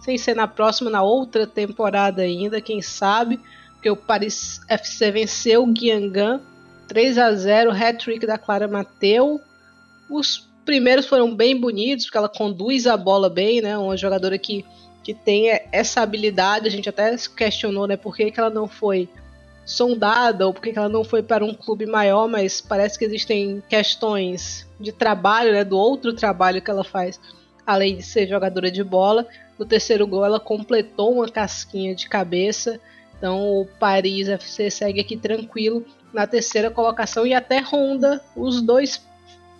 sem 0.00 0.18
ser 0.18 0.34
na 0.34 0.46
próxima, 0.46 0.90
na 0.90 1.02
outra 1.02 1.46
temporada 1.46 2.22
ainda, 2.22 2.60
quem 2.60 2.82
sabe, 2.82 3.40
porque 3.84 3.90
o 3.90 3.96
Paris 3.96 4.62
FC 4.66 5.10
venceu 5.10 5.62
o 5.62 5.66
Guingamp 5.66 6.40
3 6.88 7.18
a 7.18 7.34
0, 7.34 7.70
hat-trick 7.70 8.26
da 8.26 8.38
Clara 8.38 8.66
Mateu. 8.66 9.38
Os 10.08 10.48
primeiros 10.64 11.04
foram 11.04 11.36
bem 11.36 11.60
bonitos, 11.60 12.06
porque 12.06 12.16
ela 12.16 12.28
conduz 12.30 12.86
a 12.86 12.96
bola 12.96 13.28
bem, 13.28 13.60
né? 13.60 13.76
Uma 13.76 13.94
jogadora 13.94 14.38
que, 14.38 14.64
que 15.02 15.12
tem 15.12 15.50
essa 15.70 16.00
habilidade, 16.00 16.66
a 16.66 16.70
gente 16.70 16.88
até 16.88 17.14
questionou, 17.36 17.86
né, 17.86 17.94
por 17.94 18.16
que, 18.16 18.30
que 18.30 18.40
ela 18.40 18.48
não 18.48 18.66
foi 18.66 19.06
sondada 19.66 20.46
ou 20.46 20.54
porque 20.54 20.72
ela 20.74 20.88
não 20.88 21.04
foi 21.04 21.22
para 21.22 21.44
um 21.44 21.52
clube 21.52 21.84
maior, 21.84 22.26
mas 22.26 22.62
parece 22.62 22.98
que 22.98 23.04
existem 23.04 23.62
questões 23.68 24.66
de 24.80 24.92
trabalho, 24.92 25.52
né, 25.52 25.62
do 25.62 25.76
outro 25.76 26.14
trabalho 26.14 26.62
que 26.62 26.70
ela 26.70 26.84
faz, 26.84 27.20
além 27.66 27.96
de 27.96 28.02
ser 28.02 28.26
jogadora 28.26 28.70
de 28.70 28.82
bola. 28.82 29.26
No 29.58 29.66
terceiro 29.66 30.06
gol, 30.06 30.24
ela 30.24 30.40
completou 30.40 31.12
uma 31.12 31.28
casquinha 31.28 31.94
de 31.94 32.08
cabeça. 32.08 32.80
Então, 33.18 33.60
o 33.60 33.66
Paris 33.78 34.28
FC 34.28 34.70
segue 34.70 35.00
aqui 35.00 35.16
tranquilo 35.16 35.84
na 36.12 36.26
terceira 36.26 36.70
colocação 36.70 37.26
e 37.26 37.34
até 37.34 37.58
ronda 37.60 38.22
os 38.36 38.60
dois 38.60 39.04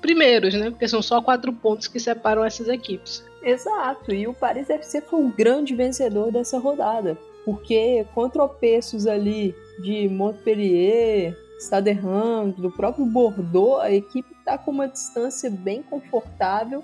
primeiros, 0.00 0.54
né? 0.54 0.70
Porque 0.70 0.86
são 0.86 1.00
só 1.00 1.22
quatro 1.22 1.52
pontos 1.52 1.88
que 1.88 1.98
separam 1.98 2.44
essas 2.44 2.68
equipes. 2.68 3.24
Exato, 3.42 4.12
e 4.12 4.26
o 4.26 4.34
Paris 4.34 4.70
FC 4.70 5.00
foi 5.00 5.20
um 5.20 5.30
grande 5.30 5.74
vencedor 5.74 6.32
dessa 6.32 6.58
rodada, 6.58 7.18
porque 7.44 8.06
com 8.14 8.28
tropeços 8.28 9.06
ali 9.06 9.54
de 9.82 10.08
Montpellier, 10.08 11.36
Stade 11.58 11.92
Reims, 11.92 12.56
do 12.56 12.70
próprio 12.70 13.04
Bordeaux, 13.04 13.82
a 13.82 13.90
equipe 13.90 14.34
está 14.38 14.56
com 14.56 14.70
uma 14.70 14.88
distância 14.88 15.50
bem 15.50 15.82
confortável, 15.82 16.82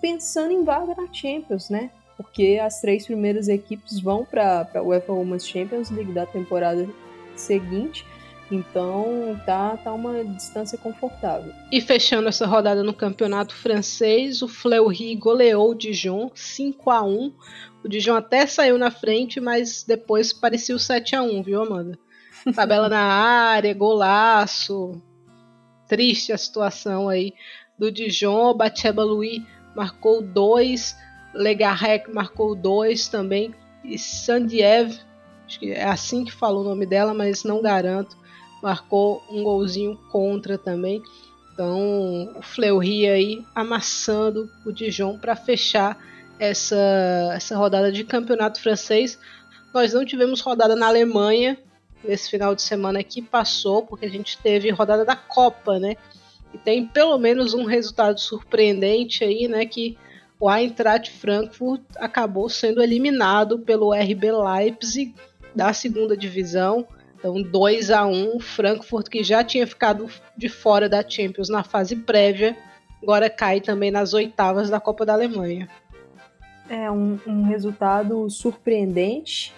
pensando 0.00 0.52
em 0.52 0.64
vaga 0.64 0.94
na 0.94 1.12
Champions, 1.12 1.70
né? 1.70 1.90
Porque 2.16 2.58
as 2.62 2.80
três 2.80 3.06
primeiras 3.06 3.48
equipes 3.48 4.00
vão 4.00 4.24
para 4.24 4.68
a 4.74 4.82
UEFA 4.82 5.12
Women's 5.12 5.46
Champions 5.46 5.90
League 5.90 6.12
da 6.12 6.24
temporada 6.24 6.88
seguinte. 7.34 8.06
Então 8.50 9.40
tá, 9.44 9.76
tá 9.76 9.92
uma 9.92 10.24
distância 10.24 10.78
confortável. 10.78 11.52
E 11.70 11.80
fechando 11.80 12.28
essa 12.28 12.46
rodada 12.46 12.82
no 12.82 12.94
campeonato 12.94 13.54
francês, 13.54 14.40
o 14.40 14.48
Fleury 14.48 15.16
goleou 15.16 15.72
o 15.72 15.74
Dijon 15.74 16.30
5 16.32 16.90
a 16.90 17.02
1 17.02 17.34
O 17.84 17.88
Dijon 17.88 18.14
até 18.14 18.46
saiu 18.46 18.78
na 18.78 18.90
frente, 18.90 19.40
mas 19.40 19.82
depois 19.82 20.32
parecia 20.32 20.76
o 20.76 20.78
7 20.78 21.16
a 21.16 21.22
1 21.22 21.42
viu, 21.42 21.62
Amanda? 21.62 21.98
Tabela 22.54 22.88
na 22.88 23.02
área, 23.02 23.74
golaço. 23.74 25.02
Triste 25.88 26.32
a 26.32 26.38
situação 26.38 27.08
aí 27.08 27.32
do 27.76 27.90
Dijon. 27.90 28.54
Batsheba 28.54 29.02
Louis 29.02 29.42
marcou 29.74 30.22
dois. 30.22 30.96
Legarrec 31.36 32.10
marcou 32.12 32.54
dois 32.54 33.08
também. 33.08 33.54
E 33.84 33.98
Sandiev, 33.98 34.98
acho 35.46 35.60
que 35.60 35.70
é 35.70 35.84
assim 35.84 36.24
que 36.24 36.32
falou 36.32 36.62
o 36.62 36.68
nome 36.68 36.86
dela, 36.86 37.14
mas 37.14 37.44
não 37.44 37.62
garanto. 37.62 38.16
Marcou 38.62 39.22
um 39.30 39.42
golzinho 39.42 39.96
contra 40.10 40.58
também. 40.58 41.02
Então, 41.52 42.34
o 42.36 42.42
Fleury 42.42 43.08
aí 43.08 43.44
amassando 43.54 44.50
o 44.64 44.72
Dijon 44.72 45.18
para 45.18 45.34
fechar 45.36 45.98
essa, 46.38 46.76
essa 47.34 47.56
rodada 47.56 47.90
de 47.90 48.04
campeonato 48.04 48.60
francês. 48.60 49.18
Nós 49.72 49.92
não 49.92 50.04
tivemos 50.04 50.40
rodada 50.40 50.76
na 50.76 50.86
Alemanha, 50.88 51.58
nesse 52.04 52.30
final 52.30 52.54
de 52.54 52.62
semana 52.62 53.02
que 53.02 53.22
passou, 53.22 53.82
porque 53.82 54.06
a 54.06 54.10
gente 54.10 54.38
teve 54.38 54.70
rodada 54.70 55.04
da 55.04 55.16
Copa, 55.16 55.78
né? 55.78 55.96
E 56.52 56.58
tem 56.58 56.86
pelo 56.86 57.18
menos 57.18 57.54
um 57.54 57.64
resultado 57.64 58.20
surpreendente 58.20 59.24
aí, 59.24 59.48
né? 59.48 59.66
Que 59.66 59.96
o 60.38 60.50
Eintracht 60.50 61.10
Frankfurt 61.10 61.82
acabou 61.96 62.48
sendo 62.48 62.82
eliminado 62.82 63.58
pelo 63.58 63.92
RB 63.92 64.30
Leipzig 64.32 65.14
da 65.54 65.72
segunda 65.72 66.16
divisão. 66.16 66.86
Então, 67.18 67.42
2 67.42 67.90
a 67.90 68.06
1 68.06 68.38
Frankfurt, 68.40 69.08
que 69.08 69.24
já 69.24 69.42
tinha 69.42 69.66
ficado 69.66 70.08
de 70.36 70.48
fora 70.48 70.88
da 70.88 71.02
Champions 71.08 71.48
na 71.48 71.64
fase 71.64 71.96
prévia, 71.96 72.56
agora 73.02 73.30
cai 73.30 73.60
também 73.60 73.90
nas 73.90 74.12
oitavas 74.12 74.68
da 74.68 74.78
Copa 74.78 75.06
da 75.06 75.14
Alemanha. 75.14 75.68
É 76.68 76.90
um, 76.90 77.18
um 77.26 77.42
resultado 77.44 78.28
surpreendente 78.28 79.54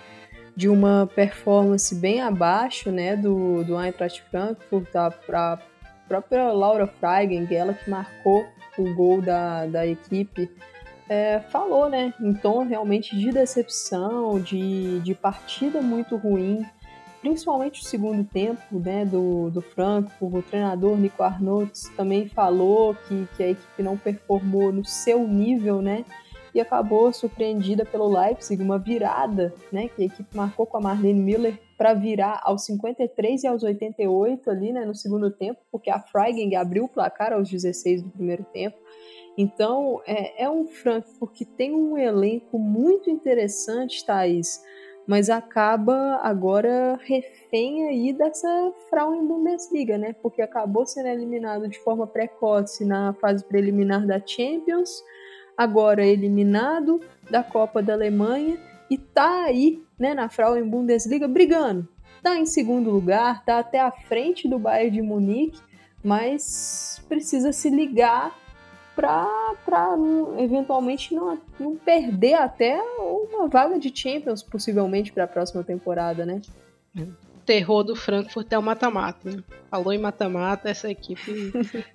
de 0.55 0.69
uma 0.69 1.09
performance 1.13 1.95
bem 1.95 2.21
abaixo 2.21 2.91
né, 2.91 3.17
do, 3.17 3.65
do 3.65 3.81
Eintracht 3.81 4.23
Frankfurt, 4.31 4.87
para 5.27 5.53
a 5.53 5.59
própria 6.07 6.53
Laura 6.53 6.87
Freigen, 6.87 7.47
é 7.51 7.55
ela 7.55 7.75
que 7.75 7.89
marcou 7.89 8.47
o 8.83 8.95
gol 8.95 9.21
da, 9.21 9.67
da 9.67 9.87
equipe, 9.87 10.51
é, 11.09 11.41
falou 11.41 11.89
né, 11.89 12.13
tom 12.43 12.65
realmente 12.65 13.17
de 13.17 13.31
decepção, 13.31 14.41
de, 14.41 15.01
de 15.01 15.15
partida 15.15 15.81
muito 15.81 16.17
ruim, 16.17 16.67
principalmente 17.21 17.81
o 17.81 17.85
segundo 17.85 18.23
tempo 18.25 18.79
né, 18.79 19.05
do, 19.05 19.51
do 19.51 19.63
Frankfurt. 19.63 20.35
O 20.35 20.43
treinador 20.43 20.97
Nico 20.97 21.23
Arnolds 21.23 21.91
também 21.97 22.29
falou 22.29 22.95
que, 22.95 23.27
que 23.37 23.43
a 23.43 23.49
equipe 23.49 23.83
não 23.83 23.97
performou 23.97 24.73
no 24.73 24.85
seu 24.85 25.27
nível, 25.27 25.81
né? 25.81 26.05
e 26.55 26.61
acabou 26.61 27.13
surpreendida 27.13 27.85
pelo 27.85 28.09
Leipzig, 28.09 28.61
uma 28.63 28.79
virada, 28.79 29.55
né, 29.71 29.89
que 29.89 30.03
a 30.03 30.07
equipe 30.07 30.37
marcou 30.37 30.67
com 30.67 30.77
a 30.77 30.81
Marlene 30.81 31.21
Miller 31.21 31.59
para 31.79 31.95
virar 31.95 32.41
aos 32.43 32.65
53 32.65 33.45
e 33.45 33.47
aos 33.47 33.63
88 33.63 34.51
ali, 34.51 34.73
né, 34.73 34.85
no 34.85 34.97
segundo 34.97 35.31
tempo, 35.31 35.61
porque 35.71 35.89
a 35.89 36.01
Freigang 36.01 36.57
abriu 36.57 36.85
o 36.85 36.89
placar 36.89 37.33
aos 37.33 37.49
16 37.49 38.03
do 38.03 38.11
primeiro 38.11 38.45
tempo. 38.53 38.77
Então, 39.39 40.03
é, 40.05 40.43
é 40.43 40.51
um 40.51 40.67
Frankfurt 40.67 41.33
que 41.33 41.45
tem 41.45 41.73
um 41.73 41.97
elenco 41.97 42.59
muito 42.59 43.09
interessante, 43.09 44.05
Thaís, 44.05 44.61
mas 45.07 45.31
acaba 45.31 46.17
agora 46.17 46.99
refém 47.01 47.87
aí 47.87 48.13
dessa 48.13 48.73
Frauen 48.91 49.25
Bundesliga, 49.25 49.97
né? 49.97 50.13
Porque 50.21 50.43
acabou 50.43 50.85
sendo 50.85 51.07
eliminado 51.07 51.69
de 51.69 51.79
forma 51.79 52.09
precoce 52.09 52.85
na 52.85 53.15
fase 53.15 53.45
preliminar 53.45 54.05
da 54.05 54.21
Champions, 54.27 54.91
agora 55.57 56.05
eliminado 56.05 57.01
da 57.31 57.45
Copa 57.45 57.81
da 57.81 57.93
Alemanha 57.93 58.59
e 58.91 58.99
tá 58.99 59.45
aí, 59.45 59.81
né, 59.99 60.15
na 60.15 60.29
Frauen 60.29 60.69
Bundesliga 60.69 61.27
brigando. 61.27 61.89
Tá 62.23 62.37
em 62.37 62.47
segundo 62.47 62.91
lugar, 62.91 63.45
tá 63.45 63.59
até 63.59 63.81
à 63.81 63.91
frente 63.91 64.49
do 64.49 64.59
Bayern 64.59 64.91
de 64.91 65.03
Munique, 65.03 65.61
mas 66.03 67.03
precisa 67.09 67.53
se 67.53 67.71
ligar 67.71 68.37
para 68.95 69.97
eventualmente 70.39 71.15
não, 71.15 71.39
não 71.59 71.77
perder 71.77 72.35
até 72.35 72.81
uma 72.99 73.47
vaga 73.47 73.79
de 73.79 73.93
Champions, 73.95 74.43
possivelmente, 74.43 75.13
para 75.13 75.25
a 75.25 75.29
próxima 75.29 75.63
temporada, 75.63 76.27
né? 76.27 76.41
Terror 77.49 77.83
do 77.83 77.97
Frankfurt 77.97 78.53
é 78.53 78.59
o 78.59 78.63
mata-mata. 78.63 79.31
Né? 79.31 79.43
Falou 79.71 79.91
em 79.91 79.99
mata-mata, 79.99 80.69
essa 80.69 80.91
equipe 80.91 81.51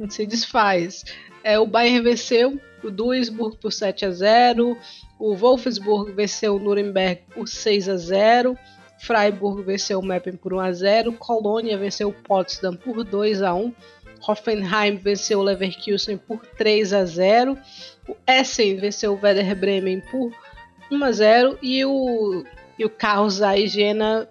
se 0.10 0.26
desfaz. 0.26 1.06
É, 1.44 1.60
o 1.60 1.68
Bayern 1.68 2.02
venceu 2.02 2.60
o 2.84 2.90
Duisburg 2.90 3.58
por 3.58 3.72
7 3.72 4.04
a 4.06 4.10
0 4.10 4.76
o 5.20 5.36
Wolfsburg 5.36 6.12
venceu 6.12 6.56
o 6.56 6.60
Nuremberg 6.60 7.22
por 7.34 7.48
6 7.48 7.88
a 7.88 7.96
0 7.96 8.58
Freiburg 9.00 9.62
venceu 9.62 10.00
o 10.00 10.04
Meppen 10.04 10.36
por 10.36 10.54
1 10.54 10.60
a 10.60 10.72
0 10.72 11.14
Colônia 11.14 11.78
venceu 11.78 12.10
o 12.10 12.14
Potsdam 12.14 12.76
por 12.76 13.04
2 13.04 13.42
a 13.42 13.54
1 13.54 13.74
Hoffenheim 14.28 14.98
venceu 14.98 15.40
o 15.40 15.44
Leverkusen 15.44 16.18
por 16.18 16.46
3 16.58 16.94
a 16.94 17.06
0. 17.06 17.58
O 18.08 18.16
Essen 18.26 18.78
venceu 18.78 19.14
o 19.14 19.20
Werder 19.22 19.56
Bremen 19.56 20.02
por 20.10 20.32
1 20.90 21.04
a 21.04 21.12
0 21.12 21.60
e 21.62 21.84
o 21.86 22.44
e 22.78 22.86
o 22.86 22.90
Carlos 22.90 23.42
Aigena 23.42 24.28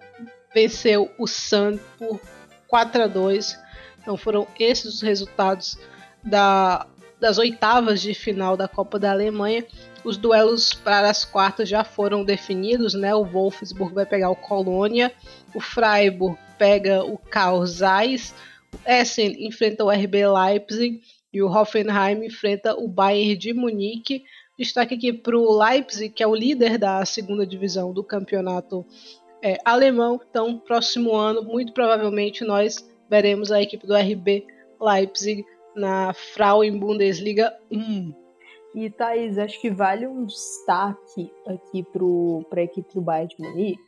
venceu 0.53 1.09
o 1.17 1.27
Sun 1.27 1.77
por 1.97 2.19
4 2.67 3.03
a 3.03 3.07
2. 3.07 3.59
Então 4.01 4.17
foram 4.17 4.47
esses 4.59 4.95
os 4.95 5.01
resultados 5.01 5.77
da, 6.23 6.87
das 7.19 7.37
oitavas 7.37 8.01
de 8.01 8.13
final 8.13 8.55
da 8.57 8.67
Copa 8.67 8.99
da 8.99 9.11
Alemanha. 9.11 9.65
Os 10.03 10.17
duelos 10.17 10.73
para 10.73 11.09
as 11.09 11.23
quartas 11.23 11.69
já 11.69 11.83
foram 11.83 12.23
definidos, 12.23 12.93
né? 12.93 13.15
O 13.15 13.23
Wolfsburg 13.23 13.93
vai 13.93 14.05
pegar 14.05 14.29
o 14.29 14.35
Colônia, 14.35 15.13
o 15.55 15.61
Freiburg 15.61 16.37
pega 16.57 17.03
o 17.03 17.17
Karl 17.17 17.65
Zeiss, 17.65 18.33
Essen 18.85 19.45
enfrenta 19.47 19.83
o 19.83 19.89
RB 19.89 20.27
Leipzig 20.27 21.01
e 21.31 21.41
o 21.41 21.47
Hoffenheim 21.47 22.25
enfrenta 22.25 22.75
o 22.75 22.87
Bayern 22.87 23.35
de 23.35 23.53
Munique. 23.53 24.23
Destaque 24.57 24.95
aqui 24.95 25.13
para 25.13 25.37
o 25.37 25.57
Leipzig, 25.57 26.13
que 26.13 26.21
é 26.21 26.27
o 26.27 26.35
líder 26.35 26.77
da 26.77 27.03
segunda 27.05 27.45
divisão 27.45 27.91
do 27.91 28.03
campeonato 28.03 28.85
é, 29.43 29.57
alemão. 29.65 30.19
Então, 30.27 30.57
próximo 30.57 31.13
ano, 31.13 31.43
muito 31.43 31.73
provavelmente, 31.73 32.45
nós 32.45 32.77
veremos 33.09 33.51
a 33.51 33.61
equipe 33.61 33.85
do 33.85 33.93
RB 33.93 34.47
Leipzig 34.81 35.45
na 35.75 36.13
Frauen 36.13 36.79
Bundesliga 36.79 37.53
1. 37.69 38.13
E 38.73 38.89
Thaís, 38.89 39.37
acho 39.37 39.59
que 39.61 39.69
vale 39.69 40.07
um 40.07 40.25
destaque 40.25 41.29
aqui 41.45 41.85
para 42.49 42.61
a 42.61 42.63
equipe 42.63 42.93
do 42.95 43.01
Bayern 43.01 43.35
de 43.35 43.43
Munique, 43.43 43.83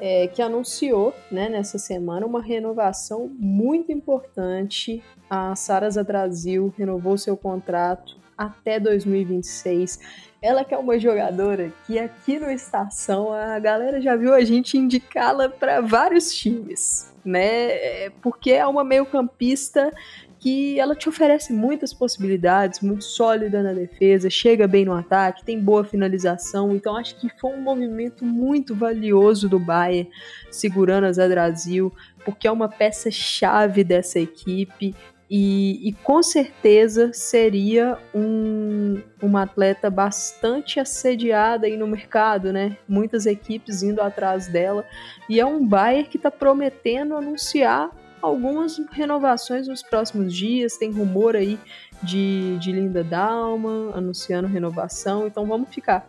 é, 0.00 0.26
que 0.26 0.42
anunciou 0.42 1.14
né, 1.30 1.48
nessa 1.48 1.78
semana 1.78 2.26
uma 2.26 2.42
renovação 2.42 3.30
muito 3.38 3.92
importante. 3.92 5.02
A 5.30 5.54
Sarasa 5.54 6.02
Brasil 6.02 6.74
renovou 6.76 7.16
seu 7.16 7.36
contrato 7.36 8.16
até 8.36 8.80
2026. 8.80 10.00
Ela 10.46 10.64
que 10.64 10.72
é 10.72 10.78
uma 10.78 10.96
jogadora 10.96 11.72
que 11.84 11.98
aqui 11.98 12.38
no 12.38 12.48
Estação 12.48 13.32
a 13.32 13.58
galera 13.58 14.00
já 14.00 14.14
viu 14.14 14.32
a 14.32 14.44
gente 14.44 14.78
indicá-la 14.78 15.48
para 15.48 15.80
vários 15.80 16.32
times, 16.32 17.12
né? 17.24 17.72
É, 17.72 18.12
porque 18.22 18.52
é 18.52 18.64
uma 18.64 18.84
meio-campista 18.84 19.90
que 20.38 20.78
ela 20.78 20.94
te 20.94 21.08
oferece 21.08 21.52
muitas 21.52 21.92
possibilidades, 21.92 22.78
muito 22.78 23.02
sólida 23.02 23.60
na 23.60 23.72
defesa, 23.72 24.30
chega 24.30 24.68
bem 24.68 24.84
no 24.84 24.92
ataque, 24.92 25.44
tem 25.44 25.58
boa 25.58 25.82
finalização. 25.82 26.76
Então 26.76 26.96
acho 26.96 27.16
que 27.16 27.28
foi 27.40 27.50
um 27.50 27.60
movimento 27.60 28.24
muito 28.24 28.72
valioso 28.72 29.48
do 29.48 29.58
Bayern 29.58 30.08
segurando 30.48 31.06
a 31.06 31.12
Zé 31.12 31.28
Brasil, 31.28 31.92
porque 32.24 32.46
é 32.46 32.52
uma 32.52 32.68
peça 32.68 33.10
chave 33.10 33.82
dessa 33.82 34.20
equipe. 34.20 34.94
E, 35.28 35.88
e, 35.88 35.92
com 35.92 36.22
certeza 36.22 37.12
seria 37.12 37.98
um, 38.14 39.02
uma 39.20 39.42
atleta 39.42 39.90
bastante 39.90 40.78
assediada 40.78 41.66
aí 41.66 41.76
no 41.76 41.88
mercado, 41.88 42.52
né? 42.52 42.76
Muitas 42.88 43.26
equipes 43.26 43.82
indo 43.82 44.00
atrás 44.00 44.46
dela. 44.46 44.84
E 45.28 45.40
é 45.40 45.44
um 45.44 45.66
Bayern 45.66 46.08
que 46.08 46.16
está 46.16 46.30
prometendo 46.30 47.16
anunciar 47.16 47.90
algumas 48.22 48.78
renovações 48.92 49.66
nos 49.66 49.82
próximos 49.82 50.32
dias. 50.32 50.76
Tem 50.76 50.92
rumor 50.92 51.34
aí 51.34 51.58
de, 52.02 52.56
de 52.58 52.70
Linda 52.70 53.02
Dalma 53.02 53.92
anunciando 53.96 54.46
renovação, 54.46 55.26
então 55.26 55.44
vamos 55.44 55.70
ficar 55.70 56.08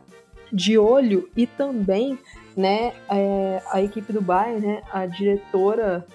de 0.52 0.78
olho 0.78 1.30
e 1.36 1.46
também 1.46 2.18
né, 2.56 2.94
é, 3.10 3.62
a 3.72 3.82
equipe 3.82 4.14
do 4.14 4.22
Bayern, 4.22 4.66
né, 4.66 4.82
a 4.92 5.06
diretora 5.06 6.06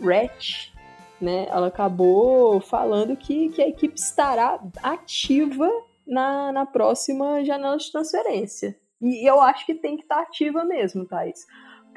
Rech, 0.00 0.72
né, 1.20 1.46
ela 1.50 1.68
acabou 1.68 2.60
falando 2.60 3.16
que, 3.16 3.48
que 3.50 3.62
a 3.62 3.68
equipe 3.68 3.98
estará 3.98 4.60
ativa 4.82 5.70
na, 6.06 6.52
na 6.52 6.66
próxima 6.66 7.44
janela 7.44 7.76
de 7.76 7.90
transferência. 7.90 8.76
E 9.00 9.28
eu 9.28 9.40
acho 9.40 9.64
que 9.64 9.74
tem 9.74 9.96
que 9.96 10.02
estar 10.02 10.20
ativa 10.20 10.64
mesmo, 10.64 11.04
Thais 11.04 11.46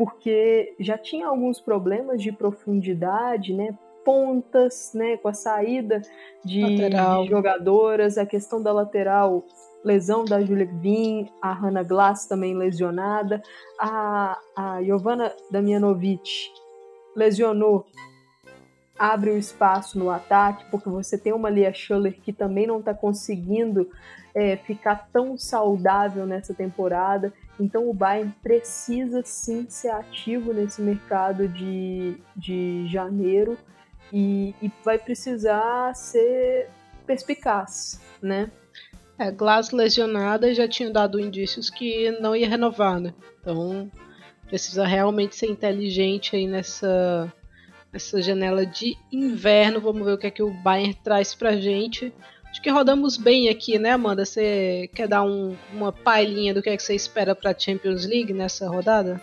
porque 0.01 0.75
já 0.79 0.97
tinha 0.97 1.27
alguns 1.27 1.59
problemas 1.59 2.23
de 2.23 2.31
profundidade, 2.31 3.53
né? 3.53 3.77
Pontas, 4.03 4.91
né? 4.95 5.17
Com 5.17 5.27
a 5.27 5.33
saída 5.33 6.01
de, 6.43 6.63
de 6.63 7.29
jogadoras, 7.29 8.17
a 8.17 8.25
questão 8.25 8.63
da 8.63 8.73
lateral, 8.73 9.45
lesão 9.83 10.25
da 10.25 10.41
Julia 10.41 10.67
Vin, 10.79 11.29
a 11.39 11.53
Hannah 11.53 11.83
Glass 11.83 12.25
também 12.25 12.57
lesionada, 12.57 13.43
a, 13.79 14.39
a 14.55 14.81
Giovanna 14.81 15.31
Damianovic 15.51 16.51
lesionou 17.15 17.85
abre 19.01 19.31
o 19.31 19.37
espaço 19.37 19.97
no 19.97 20.11
ataque, 20.11 20.63
porque 20.69 20.87
você 20.87 21.17
tem 21.17 21.33
uma 21.33 21.49
Lia 21.49 21.73
Schuller 21.73 22.13
que 22.21 22.31
também 22.31 22.67
não 22.67 22.77
está 22.77 22.93
conseguindo 22.93 23.89
é, 24.35 24.55
ficar 24.57 25.09
tão 25.11 25.35
saudável 25.39 26.27
nessa 26.27 26.53
temporada. 26.53 27.33
Então 27.59 27.89
o 27.89 27.95
Bayern 27.95 28.31
precisa 28.43 29.23
sim 29.25 29.65
ser 29.67 29.89
ativo 29.89 30.53
nesse 30.53 30.83
mercado 30.83 31.47
de, 31.47 32.15
de 32.35 32.85
janeiro 32.89 33.57
e, 34.13 34.53
e 34.61 34.71
vai 34.85 34.99
precisar 34.99 35.95
ser 35.95 36.69
perspicaz, 37.07 37.99
né? 38.21 38.51
É, 39.17 39.31
Glass 39.31 39.71
lesionada 39.71 40.53
já 40.53 40.67
tinha 40.67 40.91
dado 40.91 41.19
indícios 41.19 41.71
que 41.71 42.11
não 42.21 42.35
ia 42.35 42.47
renovar, 42.47 42.99
né? 42.99 43.15
Então 43.39 43.89
precisa 44.47 44.85
realmente 44.85 45.35
ser 45.35 45.47
inteligente 45.47 46.35
aí 46.35 46.45
nessa, 46.45 47.33
nessa 47.91 48.21
janela 48.21 48.65
de 48.65 48.97
inverno. 49.11 49.81
Vamos 49.81 50.05
ver 50.05 50.13
o 50.13 50.17
que 50.17 50.27
é 50.27 50.31
que 50.31 50.43
o 50.43 50.51
Bayern 50.51 50.93
traz 51.03 51.33
pra 51.35 51.55
gente. 51.57 52.13
Acho 52.49 52.61
que 52.61 52.69
rodamos 52.69 53.15
bem 53.15 53.47
aqui, 53.49 53.79
né, 53.79 53.91
Amanda? 53.91 54.25
Você 54.25 54.89
quer 54.93 55.07
dar 55.07 55.23
um, 55.23 55.55
uma 55.73 55.91
palhinha 55.91 56.53
do 56.53 56.61
que, 56.61 56.69
é 56.69 56.75
que 56.75 56.83
você 56.83 56.93
espera 56.93 57.33
para 57.33 57.57
Champions 57.57 58.05
League 58.05 58.33
nessa 58.33 58.67
rodada? 58.67 59.21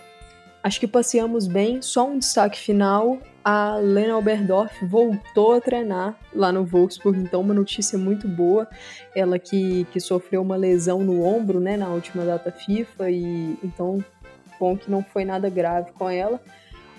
Acho 0.63 0.79
que 0.79 0.87
passeamos 0.87 1.47
bem. 1.47 1.81
Só 1.81 2.07
um 2.07 2.17
destaque 2.17 2.57
final: 2.57 3.19
a 3.43 3.75
Lena 3.77 4.17
Oberdorf 4.17 4.83
voltou 4.85 5.53
a 5.53 5.61
treinar 5.61 6.17
lá 6.33 6.51
no 6.51 6.65
Wolfsburg, 6.65 7.19
então 7.19 7.41
uma 7.41 7.53
notícia 7.53 7.97
muito 7.97 8.27
boa. 8.27 8.67
Ela 9.15 9.37
que, 9.37 9.85
que 9.91 9.99
sofreu 9.99 10.41
uma 10.41 10.55
lesão 10.55 10.99
no 11.03 11.23
ombro, 11.23 11.59
né, 11.59 11.77
na 11.77 11.89
última 11.89 12.25
data 12.25 12.51
FIFA 12.51 13.11
e 13.11 13.57
então 13.63 14.03
bom 14.59 14.75
que 14.75 14.91
não 14.91 15.01
foi 15.01 15.23
nada 15.23 15.49
grave 15.49 15.91
com 15.93 16.09
ela. 16.09 16.41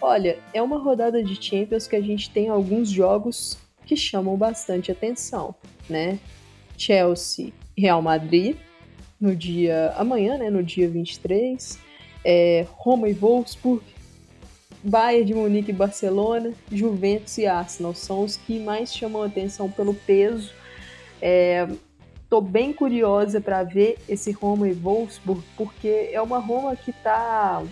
Olha, 0.00 0.38
é 0.54 0.62
uma 0.62 0.78
rodada 0.78 1.22
de 1.22 1.40
Champions 1.42 1.86
que 1.86 1.94
a 1.94 2.00
gente 2.00 2.30
tem 2.30 2.48
alguns 2.48 2.88
jogos 2.88 3.58
que 3.84 3.96
chamam 3.96 4.36
bastante 4.36 4.90
atenção, 4.90 5.54
né? 5.88 6.18
Chelsea 6.76 7.52
Real 7.76 8.00
Madrid 8.00 8.56
no 9.20 9.36
dia 9.36 9.92
amanhã, 9.96 10.38
né, 10.38 10.48
no 10.48 10.62
dia 10.62 10.88
23, 10.88 11.78
é, 12.24 12.66
Roma 12.70 13.08
e 13.08 13.12
Wolfsburg, 13.12 13.84
Bayern 14.82 15.26
de 15.26 15.34
Munique 15.34 15.70
e 15.70 15.74
Barcelona, 15.74 16.54
Juventus 16.72 17.36
e 17.36 17.46
Arsenal 17.46 17.94
são 17.94 18.24
os 18.24 18.38
que 18.38 18.58
mais 18.58 18.94
chamam 18.94 19.22
atenção 19.22 19.70
pelo 19.70 19.92
peso. 19.92 20.50
É, 21.20 21.68
tô 22.30 22.40
bem 22.40 22.72
curiosa 22.72 23.42
para 23.42 23.62
ver 23.62 23.98
esse 24.08 24.32
Roma 24.32 24.66
e 24.66 24.72
Wolfsburg, 24.72 25.42
porque 25.54 26.08
é 26.10 26.22
uma 26.22 26.38
Roma 26.38 26.74
que 26.74 26.92
tá 26.92 27.62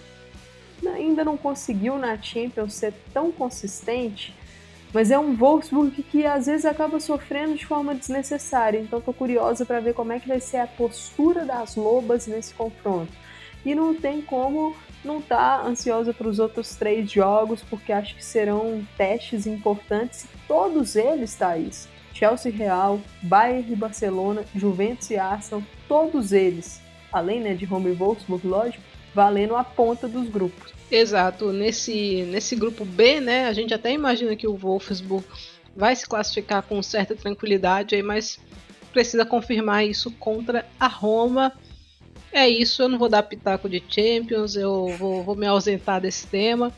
ainda 0.87 1.25
não 1.25 1.37
conseguiu 1.37 1.99
na 1.99 2.21
Champions 2.21 2.75
ser 2.75 2.93
tão 3.13 3.33
consistente 3.33 4.35
mas 4.93 5.11
é 5.11 5.19
um 5.19 5.35
Wolfsburg 5.35 6.03
que 6.03 6.25
às 6.25 6.47
vezes 6.47 6.65
acaba 6.65 6.99
sofrendo 6.99 7.55
de 7.55 7.67
forma 7.67 7.95
desnecessária. 7.95 8.79
Então 8.79 8.99
estou 8.99 9.13
curiosa 9.13 9.65
para 9.65 9.81
ver 9.81 9.95
como 9.95 10.13
é 10.13 10.21
que 10.21 10.29
vai 10.29 10.41
ser 10.41 10.59
a 10.59 10.67
postura 10.67 11.45
das 11.45 11.77
lobas 11.77 12.27
nesse 12.27 12.55
confronto. 12.55 13.13
E 13.65 13.75
não 13.75 13.95
tem 13.95 14.23
como 14.23 14.75
não 15.05 15.21
tá 15.21 15.63
ansiosa 15.63 16.13
para 16.13 16.29
os 16.29 16.39
outros 16.39 16.75
três 16.75 17.11
jogos, 17.11 17.63
porque 17.69 17.93
acho 17.93 18.17
que 18.17 18.25
serão 18.25 18.85
testes 18.97 19.47
importantes. 19.47 20.27
Todos 20.47 20.97
eles, 20.97 21.35
Thaís, 21.35 21.89
Chelsea 22.15 22.51
Real, 22.51 23.01
Bayern 23.23 23.73
e 23.73 23.77
Barcelona, 23.77 24.45
Juventus 24.55 25.11
e 25.11 25.17
Arsenal, 25.17 25.63
todos 25.87 26.33
eles, 26.33 26.81
além 27.13 27.41
né, 27.41 27.55
de 27.55 27.73
Home 27.73 27.91
e 27.91 27.95
Wolfsburg, 27.95 28.47
lógico, 28.47 28.83
valendo 29.15 29.57
a 29.57 29.65
ponta 29.65 30.07
dos 30.09 30.29
grupos. 30.29 30.73
Exato, 30.91 31.53
nesse, 31.53 32.23
nesse 32.31 32.57
grupo 32.57 32.85
B, 32.85 33.21
né, 33.21 33.47
a 33.47 33.53
gente 33.53 33.75
até 33.75 33.93
imagina 33.93 34.35
que 34.35 34.47
o 34.47 34.57
Wolfsburg 34.57 35.25
vai 35.77 35.95
se 35.95 36.07
classificar 36.07 36.63
com 36.63 36.83
certa 36.83 37.15
tranquilidade 37.15 37.95
aí, 37.95 38.03
mas 38.03 38.39
precisa 38.93 39.25
confirmar 39.25 39.87
isso 39.87 40.11
contra 40.13 40.67
a 40.81 40.87
Roma. 40.87 41.53
É 42.33 42.49
isso, 42.49 42.83
eu 42.83 42.89
não 42.89 42.99
vou 42.99 43.09
dar 43.09 43.23
pitaco 43.23 43.69
de 43.69 43.83
Champions, 43.89 44.57
eu 44.57 44.89
vou, 44.99 45.23
vou 45.23 45.37
me 45.37 45.47
ausentar 45.47 46.01
desse 46.01 46.27
tema. 46.27 46.73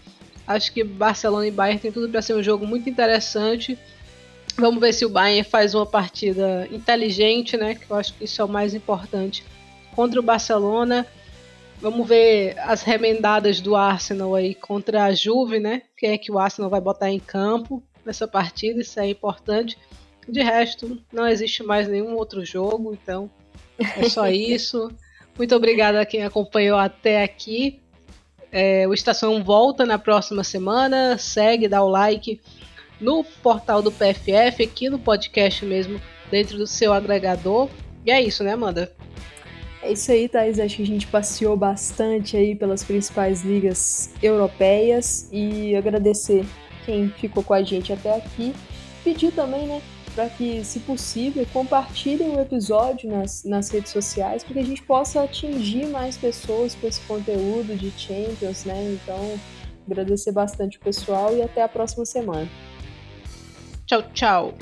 Acho 0.46 0.72
que 0.72 0.82
Barcelona 0.82 1.46
e 1.46 1.50
Bayern 1.50 1.80
tem 1.80 1.92
tudo 1.92 2.08
para 2.08 2.22
ser 2.22 2.34
um 2.34 2.42
jogo 2.42 2.66
muito 2.66 2.90
interessante. 2.90 3.78
Vamos 4.56 4.80
ver 4.80 4.92
se 4.92 5.04
o 5.04 5.08
Bayern 5.08 5.48
faz 5.48 5.74
uma 5.74 5.86
partida 5.86 6.68
inteligente, 6.70 7.56
né? 7.56 7.76
Que 7.76 7.88
eu 7.88 7.96
acho 7.96 8.14
que 8.14 8.24
isso 8.24 8.42
é 8.42 8.44
o 8.44 8.48
mais 8.48 8.74
importante 8.74 9.44
contra 9.94 10.18
o 10.18 10.22
Barcelona. 10.22 11.06
Vamos 11.80 12.06
ver 12.06 12.58
as 12.58 12.82
remendadas 12.82 13.60
do 13.60 13.74
Arsenal 13.74 14.34
aí 14.34 14.54
contra 14.54 15.04
a 15.04 15.14
Juve, 15.14 15.58
né? 15.58 15.82
Quem 15.96 16.10
é 16.10 16.18
que 16.18 16.30
o 16.30 16.38
Arsenal 16.38 16.70
vai 16.70 16.80
botar 16.80 17.10
em 17.10 17.18
campo 17.18 17.82
nessa 18.04 18.28
partida? 18.28 18.80
Isso 18.80 19.00
é 19.00 19.08
importante. 19.08 19.78
De 20.28 20.42
resto, 20.42 21.00
não 21.10 21.26
existe 21.26 21.62
mais 21.62 21.88
nenhum 21.88 22.14
outro 22.16 22.44
jogo, 22.44 22.92
então 22.92 23.30
é 23.78 24.08
só 24.10 24.28
isso. 24.30 24.92
Muito 25.38 25.56
obrigada 25.56 26.02
a 26.02 26.04
quem 26.04 26.22
acompanhou 26.22 26.78
até 26.78 27.22
aqui. 27.22 27.80
É, 28.52 28.86
o 28.86 28.92
Estação 28.92 29.42
volta 29.42 29.86
na 29.86 29.98
próxima 29.98 30.44
semana. 30.44 31.16
Segue, 31.16 31.66
dá 31.66 31.82
o 31.82 31.88
like 31.88 32.42
no 33.00 33.24
portal 33.24 33.80
do 33.80 33.90
PFF, 33.90 34.62
aqui 34.62 34.90
no 34.90 34.98
podcast 34.98 35.64
mesmo, 35.64 35.98
dentro 36.30 36.58
do 36.58 36.66
seu 36.66 36.92
agregador. 36.92 37.70
E 38.04 38.10
é 38.10 38.20
isso, 38.20 38.44
né, 38.44 38.52
Amanda? 38.52 38.92
É 39.82 39.92
isso 39.92 40.12
aí, 40.12 40.28
Thais. 40.28 40.58
Acho 40.58 40.76
que 40.76 40.82
a 40.82 40.86
gente 40.86 41.06
passeou 41.06 41.56
bastante 41.56 42.36
aí 42.36 42.54
pelas 42.54 42.84
principais 42.84 43.42
ligas 43.42 44.10
europeias 44.22 45.28
e 45.32 45.74
agradecer 45.74 46.44
quem 46.84 47.08
ficou 47.08 47.42
com 47.42 47.54
a 47.54 47.62
gente 47.62 47.92
até 47.92 48.16
aqui. 48.16 48.54
Pedir 49.02 49.32
também, 49.32 49.66
né, 49.66 49.80
para 50.14 50.28
que, 50.28 50.62
se 50.64 50.80
possível, 50.80 51.46
compartilhem 51.52 52.36
o 52.36 52.40
episódio 52.40 53.08
nas, 53.10 53.44
nas 53.44 53.70
redes 53.70 53.90
sociais, 53.90 54.44
para 54.44 54.54
que 54.54 54.60
a 54.60 54.64
gente 54.64 54.82
possa 54.82 55.22
atingir 55.22 55.86
mais 55.86 56.16
pessoas 56.18 56.74
com 56.74 56.86
esse 56.86 57.00
conteúdo 57.02 57.74
de 57.76 57.90
Champions, 57.92 58.64
né? 58.64 58.98
Então, 59.02 59.38
agradecer 59.86 60.32
bastante 60.32 60.76
o 60.76 60.80
pessoal 60.80 61.34
e 61.34 61.42
até 61.42 61.62
a 61.62 61.68
próxima 61.68 62.04
semana. 62.04 62.48
Tchau, 63.86 64.02
tchau. 64.12 64.54